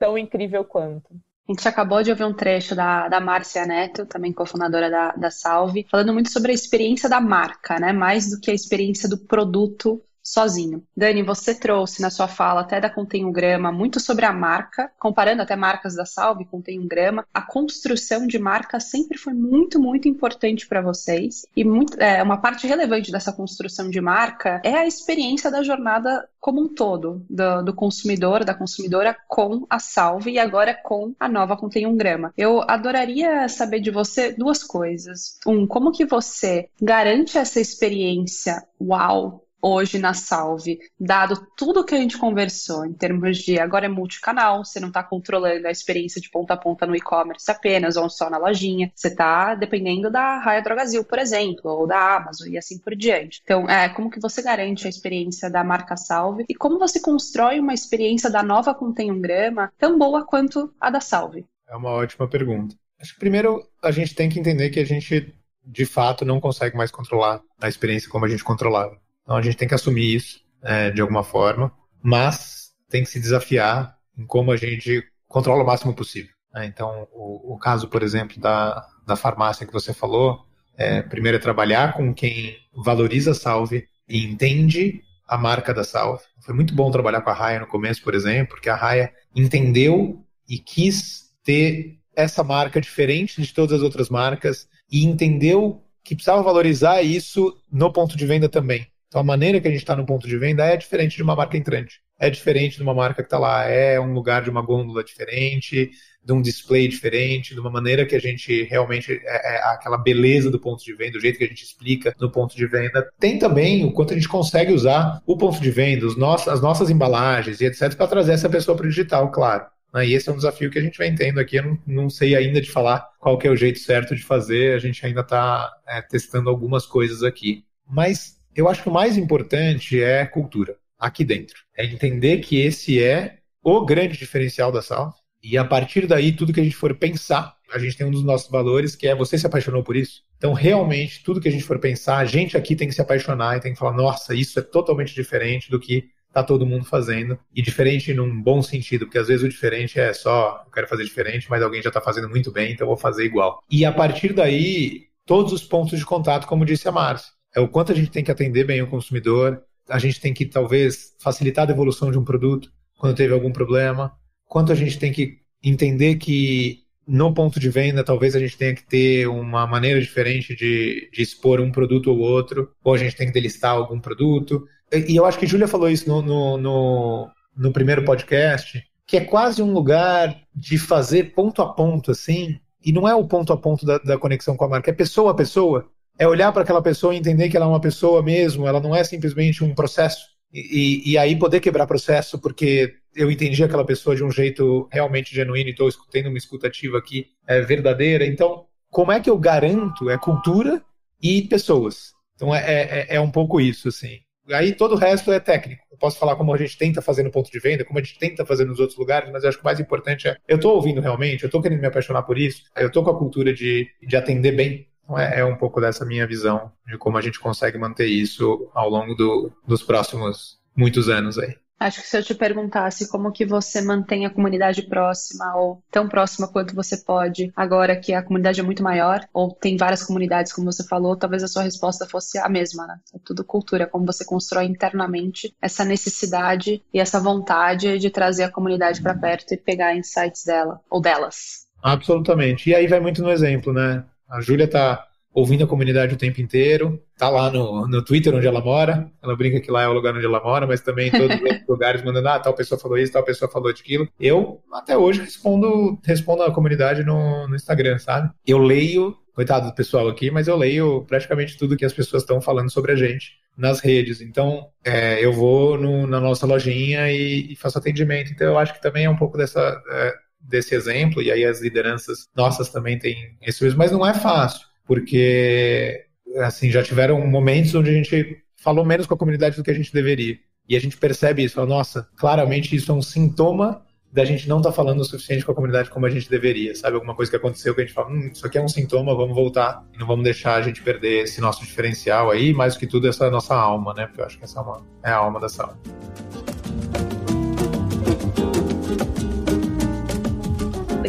tão 0.00 0.18
incrível 0.18 0.64
quanto. 0.64 1.12
A 1.46 1.52
gente 1.52 1.68
acabou 1.68 2.02
de 2.02 2.10
ouvir 2.10 2.24
um 2.24 2.32
trecho 2.32 2.74
da, 2.74 3.08
da 3.08 3.20
Márcia 3.20 3.66
Neto, 3.66 4.06
também 4.06 4.32
cofundadora 4.32 4.88
da, 4.88 5.12
da 5.12 5.30
Salve, 5.30 5.86
falando 5.90 6.12
muito 6.12 6.30
sobre 6.30 6.52
a 6.52 6.54
experiência 6.54 7.08
da 7.08 7.20
marca, 7.20 7.78
né? 7.78 7.92
Mais 7.92 8.30
do 8.30 8.40
que 8.40 8.50
a 8.50 8.54
experiência 8.54 9.08
do 9.08 9.18
produto 9.18 10.02
sozinho. 10.30 10.82
Dani, 10.96 11.22
você 11.22 11.54
trouxe 11.54 12.00
na 12.00 12.08
sua 12.08 12.28
fala 12.28 12.60
até 12.60 12.80
da 12.80 12.88
Contém 12.88 13.24
um 13.24 13.32
Grama 13.32 13.72
muito 13.72 13.98
sobre 13.98 14.24
a 14.24 14.32
marca, 14.32 14.90
comparando 14.98 15.42
até 15.42 15.56
marcas 15.56 15.96
da 15.96 16.04
Salve, 16.04 16.44
Contém 16.44 16.78
um 16.78 16.86
Grama. 16.86 17.26
A 17.34 17.42
construção 17.42 18.26
de 18.26 18.38
marca 18.38 18.78
sempre 18.78 19.18
foi 19.18 19.34
muito, 19.34 19.80
muito 19.80 20.08
importante 20.08 20.68
para 20.68 20.80
vocês. 20.80 21.44
E 21.56 21.64
muito, 21.64 22.00
é, 22.00 22.22
uma 22.22 22.36
parte 22.36 22.66
relevante 22.66 23.10
dessa 23.10 23.32
construção 23.32 23.90
de 23.90 24.00
marca 24.00 24.60
é 24.64 24.74
a 24.74 24.86
experiência 24.86 25.50
da 25.50 25.64
jornada 25.64 26.28
como 26.38 26.62
um 26.62 26.68
todo, 26.68 27.26
do, 27.28 27.62
do 27.62 27.74
consumidor, 27.74 28.44
da 28.44 28.54
consumidora 28.54 29.16
com 29.28 29.66
a 29.68 29.78
Salve 29.78 30.30
e 30.30 30.38
agora 30.38 30.74
com 30.74 31.12
a 31.18 31.28
nova 31.28 31.56
Contém 31.56 31.86
um 31.86 31.96
Grama. 31.96 32.32
Eu 32.36 32.62
adoraria 32.68 33.48
saber 33.48 33.80
de 33.80 33.90
você 33.90 34.32
duas 34.32 34.62
coisas. 34.62 35.38
Um, 35.46 35.66
como 35.66 35.92
que 35.92 36.06
você 36.06 36.68
garante 36.80 37.36
essa 37.36 37.60
experiência 37.60 38.62
uau 38.80 39.44
hoje 39.62 39.98
na 39.98 40.14
Salve, 40.14 40.78
dado 40.98 41.46
tudo 41.56 41.84
que 41.84 41.94
a 41.94 41.98
gente 41.98 42.18
conversou 42.18 42.84
em 42.84 42.92
termos 42.92 43.38
de 43.38 43.58
agora 43.58 43.86
é 43.86 43.88
multicanal, 43.88 44.64
você 44.64 44.80
não 44.80 44.88
está 44.88 45.02
controlando 45.02 45.66
a 45.66 45.70
experiência 45.70 46.20
de 46.20 46.30
ponta 46.30 46.54
a 46.54 46.56
ponta 46.56 46.86
no 46.86 46.96
e-commerce 46.96 47.50
apenas 47.50 47.96
ou 47.96 48.08
só 48.08 48.30
na 48.30 48.38
lojinha, 48.38 48.90
você 48.94 49.08
está 49.08 49.54
dependendo 49.54 50.10
da 50.10 50.38
Raia 50.38 50.62
Drogazil, 50.62 51.04
por 51.04 51.18
exemplo, 51.18 51.70
ou 51.70 51.86
da 51.86 52.16
Amazon 52.16 52.48
e 52.48 52.58
assim 52.58 52.78
por 52.78 52.94
diante. 52.94 53.40
Então, 53.42 53.68
é, 53.68 53.88
como 53.88 54.10
que 54.10 54.20
você 54.20 54.42
garante 54.42 54.86
a 54.86 54.90
experiência 54.90 55.50
da 55.50 55.62
marca 55.62 55.96
Salve 55.96 56.44
e 56.48 56.54
como 56.54 56.78
você 56.78 57.00
constrói 57.00 57.60
uma 57.60 57.74
experiência 57.74 58.30
da 58.30 58.42
nova 58.42 58.74
Contém 58.74 59.10
um 59.10 59.20
Grama 59.20 59.72
tão 59.78 59.98
boa 59.98 60.24
quanto 60.24 60.72
a 60.80 60.90
da 60.90 61.00
Salve? 61.00 61.46
É 61.68 61.76
uma 61.76 61.90
ótima 61.90 62.28
pergunta. 62.28 62.74
Acho 63.00 63.14
que 63.14 63.20
primeiro 63.20 63.66
a 63.82 63.90
gente 63.90 64.14
tem 64.14 64.28
que 64.28 64.38
entender 64.38 64.70
que 64.70 64.80
a 64.80 64.84
gente 64.84 65.34
de 65.64 65.86
fato 65.86 66.24
não 66.24 66.40
consegue 66.40 66.76
mais 66.76 66.90
controlar 66.90 67.40
a 67.60 67.68
experiência 67.68 68.10
como 68.10 68.24
a 68.24 68.28
gente 68.28 68.44
controlava. 68.44 68.98
Então 69.30 69.38
a 69.38 69.42
gente 69.42 69.56
tem 69.56 69.68
que 69.68 69.74
assumir 69.76 70.16
isso 70.16 70.40
é, 70.60 70.90
de 70.90 71.00
alguma 71.00 71.22
forma, 71.22 71.72
mas 72.02 72.72
tem 72.88 73.04
que 73.04 73.08
se 73.08 73.20
desafiar 73.20 73.96
em 74.18 74.26
como 74.26 74.50
a 74.50 74.56
gente 74.56 75.04
controla 75.28 75.62
o 75.62 75.66
máximo 75.66 75.94
possível. 75.94 76.32
Né? 76.52 76.66
Então, 76.66 77.06
o, 77.12 77.54
o, 77.54 77.56
caso, 77.56 77.86
por 77.86 78.02
exemplo, 78.02 78.40
da, 78.40 78.84
da 79.06 79.14
farmácia 79.14 79.64
que 79.64 79.72
você 79.72 79.94
falou, 79.94 80.40
é, 80.76 81.00
primeiro 81.02 81.36
é 81.36 81.40
trabalhar 81.40 81.92
com 81.92 82.12
quem 82.12 82.56
valoriza 82.74 83.30
a 83.30 83.34
Salve 83.34 83.86
e 84.08 84.24
entende 84.24 85.00
a 85.28 85.38
marca 85.38 85.72
da 85.72 85.84
Salve. 85.84 86.24
Foi 86.40 86.52
muito 86.52 86.74
bom 86.74 86.90
trabalhar 86.90 87.20
com 87.20 87.30
a 87.30 87.34
Raia 87.34 87.60
no 87.60 87.68
começo, 87.68 88.02
por 88.02 88.16
exemplo, 88.16 88.56
porque 88.56 88.68
a 88.68 88.74
Raia 88.74 89.12
entendeu 89.32 90.24
e 90.48 90.58
quis 90.58 91.30
ter 91.44 92.00
essa 92.16 92.42
marca 92.42 92.80
diferente 92.80 93.40
de 93.40 93.54
todas 93.54 93.76
as 93.76 93.82
outras 93.82 94.08
marcas 94.08 94.66
e 94.90 95.06
entendeu 95.06 95.84
que 96.02 96.16
precisava 96.16 96.42
valorizar 96.42 97.00
isso 97.02 97.56
no 97.70 97.92
ponto 97.92 98.16
de 98.16 98.26
venda 98.26 98.48
também. 98.48 98.89
Então 99.10 99.20
a 99.20 99.24
maneira 99.24 99.60
que 99.60 99.66
a 99.66 99.70
gente 99.70 99.80
está 99.80 99.96
no 99.96 100.06
ponto 100.06 100.28
de 100.28 100.38
venda 100.38 100.64
é 100.64 100.76
diferente 100.76 101.16
de 101.16 101.22
uma 101.22 101.34
marca 101.34 101.56
entrante. 101.56 102.00
É 102.16 102.30
diferente 102.30 102.76
de 102.76 102.82
uma 102.82 102.94
marca 102.94 103.22
que 103.22 103.26
está 103.26 103.40
lá, 103.40 103.64
é 103.64 103.98
um 103.98 104.12
lugar 104.12 104.42
de 104.42 104.50
uma 104.50 104.62
gôndola 104.62 105.02
diferente, 105.02 105.90
de 106.22 106.32
um 106.32 106.40
display 106.40 106.86
diferente, 106.86 107.52
de 107.52 107.58
uma 107.58 107.70
maneira 107.70 108.06
que 108.06 108.14
a 108.14 108.20
gente 108.20 108.62
realmente 108.64 109.20
é, 109.24 109.56
é 109.56 109.62
aquela 109.72 109.98
beleza 109.98 110.48
do 110.48 110.60
ponto 110.60 110.84
de 110.84 110.94
venda, 110.94 111.12
do 111.12 111.20
jeito 111.20 111.38
que 111.38 111.44
a 111.44 111.48
gente 111.48 111.64
explica 111.64 112.14
no 112.20 112.30
ponto 112.30 112.54
de 112.54 112.64
venda. 112.66 113.10
Tem 113.18 113.36
também 113.36 113.84
o 113.84 113.92
quanto 113.92 114.12
a 114.12 114.16
gente 114.16 114.28
consegue 114.28 114.72
usar 114.72 115.20
o 115.26 115.36
ponto 115.36 115.60
de 115.60 115.70
venda, 115.72 116.06
os 116.06 116.16
nossos, 116.16 116.46
as 116.46 116.60
nossas 116.60 116.88
embalagens 116.88 117.60
e 117.60 117.64
etc, 117.64 117.92
para 117.96 118.06
trazer 118.06 118.32
essa 118.32 118.48
pessoa 118.48 118.76
para 118.76 118.86
o 118.86 118.90
digital, 118.90 119.32
claro. 119.32 119.66
Né? 119.92 120.06
E 120.06 120.14
esse 120.14 120.28
é 120.28 120.32
um 120.32 120.36
desafio 120.36 120.70
que 120.70 120.78
a 120.78 120.82
gente 120.82 120.98
vem 120.98 121.16
tendo 121.16 121.40
aqui. 121.40 121.56
Eu 121.56 121.64
não, 121.64 121.78
não 121.84 122.10
sei 122.10 122.36
ainda 122.36 122.60
de 122.60 122.70
falar 122.70 123.08
qual 123.18 123.36
é 123.42 123.48
o 123.48 123.56
jeito 123.56 123.80
certo 123.80 124.14
de 124.14 124.22
fazer. 124.22 124.76
A 124.76 124.78
gente 124.78 125.04
ainda 125.04 125.22
está 125.22 125.68
é, 125.88 126.00
testando 126.00 126.48
algumas 126.48 126.86
coisas 126.86 127.24
aqui. 127.24 127.64
Mas 127.88 128.39
eu 128.60 128.68
acho 128.68 128.82
que 128.82 128.88
o 128.88 128.92
mais 128.92 129.16
importante 129.16 130.02
é 130.02 130.24
cultura, 130.26 130.76
aqui 130.98 131.24
dentro. 131.24 131.56
É 131.76 131.84
entender 131.84 132.38
que 132.38 132.60
esse 132.60 133.02
é 133.02 133.38
o 133.62 133.84
grande 133.84 134.18
diferencial 134.18 134.70
da 134.70 134.82
sala. 134.82 135.12
E 135.42 135.56
a 135.56 135.64
partir 135.64 136.06
daí, 136.06 136.32
tudo 136.32 136.52
que 136.52 136.60
a 136.60 136.62
gente 136.62 136.76
for 136.76 136.94
pensar, 136.94 137.56
a 137.72 137.78
gente 137.78 137.96
tem 137.96 138.06
um 138.06 138.10
dos 138.10 138.22
nossos 138.22 138.50
valores 138.50 138.94
que 138.94 139.08
é 139.08 139.14
você 139.14 139.38
se 139.38 139.46
apaixonou 139.46 139.82
por 139.82 139.96
isso. 139.96 140.22
Então, 140.36 140.52
realmente, 140.52 141.22
tudo 141.22 141.40
que 141.40 141.48
a 141.48 141.52
gente 141.52 141.64
for 141.64 141.78
pensar, 141.78 142.18
a 142.18 142.24
gente 142.26 142.56
aqui 142.56 142.76
tem 142.76 142.88
que 142.88 142.94
se 142.94 143.00
apaixonar 143.00 143.56
e 143.56 143.60
tem 143.60 143.72
que 143.72 143.78
falar: 143.78 143.96
nossa, 143.96 144.34
isso 144.34 144.58
é 144.58 144.62
totalmente 144.62 145.14
diferente 145.14 145.70
do 145.70 145.80
que 145.80 146.10
está 146.28 146.42
todo 146.42 146.66
mundo 146.66 146.84
fazendo. 146.84 147.38
E 147.54 147.62
diferente 147.62 148.12
num 148.12 148.42
bom 148.42 148.60
sentido, 148.62 149.06
porque 149.06 149.18
às 149.18 149.28
vezes 149.28 149.42
o 149.42 149.48
diferente 149.48 149.98
é 149.98 150.12
só, 150.12 150.62
eu 150.66 150.70
quero 150.70 150.86
fazer 150.86 151.04
diferente, 151.04 151.46
mas 151.48 151.62
alguém 151.62 151.82
já 151.82 151.88
está 151.88 152.00
fazendo 152.00 152.28
muito 152.28 152.52
bem, 152.52 152.72
então 152.72 152.84
eu 152.84 152.88
vou 152.88 152.96
fazer 152.98 153.24
igual. 153.24 153.62
E 153.70 153.84
a 153.84 153.92
partir 153.92 154.34
daí, 154.34 155.06
todos 155.24 155.52
os 155.52 155.64
pontos 155.64 155.98
de 155.98 156.04
contato, 156.04 156.46
como 156.46 156.66
disse 156.66 156.86
a 156.86 156.92
Márcia 156.92 157.39
é 157.54 157.60
o 157.60 157.68
quanto 157.68 157.92
a 157.92 157.94
gente 157.94 158.10
tem 158.10 158.24
que 158.24 158.30
atender 158.30 158.64
bem 158.64 158.82
o 158.82 158.86
consumidor, 158.86 159.62
a 159.88 159.98
gente 159.98 160.20
tem 160.20 160.32
que 160.32 160.46
talvez 160.46 161.14
facilitar 161.20 161.64
a 161.64 161.66
devolução 161.66 162.10
de 162.10 162.18
um 162.18 162.24
produto 162.24 162.70
quando 162.98 163.16
teve 163.16 163.32
algum 163.32 163.50
problema, 163.50 164.12
quanto 164.46 164.72
a 164.72 164.74
gente 164.74 164.98
tem 164.98 165.12
que 165.12 165.38
entender 165.62 166.16
que 166.16 166.80
no 167.06 167.34
ponto 167.34 167.58
de 167.58 167.68
venda 167.68 168.04
talvez 168.04 168.36
a 168.36 168.38
gente 168.38 168.56
tenha 168.56 168.74
que 168.74 168.86
ter 168.86 169.26
uma 169.26 169.66
maneira 169.66 170.00
diferente 170.00 170.54
de, 170.54 171.10
de 171.12 171.22
expor 171.22 171.60
um 171.60 171.72
produto 171.72 172.10
ou 172.10 172.18
outro, 172.18 172.70
ou 172.84 172.94
a 172.94 172.98
gente 172.98 173.16
tem 173.16 173.26
que 173.26 173.32
delistar 173.32 173.72
algum 173.72 173.98
produto. 173.98 174.64
E, 174.92 175.12
e 175.12 175.16
eu 175.16 175.24
acho 175.24 175.38
que 175.38 175.46
Júlia 175.46 175.66
falou 175.66 175.88
isso 175.88 176.08
no, 176.08 176.22
no, 176.22 176.56
no, 176.56 177.30
no 177.56 177.72
primeiro 177.72 178.04
podcast, 178.04 178.82
que 179.06 179.16
é 179.16 179.24
quase 179.24 179.60
um 179.60 179.72
lugar 179.72 180.40
de 180.54 180.78
fazer 180.78 181.34
ponto 181.34 181.62
a 181.62 181.72
ponto, 181.72 182.12
assim, 182.12 182.60
e 182.84 182.92
não 182.92 183.08
é 183.08 183.14
o 183.14 183.26
ponto 183.26 183.52
a 183.52 183.56
ponto 183.56 183.84
da, 183.84 183.98
da 183.98 184.18
conexão 184.18 184.56
com 184.56 184.64
a 184.64 184.68
marca, 184.68 184.90
é 184.90 184.94
pessoa 184.94 185.32
a 185.32 185.34
pessoa 185.34 185.90
é 186.20 186.28
olhar 186.28 186.52
para 186.52 186.60
aquela 186.60 186.82
pessoa 186.82 187.14
e 187.14 187.18
entender 187.18 187.48
que 187.48 187.56
ela 187.56 187.64
é 187.64 187.68
uma 187.68 187.80
pessoa 187.80 188.22
mesmo, 188.22 188.68
ela 188.68 188.78
não 188.78 188.94
é 188.94 189.02
simplesmente 189.02 189.64
um 189.64 189.74
processo. 189.74 190.26
E, 190.52 191.12
e, 191.12 191.16
aí 191.16 191.34
poder 191.38 191.60
quebrar 191.60 191.86
processo, 191.86 192.38
porque 192.38 192.92
eu 193.14 193.30
entendi 193.30 193.64
aquela 193.64 193.86
pessoa 193.86 194.14
de 194.14 194.22
um 194.22 194.30
jeito 194.30 194.86
realmente 194.92 195.34
genuíno 195.34 195.70
e 195.70 195.72
estou 195.72 195.88
tendo 196.10 196.28
uma 196.28 196.36
escutativa 196.36 196.98
aqui 196.98 197.28
é, 197.46 197.62
verdadeira. 197.62 198.26
Então, 198.26 198.66
como 198.90 199.12
é 199.12 199.18
que 199.18 199.30
eu 199.30 199.38
garanto? 199.38 200.10
É 200.10 200.18
cultura 200.18 200.82
e 201.22 201.42
pessoas. 201.42 202.12
Então, 202.34 202.54
é, 202.54 202.60
é, 202.68 203.06
é 203.14 203.20
um 203.20 203.30
pouco 203.30 203.58
isso, 203.58 203.88
assim. 203.88 204.18
Aí 204.50 204.74
todo 204.74 204.96
o 204.96 204.98
resto 204.98 205.32
é 205.32 205.40
técnico. 205.40 205.82
Eu 205.90 205.96
posso 205.96 206.18
falar 206.18 206.36
como 206.36 206.52
a 206.52 206.58
gente 206.58 206.76
tenta 206.76 207.00
fazer 207.00 207.22
no 207.22 207.30
ponto 207.30 207.50
de 207.50 207.60
venda, 207.60 207.84
como 207.84 207.98
a 207.98 208.02
gente 208.02 208.18
tenta 208.18 208.44
fazer 208.44 208.66
nos 208.66 208.78
outros 208.78 208.98
lugares, 208.98 209.30
mas 209.32 209.42
eu 209.42 209.48
acho 209.48 209.58
que 209.58 209.64
o 209.64 209.66
mais 209.66 209.80
importante 209.80 210.28
é 210.28 210.36
eu 210.46 210.56
estou 210.56 210.74
ouvindo 210.74 211.00
realmente, 211.00 211.44
eu 211.44 211.46
estou 211.46 211.62
querendo 211.62 211.80
me 211.80 211.86
apaixonar 211.86 212.24
por 212.24 212.36
isso, 212.36 212.64
eu 212.76 212.88
estou 212.88 213.04
com 213.04 213.10
a 213.10 213.18
cultura 213.18 213.54
de, 213.54 213.88
de 214.02 214.16
atender 214.16 214.52
bem 214.52 214.89
Então 215.10 215.18
é, 215.18 215.40
é, 215.40 215.44
um 215.44 215.56
pouco 215.56 215.80
dessa 215.80 216.06
minha 216.06 216.26
visão 216.26 216.70
de 216.86 216.96
como 216.96 217.18
a 217.18 217.20
gente 217.20 217.40
consegue 217.40 217.76
manter 217.76 218.06
isso 218.06 218.70
ao 218.72 218.88
longo 218.88 219.14
do, 219.14 219.52
dos 219.66 219.82
próximos 219.82 220.60
muitos 220.74 221.08
anos 221.08 221.36
aí. 221.36 221.56
Acho 221.80 222.02
que 222.02 222.06
se 222.06 222.18
eu 222.18 222.22
te 222.22 222.34
perguntasse 222.34 223.10
como 223.10 223.32
que 223.32 223.46
você 223.46 223.80
mantém 223.80 224.26
a 224.26 224.30
comunidade 224.30 224.82
próxima 224.82 225.56
ou 225.56 225.82
tão 225.90 226.06
próxima 226.06 226.46
quanto 226.46 226.74
você 226.74 226.98
pode, 226.98 227.50
agora 227.56 227.98
que 227.98 228.12
a 228.12 228.22
comunidade 228.22 228.60
é 228.60 228.62
muito 228.62 228.82
maior, 228.82 229.26
ou 229.32 229.50
tem 229.50 229.78
várias 229.78 230.04
comunidades, 230.04 230.52
como 230.52 230.70
você 230.70 230.86
falou, 230.86 231.16
talvez 231.16 231.42
a 231.42 231.48
sua 231.48 231.62
resposta 231.62 232.06
fosse 232.06 232.38
a 232.38 232.50
mesma, 232.50 232.86
né? 232.86 233.00
É 233.14 233.18
tudo 233.24 233.42
cultura, 233.42 233.86
como 233.86 234.04
você 234.04 234.26
constrói 234.26 234.66
internamente 234.66 235.54
essa 235.60 235.82
necessidade 235.82 236.84
e 236.92 237.00
essa 237.00 237.18
vontade 237.18 237.98
de 237.98 238.10
trazer 238.10 238.44
a 238.44 238.52
comunidade 238.52 239.00
para 239.00 239.14
perto 239.14 239.54
e 239.54 239.56
pegar 239.56 239.96
insights 239.96 240.44
dela 240.44 240.82
ou 240.90 241.00
delas. 241.00 241.66
Absolutamente. 241.82 242.68
E 242.68 242.74
aí 242.74 242.86
vai 242.86 243.00
muito 243.00 243.22
no 243.22 243.30
exemplo, 243.30 243.72
né? 243.72 244.04
A 244.30 244.40
Júlia 244.40 244.68
tá 244.68 245.06
ouvindo 245.32 245.64
a 245.64 245.66
comunidade 245.66 246.14
o 246.14 246.18
tempo 246.18 246.40
inteiro, 246.40 247.02
tá 247.16 247.28
lá 247.28 247.50
no, 247.50 247.86
no 247.86 248.04
Twitter 248.04 248.34
onde 248.34 248.46
ela 248.46 248.60
mora, 248.60 249.10
ela 249.22 249.36
brinca 249.36 249.60
que 249.60 249.70
lá 249.70 249.82
é 249.82 249.88
o 249.88 249.92
lugar 249.92 250.14
onde 250.14 250.26
ela 250.26 250.42
mora, 250.42 250.66
mas 250.66 250.80
também 250.80 251.08
em 251.08 251.10
todos 251.12 251.36
os 251.36 251.40
lugares 251.68 252.02
mandando, 252.02 252.28
ah, 252.28 252.38
tal 252.40 252.54
pessoa 252.54 252.80
falou 252.80 252.98
isso, 252.98 253.12
tal 253.12 253.22
pessoa 253.22 253.50
falou 253.50 253.70
aquilo. 253.70 254.08
Eu, 254.18 254.60
até 254.72 254.96
hoje, 254.96 255.20
respondo, 255.20 255.98
respondo 256.04 256.42
a 256.42 256.52
comunidade 256.52 257.04
no, 257.04 257.46
no 257.46 257.54
Instagram, 257.54 257.98
sabe? 257.98 258.30
Eu 258.44 258.58
leio, 258.58 259.16
coitado 259.32 259.68
do 259.68 259.74
pessoal 259.74 260.08
aqui, 260.08 260.30
mas 260.30 260.48
eu 260.48 260.56
leio 260.56 261.04
praticamente 261.06 261.56
tudo 261.56 261.76
que 261.76 261.84
as 261.84 261.92
pessoas 261.92 262.22
estão 262.22 262.40
falando 262.40 262.70
sobre 262.70 262.92
a 262.92 262.96
gente 262.96 263.38
nas 263.56 263.80
redes. 263.80 264.20
Então, 264.20 264.68
é, 264.84 265.24
eu 265.24 265.32
vou 265.32 265.78
no, 265.78 266.06
na 266.06 266.20
nossa 266.20 266.46
lojinha 266.46 267.10
e, 267.12 267.52
e, 267.52 267.56
faço 267.56 267.78
atendimento. 267.78 268.32
Então, 268.32 268.48
eu 268.48 268.58
acho 268.58 268.74
que 268.74 268.82
também 268.82 269.04
é 269.04 269.10
um 269.10 269.16
pouco 269.16 269.38
dessa... 269.38 269.80
É, 269.90 270.14
desse 270.40 270.74
exemplo, 270.74 271.22
e 271.22 271.30
aí 271.30 271.44
as 271.44 271.60
lideranças 271.60 272.28
nossas 272.34 272.68
também 272.70 272.98
têm 272.98 273.36
esse 273.42 273.62
mesmo, 273.62 273.78
mas 273.78 273.92
não 273.92 274.06
é 274.06 274.14
fácil 274.14 274.70
porque 274.90 276.04
assim 276.38 276.68
já 276.68 276.82
tiveram 276.82 277.24
momentos 277.24 277.72
onde 277.76 277.90
a 277.90 277.92
gente 277.92 278.42
falou 278.56 278.84
menos 278.84 279.06
com 279.06 279.14
a 279.14 279.16
comunidade 279.16 279.54
do 279.54 279.62
que 279.62 279.70
a 279.70 279.74
gente 279.74 279.92
deveria. 279.92 280.36
E 280.68 280.74
a 280.74 280.80
gente 280.80 280.96
percebe 280.96 281.44
isso, 281.44 281.54
fala, 281.54 281.68
nossa, 281.68 282.08
claramente 282.16 282.74
isso 282.74 282.90
é 282.90 282.94
um 282.96 283.00
sintoma 283.00 283.86
da 284.12 284.24
gente 284.24 284.48
não 284.48 284.56
estar 284.56 284.70
tá 284.70 284.74
falando 284.74 284.98
o 284.98 285.04
suficiente 285.04 285.44
com 285.44 285.52
a 285.52 285.54
comunidade 285.54 285.90
como 285.90 286.06
a 286.06 286.10
gente 286.10 286.28
deveria, 286.28 286.74
sabe? 286.74 286.96
Alguma 286.96 287.14
coisa 287.14 287.30
que 287.30 287.36
aconteceu 287.36 287.72
que 287.72 287.82
a 287.82 287.84
gente 287.84 287.94
fala, 287.94 288.10
hum, 288.10 288.30
isso 288.32 288.44
aqui 288.44 288.58
é 288.58 288.60
um 288.60 288.66
sintoma, 288.66 289.14
vamos 289.14 289.36
voltar 289.36 289.86
não 289.96 290.08
vamos 290.08 290.24
deixar 290.24 290.56
a 290.56 290.62
gente 290.62 290.82
perder 290.82 291.22
esse 291.22 291.40
nosso 291.40 291.64
diferencial 291.64 292.28
aí, 292.28 292.52
mais 292.52 292.74
do 292.74 292.80
que 292.80 292.86
tudo 292.88 293.06
essa 293.06 293.30
nossa 293.30 293.54
alma, 293.54 293.94
né? 293.94 294.08
Porque 294.08 294.20
eu 294.20 294.24
acho 294.24 294.38
que 294.38 294.44
essa 294.44 294.58
é, 294.58 294.62
uma, 294.62 294.84
é 295.04 295.10
a 295.10 295.16
alma 295.16 295.38
da 295.38 295.48
sala. 295.48 295.78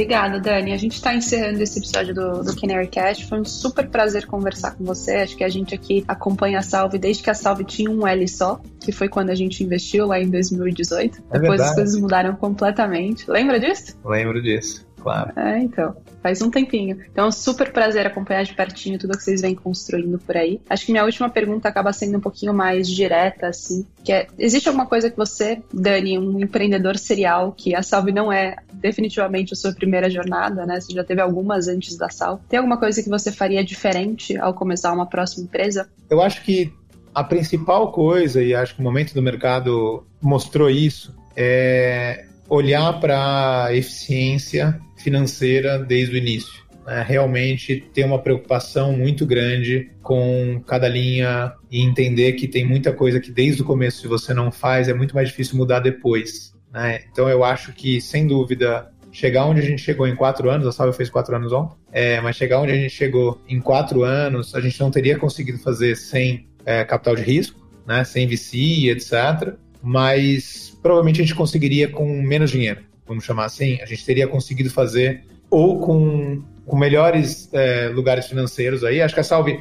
Obrigada, 0.01 0.39
Dani. 0.39 0.73
A 0.73 0.77
gente 0.77 0.93
está 0.93 1.13
encerrando 1.13 1.61
esse 1.61 1.77
episódio 1.77 2.15
do, 2.15 2.43
do 2.43 2.59
Canary 2.59 2.87
Cast. 2.87 3.27
Foi 3.27 3.39
um 3.39 3.45
super 3.45 3.87
prazer 3.87 4.25
conversar 4.25 4.71
com 4.71 4.83
você. 4.83 5.17
Acho 5.17 5.37
que 5.37 5.43
a 5.43 5.49
gente 5.49 5.75
aqui 5.75 6.03
acompanha 6.07 6.57
a 6.57 6.61
Salve 6.63 6.97
desde 6.97 7.21
que 7.21 7.29
a 7.29 7.35
Salve 7.35 7.63
tinha 7.63 7.89
um 7.89 8.07
L 8.07 8.27
só, 8.27 8.59
que 8.79 8.91
foi 8.91 9.07
quando 9.07 9.29
a 9.29 9.35
gente 9.35 9.63
investiu 9.63 10.07
lá 10.07 10.19
em 10.19 10.27
2018. 10.27 11.19
É 11.29 11.33
Depois 11.33 11.41
verdade. 11.41 11.69
as 11.69 11.75
coisas 11.75 12.01
mudaram 12.01 12.35
completamente. 12.35 13.29
Lembra 13.29 13.59
disso? 13.59 13.95
Lembro 14.03 14.41
disso 14.41 14.90
claro. 15.01 15.31
É, 15.37 15.59
então. 15.59 15.95
Faz 16.21 16.41
um 16.41 16.51
tempinho. 16.51 16.99
Então 17.11 17.25
é 17.25 17.27
um 17.27 17.31
super 17.31 17.71
prazer 17.71 18.05
acompanhar 18.05 18.43
de 18.43 18.53
pertinho 18.53 18.99
tudo 18.99 19.17
que 19.17 19.23
vocês 19.23 19.41
vêm 19.41 19.55
construindo 19.55 20.19
por 20.19 20.37
aí. 20.37 20.61
Acho 20.69 20.85
que 20.85 20.91
minha 20.91 21.03
última 21.03 21.29
pergunta 21.29 21.67
acaba 21.67 21.91
sendo 21.91 22.17
um 22.17 22.21
pouquinho 22.21 22.53
mais 22.53 22.87
direta, 22.87 23.47
assim. 23.47 23.85
Que 24.03 24.13
é, 24.13 24.27
existe 24.37 24.67
alguma 24.67 24.85
coisa 24.85 25.09
que 25.09 25.17
você, 25.17 25.61
Dani, 25.73 26.19
um 26.19 26.39
empreendedor 26.39 26.97
serial, 26.97 27.51
que 27.51 27.75
a 27.75 27.81
Salve 27.81 28.11
não 28.11 28.31
é 28.31 28.57
definitivamente 28.73 29.53
a 29.53 29.55
sua 29.55 29.73
primeira 29.73 30.09
jornada, 30.09 30.65
né? 30.65 30.79
Você 30.79 30.93
já 30.93 31.03
teve 31.03 31.21
algumas 31.21 31.67
antes 31.67 31.97
da 31.97 32.09
Salve. 32.09 32.43
Tem 32.47 32.57
alguma 32.57 32.77
coisa 32.77 33.01
que 33.01 33.09
você 33.09 33.31
faria 33.31 33.63
diferente 33.63 34.37
ao 34.37 34.53
começar 34.53 34.93
uma 34.93 35.07
próxima 35.07 35.45
empresa? 35.45 35.89
Eu 36.09 36.21
acho 36.21 36.43
que 36.43 36.71
a 37.13 37.23
principal 37.23 37.91
coisa, 37.91 38.41
e 38.41 38.53
acho 38.53 38.75
que 38.75 38.79
o 38.79 38.83
momento 38.83 39.13
do 39.13 39.21
mercado 39.21 40.05
mostrou 40.21 40.69
isso, 40.69 41.15
é 41.35 42.25
olhar 42.47 42.99
para 42.99 43.65
a 43.65 43.75
eficiência 43.75 44.79
financeira 45.01 45.79
desde 45.79 46.15
o 46.15 46.17
início. 46.17 46.63
Né? 46.85 47.03
Realmente 47.07 47.83
ter 47.93 48.05
uma 48.05 48.19
preocupação 48.19 48.93
muito 48.93 49.25
grande 49.25 49.91
com 50.01 50.61
cada 50.65 50.87
linha 50.87 51.53
e 51.69 51.81
entender 51.81 52.33
que 52.33 52.47
tem 52.47 52.65
muita 52.65 52.93
coisa 52.93 53.19
que 53.19 53.31
desde 53.31 53.61
o 53.61 53.65
começo, 53.65 54.01
se 54.01 54.07
você 54.07 54.33
não 54.33 54.51
faz, 54.51 54.87
é 54.87 54.93
muito 54.93 55.15
mais 55.15 55.29
difícil 55.29 55.57
mudar 55.57 55.79
depois. 55.79 56.53
Né? 56.71 57.01
Então 57.11 57.29
eu 57.29 57.43
acho 57.43 57.73
que, 57.73 57.99
sem 57.99 58.25
dúvida, 58.27 58.91
chegar 59.11 59.45
onde 59.45 59.59
a 59.59 59.63
gente 59.63 59.81
chegou 59.81 60.07
em 60.07 60.15
quatro 60.15 60.49
anos, 60.49 60.65
a 60.65 60.71
Salve 60.71 60.95
fez 60.95 61.09
quatro 61.09 61.35
anos 61.35 61.51
ontem, 61.51 61.75
é, 61.91 62.21
mas 62.21 62.35
chegar 62.35 62.59
onde 62.59 62.71
a 62.71 62.75
gente 62.75 62.93
chegou 62.93 63.41
em 63.47 63.59
quatro 63.59 64.03
anos, 64.03 64.55
a 64.55 64.61
gente 64.61 64.79
não 64.79 64.89
teria 64.89 65.17
conseguido 65.17 65.57
fazer 65.59 65.95
sem 65.95 66.47
é, 66.65 66.83
capital 66.83 67.15
de 67.15 67.23
risco, 67.23 67.59
né, 67.85 68.03
sem 68.03 68.27
VC, 68.27 68.89
etc. 68.89 69.55
Mas 69.83 70.77
provavelmente 70.81 71.21
a 71.21 71.23
gente 71.23 71.35
conseguiria 71.35 71.89
com 71.89 72.21
menos 72.21 72.51
dinheiro, 72.51 72.81
vamos 73.11 73.25
chamar 73.25 73.45
assim. 73.45 73.79
A 73.81 73.85
gente 73.85 74.05
teria 74.05 74.27
conseguido 74.27 74.69
fazer 74.69 75.23
ou 75.49 75.79
com, 75.81 76.41
com 76.65 76.77
melhores 76.77 77.49
é, 77.53 77.89
lugares 77.89 78.25
financeiros 78.25 78.83
aí. 78.83 79.01
Acho 79.01 79.13
que 79.13 79.19
a 79.19 79.23
Salve. 79.23 79.59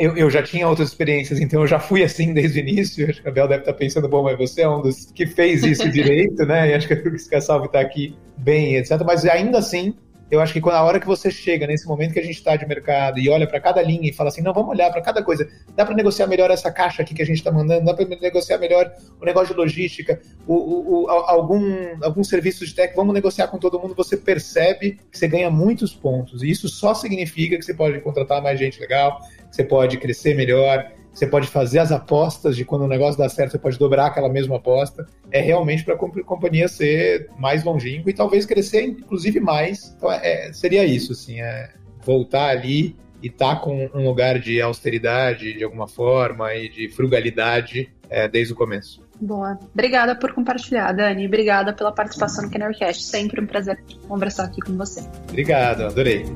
Eu, 0.00 0.16
eu, 0.16 0.30
já 0.30 0.42
tinha 0.42 0.66
outras 0.66 0.88
experiências, 0.88 1.38
então 1.38 1.60
eu 1.60 1.66
já 1.66 1.78
fui 1.78 2.02
assim 2.02 2.32
desde 2.32 2.58
o 2.58 2.62
início. 2.62 3.08
Acho 3.08 3.22
que 3.22 3.28
a 3.28 3.30
Bel 3.30 3.46
deve 3.46 3.60
estar 3.60 3.74
pensando, 3.74 4.08
bom, 4.08 4.22
mas 4.22 4.36
você 4.36 4.62
é 4.62 4.68
um 4.68 4.80
dos 4.80 5.12
que 5.12 5.26
fez 5.26 5.62
isso 5.62 5.88
direito, 5.92 6.44
né? 6.46 6.70
E 6.70 6.74
acho 6.74 6.88
que 6.88 7.34
a 7.34 7.40
Salve 7.40 7.66
está 7.66 7.80
aqui 7.80 8.16
bem, 8.38 8.76
etc. 8.76 9.00
Mas 9.04 9.24
ainda 9.26 9.58
assim, 9.58 9.94
eu 10.30 10.40
acho 10.40 10.52
que 10.52 10.60
quando 10.60 10.74
a 10.74 10.82
hora 10.82 10.98
que 10.98 11.06
você 11.06 11.30
chega 11.30 11.66
nesse 11.66 11.86
momento 11.86 12.12
que 12.12 12.18
a 12.18 12.22
gente 12.22 12.34
está 12.34 12.56
de 12.56 12.66
mercado 12.66 13.18
e 13.20 13.28
olha 13.28 13.46
para 13.46 13.60
cada 13.60 13.80
linha 13.80 14.08
e 14.08 14.12
fala 14.12 14.28
assim, 14.28 14.42
não, 14.42 14.52
vamos 14.52 14.70
olhar 14.70 14.90
para 14.90 15.00
cada 15.00 15.22
coisa, 15.22 15.48
dá 15.76 15.84
para 15.84 15.94
negociar 15.94 16.26
melhor 16.26 16.50
essa 16.50 16.70
caixa 16.70 17.02
aqui 17.02 17.14
que 17.14 17.22
a 17.22 17.26
gente 17.26 17.38
está 17.38 17.52
mandando, 17.52 17.84
dá 17.84 17.94
para 17.94 18.04
negociar 18.04 18.58
melhor 18.58 18.92
o 19.20 19.24
negócio 19.24 19.54
de 19.54 19.60
logística, 19.60 20.20
o, 20.46 20.54
o, 20.54 21.02
o, 21.04 21.10
algum, 21.10 21.62
algum 22.02 22.24
serviço 22.24 22.66
de 22.66 22.74
tech, 22.74 22.94
vamos 22.96 23.14
negociar 23.14 23.46
com 23.48 23.58
todo 23.58 23.78
mundo, 23.78 23.94
você 23.94 24.16
percebe 24.16 24.98
que 25.10 25.18
você 25.18 25.28
ganha 25.28 25.50
muitos 25.50 25.94
pontos. 25.94 26.42
E 26.42 26.50
isso 26.50 26.68
só 26.68 26.92
significa 26.92 27.56
que 27.56 27.62
você 27.62 27.74
pode 27.74 28.00
contratar 28.00 28.42
mais 28.42 28.58
gente 28.58 28.80
legal, 28.80 29.20
que 29.48 29.54
você 29.54 29.64
pode 29.64 29.96
crescer 29.98 30.34
melhor, 30.34 30.90
você 31.16 31.26
pode 31.26 31.46
fazer 31.48 31.78
as 31.78 31.90
apostas 31.90 32.54
de 32.54 32.62
quando 32.62 32.82
o 32.82 32.86
negócio 32.86 33.18
dá 33.18 33.26
certo, 33.26 33.52
você 33.52 33.58
pode 33.58 33.78
dobrar 33.78 34.06
aquela 34.06 34.28
mesma 34.28 34.56
aposta. 34.56 35.06
É 35.30 35.40
realmente 35.40 35.82
para 35.82 35.94
a 35.94 35.96
companhia 35.96 36.68
ser 36.68 37.30
mais 37.38 37.64
longínqua 37.64 38.10
e 38.10 38.12
talvez 38.12 38.44
crescer, 38.44 38.82
inclusive, 38.82 39.40
mais. 39.40 39.94
Então, 39.96 40.12
é, 40.12 40.52
seria 40.52 40.84
isso, 40.84 41.12
assim, 41.12 41.40
é 41.40 41.70
voltar 42.04 42.50
ali 42.50 42.94
e 43.22 43.28
estar 43.28 43.54
tá 43.54 43.60
com 43.62 43.88
um 43.94 44.04
lugar 44.04 44.38
de 44.38 44.60
austeridade, 44.60 45.54
de 45.54 45.64
alguma 45.64 45.88
forma, 45.88 46.54
e 46.54 46.68
de 46.68 46.90
frugalidade 46.90 47.90
é, 48.10 48.28
desde 48.28 48.52
o 48.52 48.56
começo. 48.56 49.02
Boa. 49.18 49.58
Obrigada 49.72 50.14
por 50.14 50.34
compartilhar, 50.34 50.92
Dani. 50.92 51.26
Obrigada 51.26 51.72
pela 51.72 51.92
participação 51.92 52.44
no 52.44 52.50
Canarycast. 52.50 53.02
Sempre 53.02 53.40
um 53.40 53.46
prazer 53.46 53.82
conversar 54.06 54.44
aqui 54.44 54.60
com 54.60 54.76
você. 54.76 55.00
Obrigado, 55.30 55.80
adorei. 55.80 56.26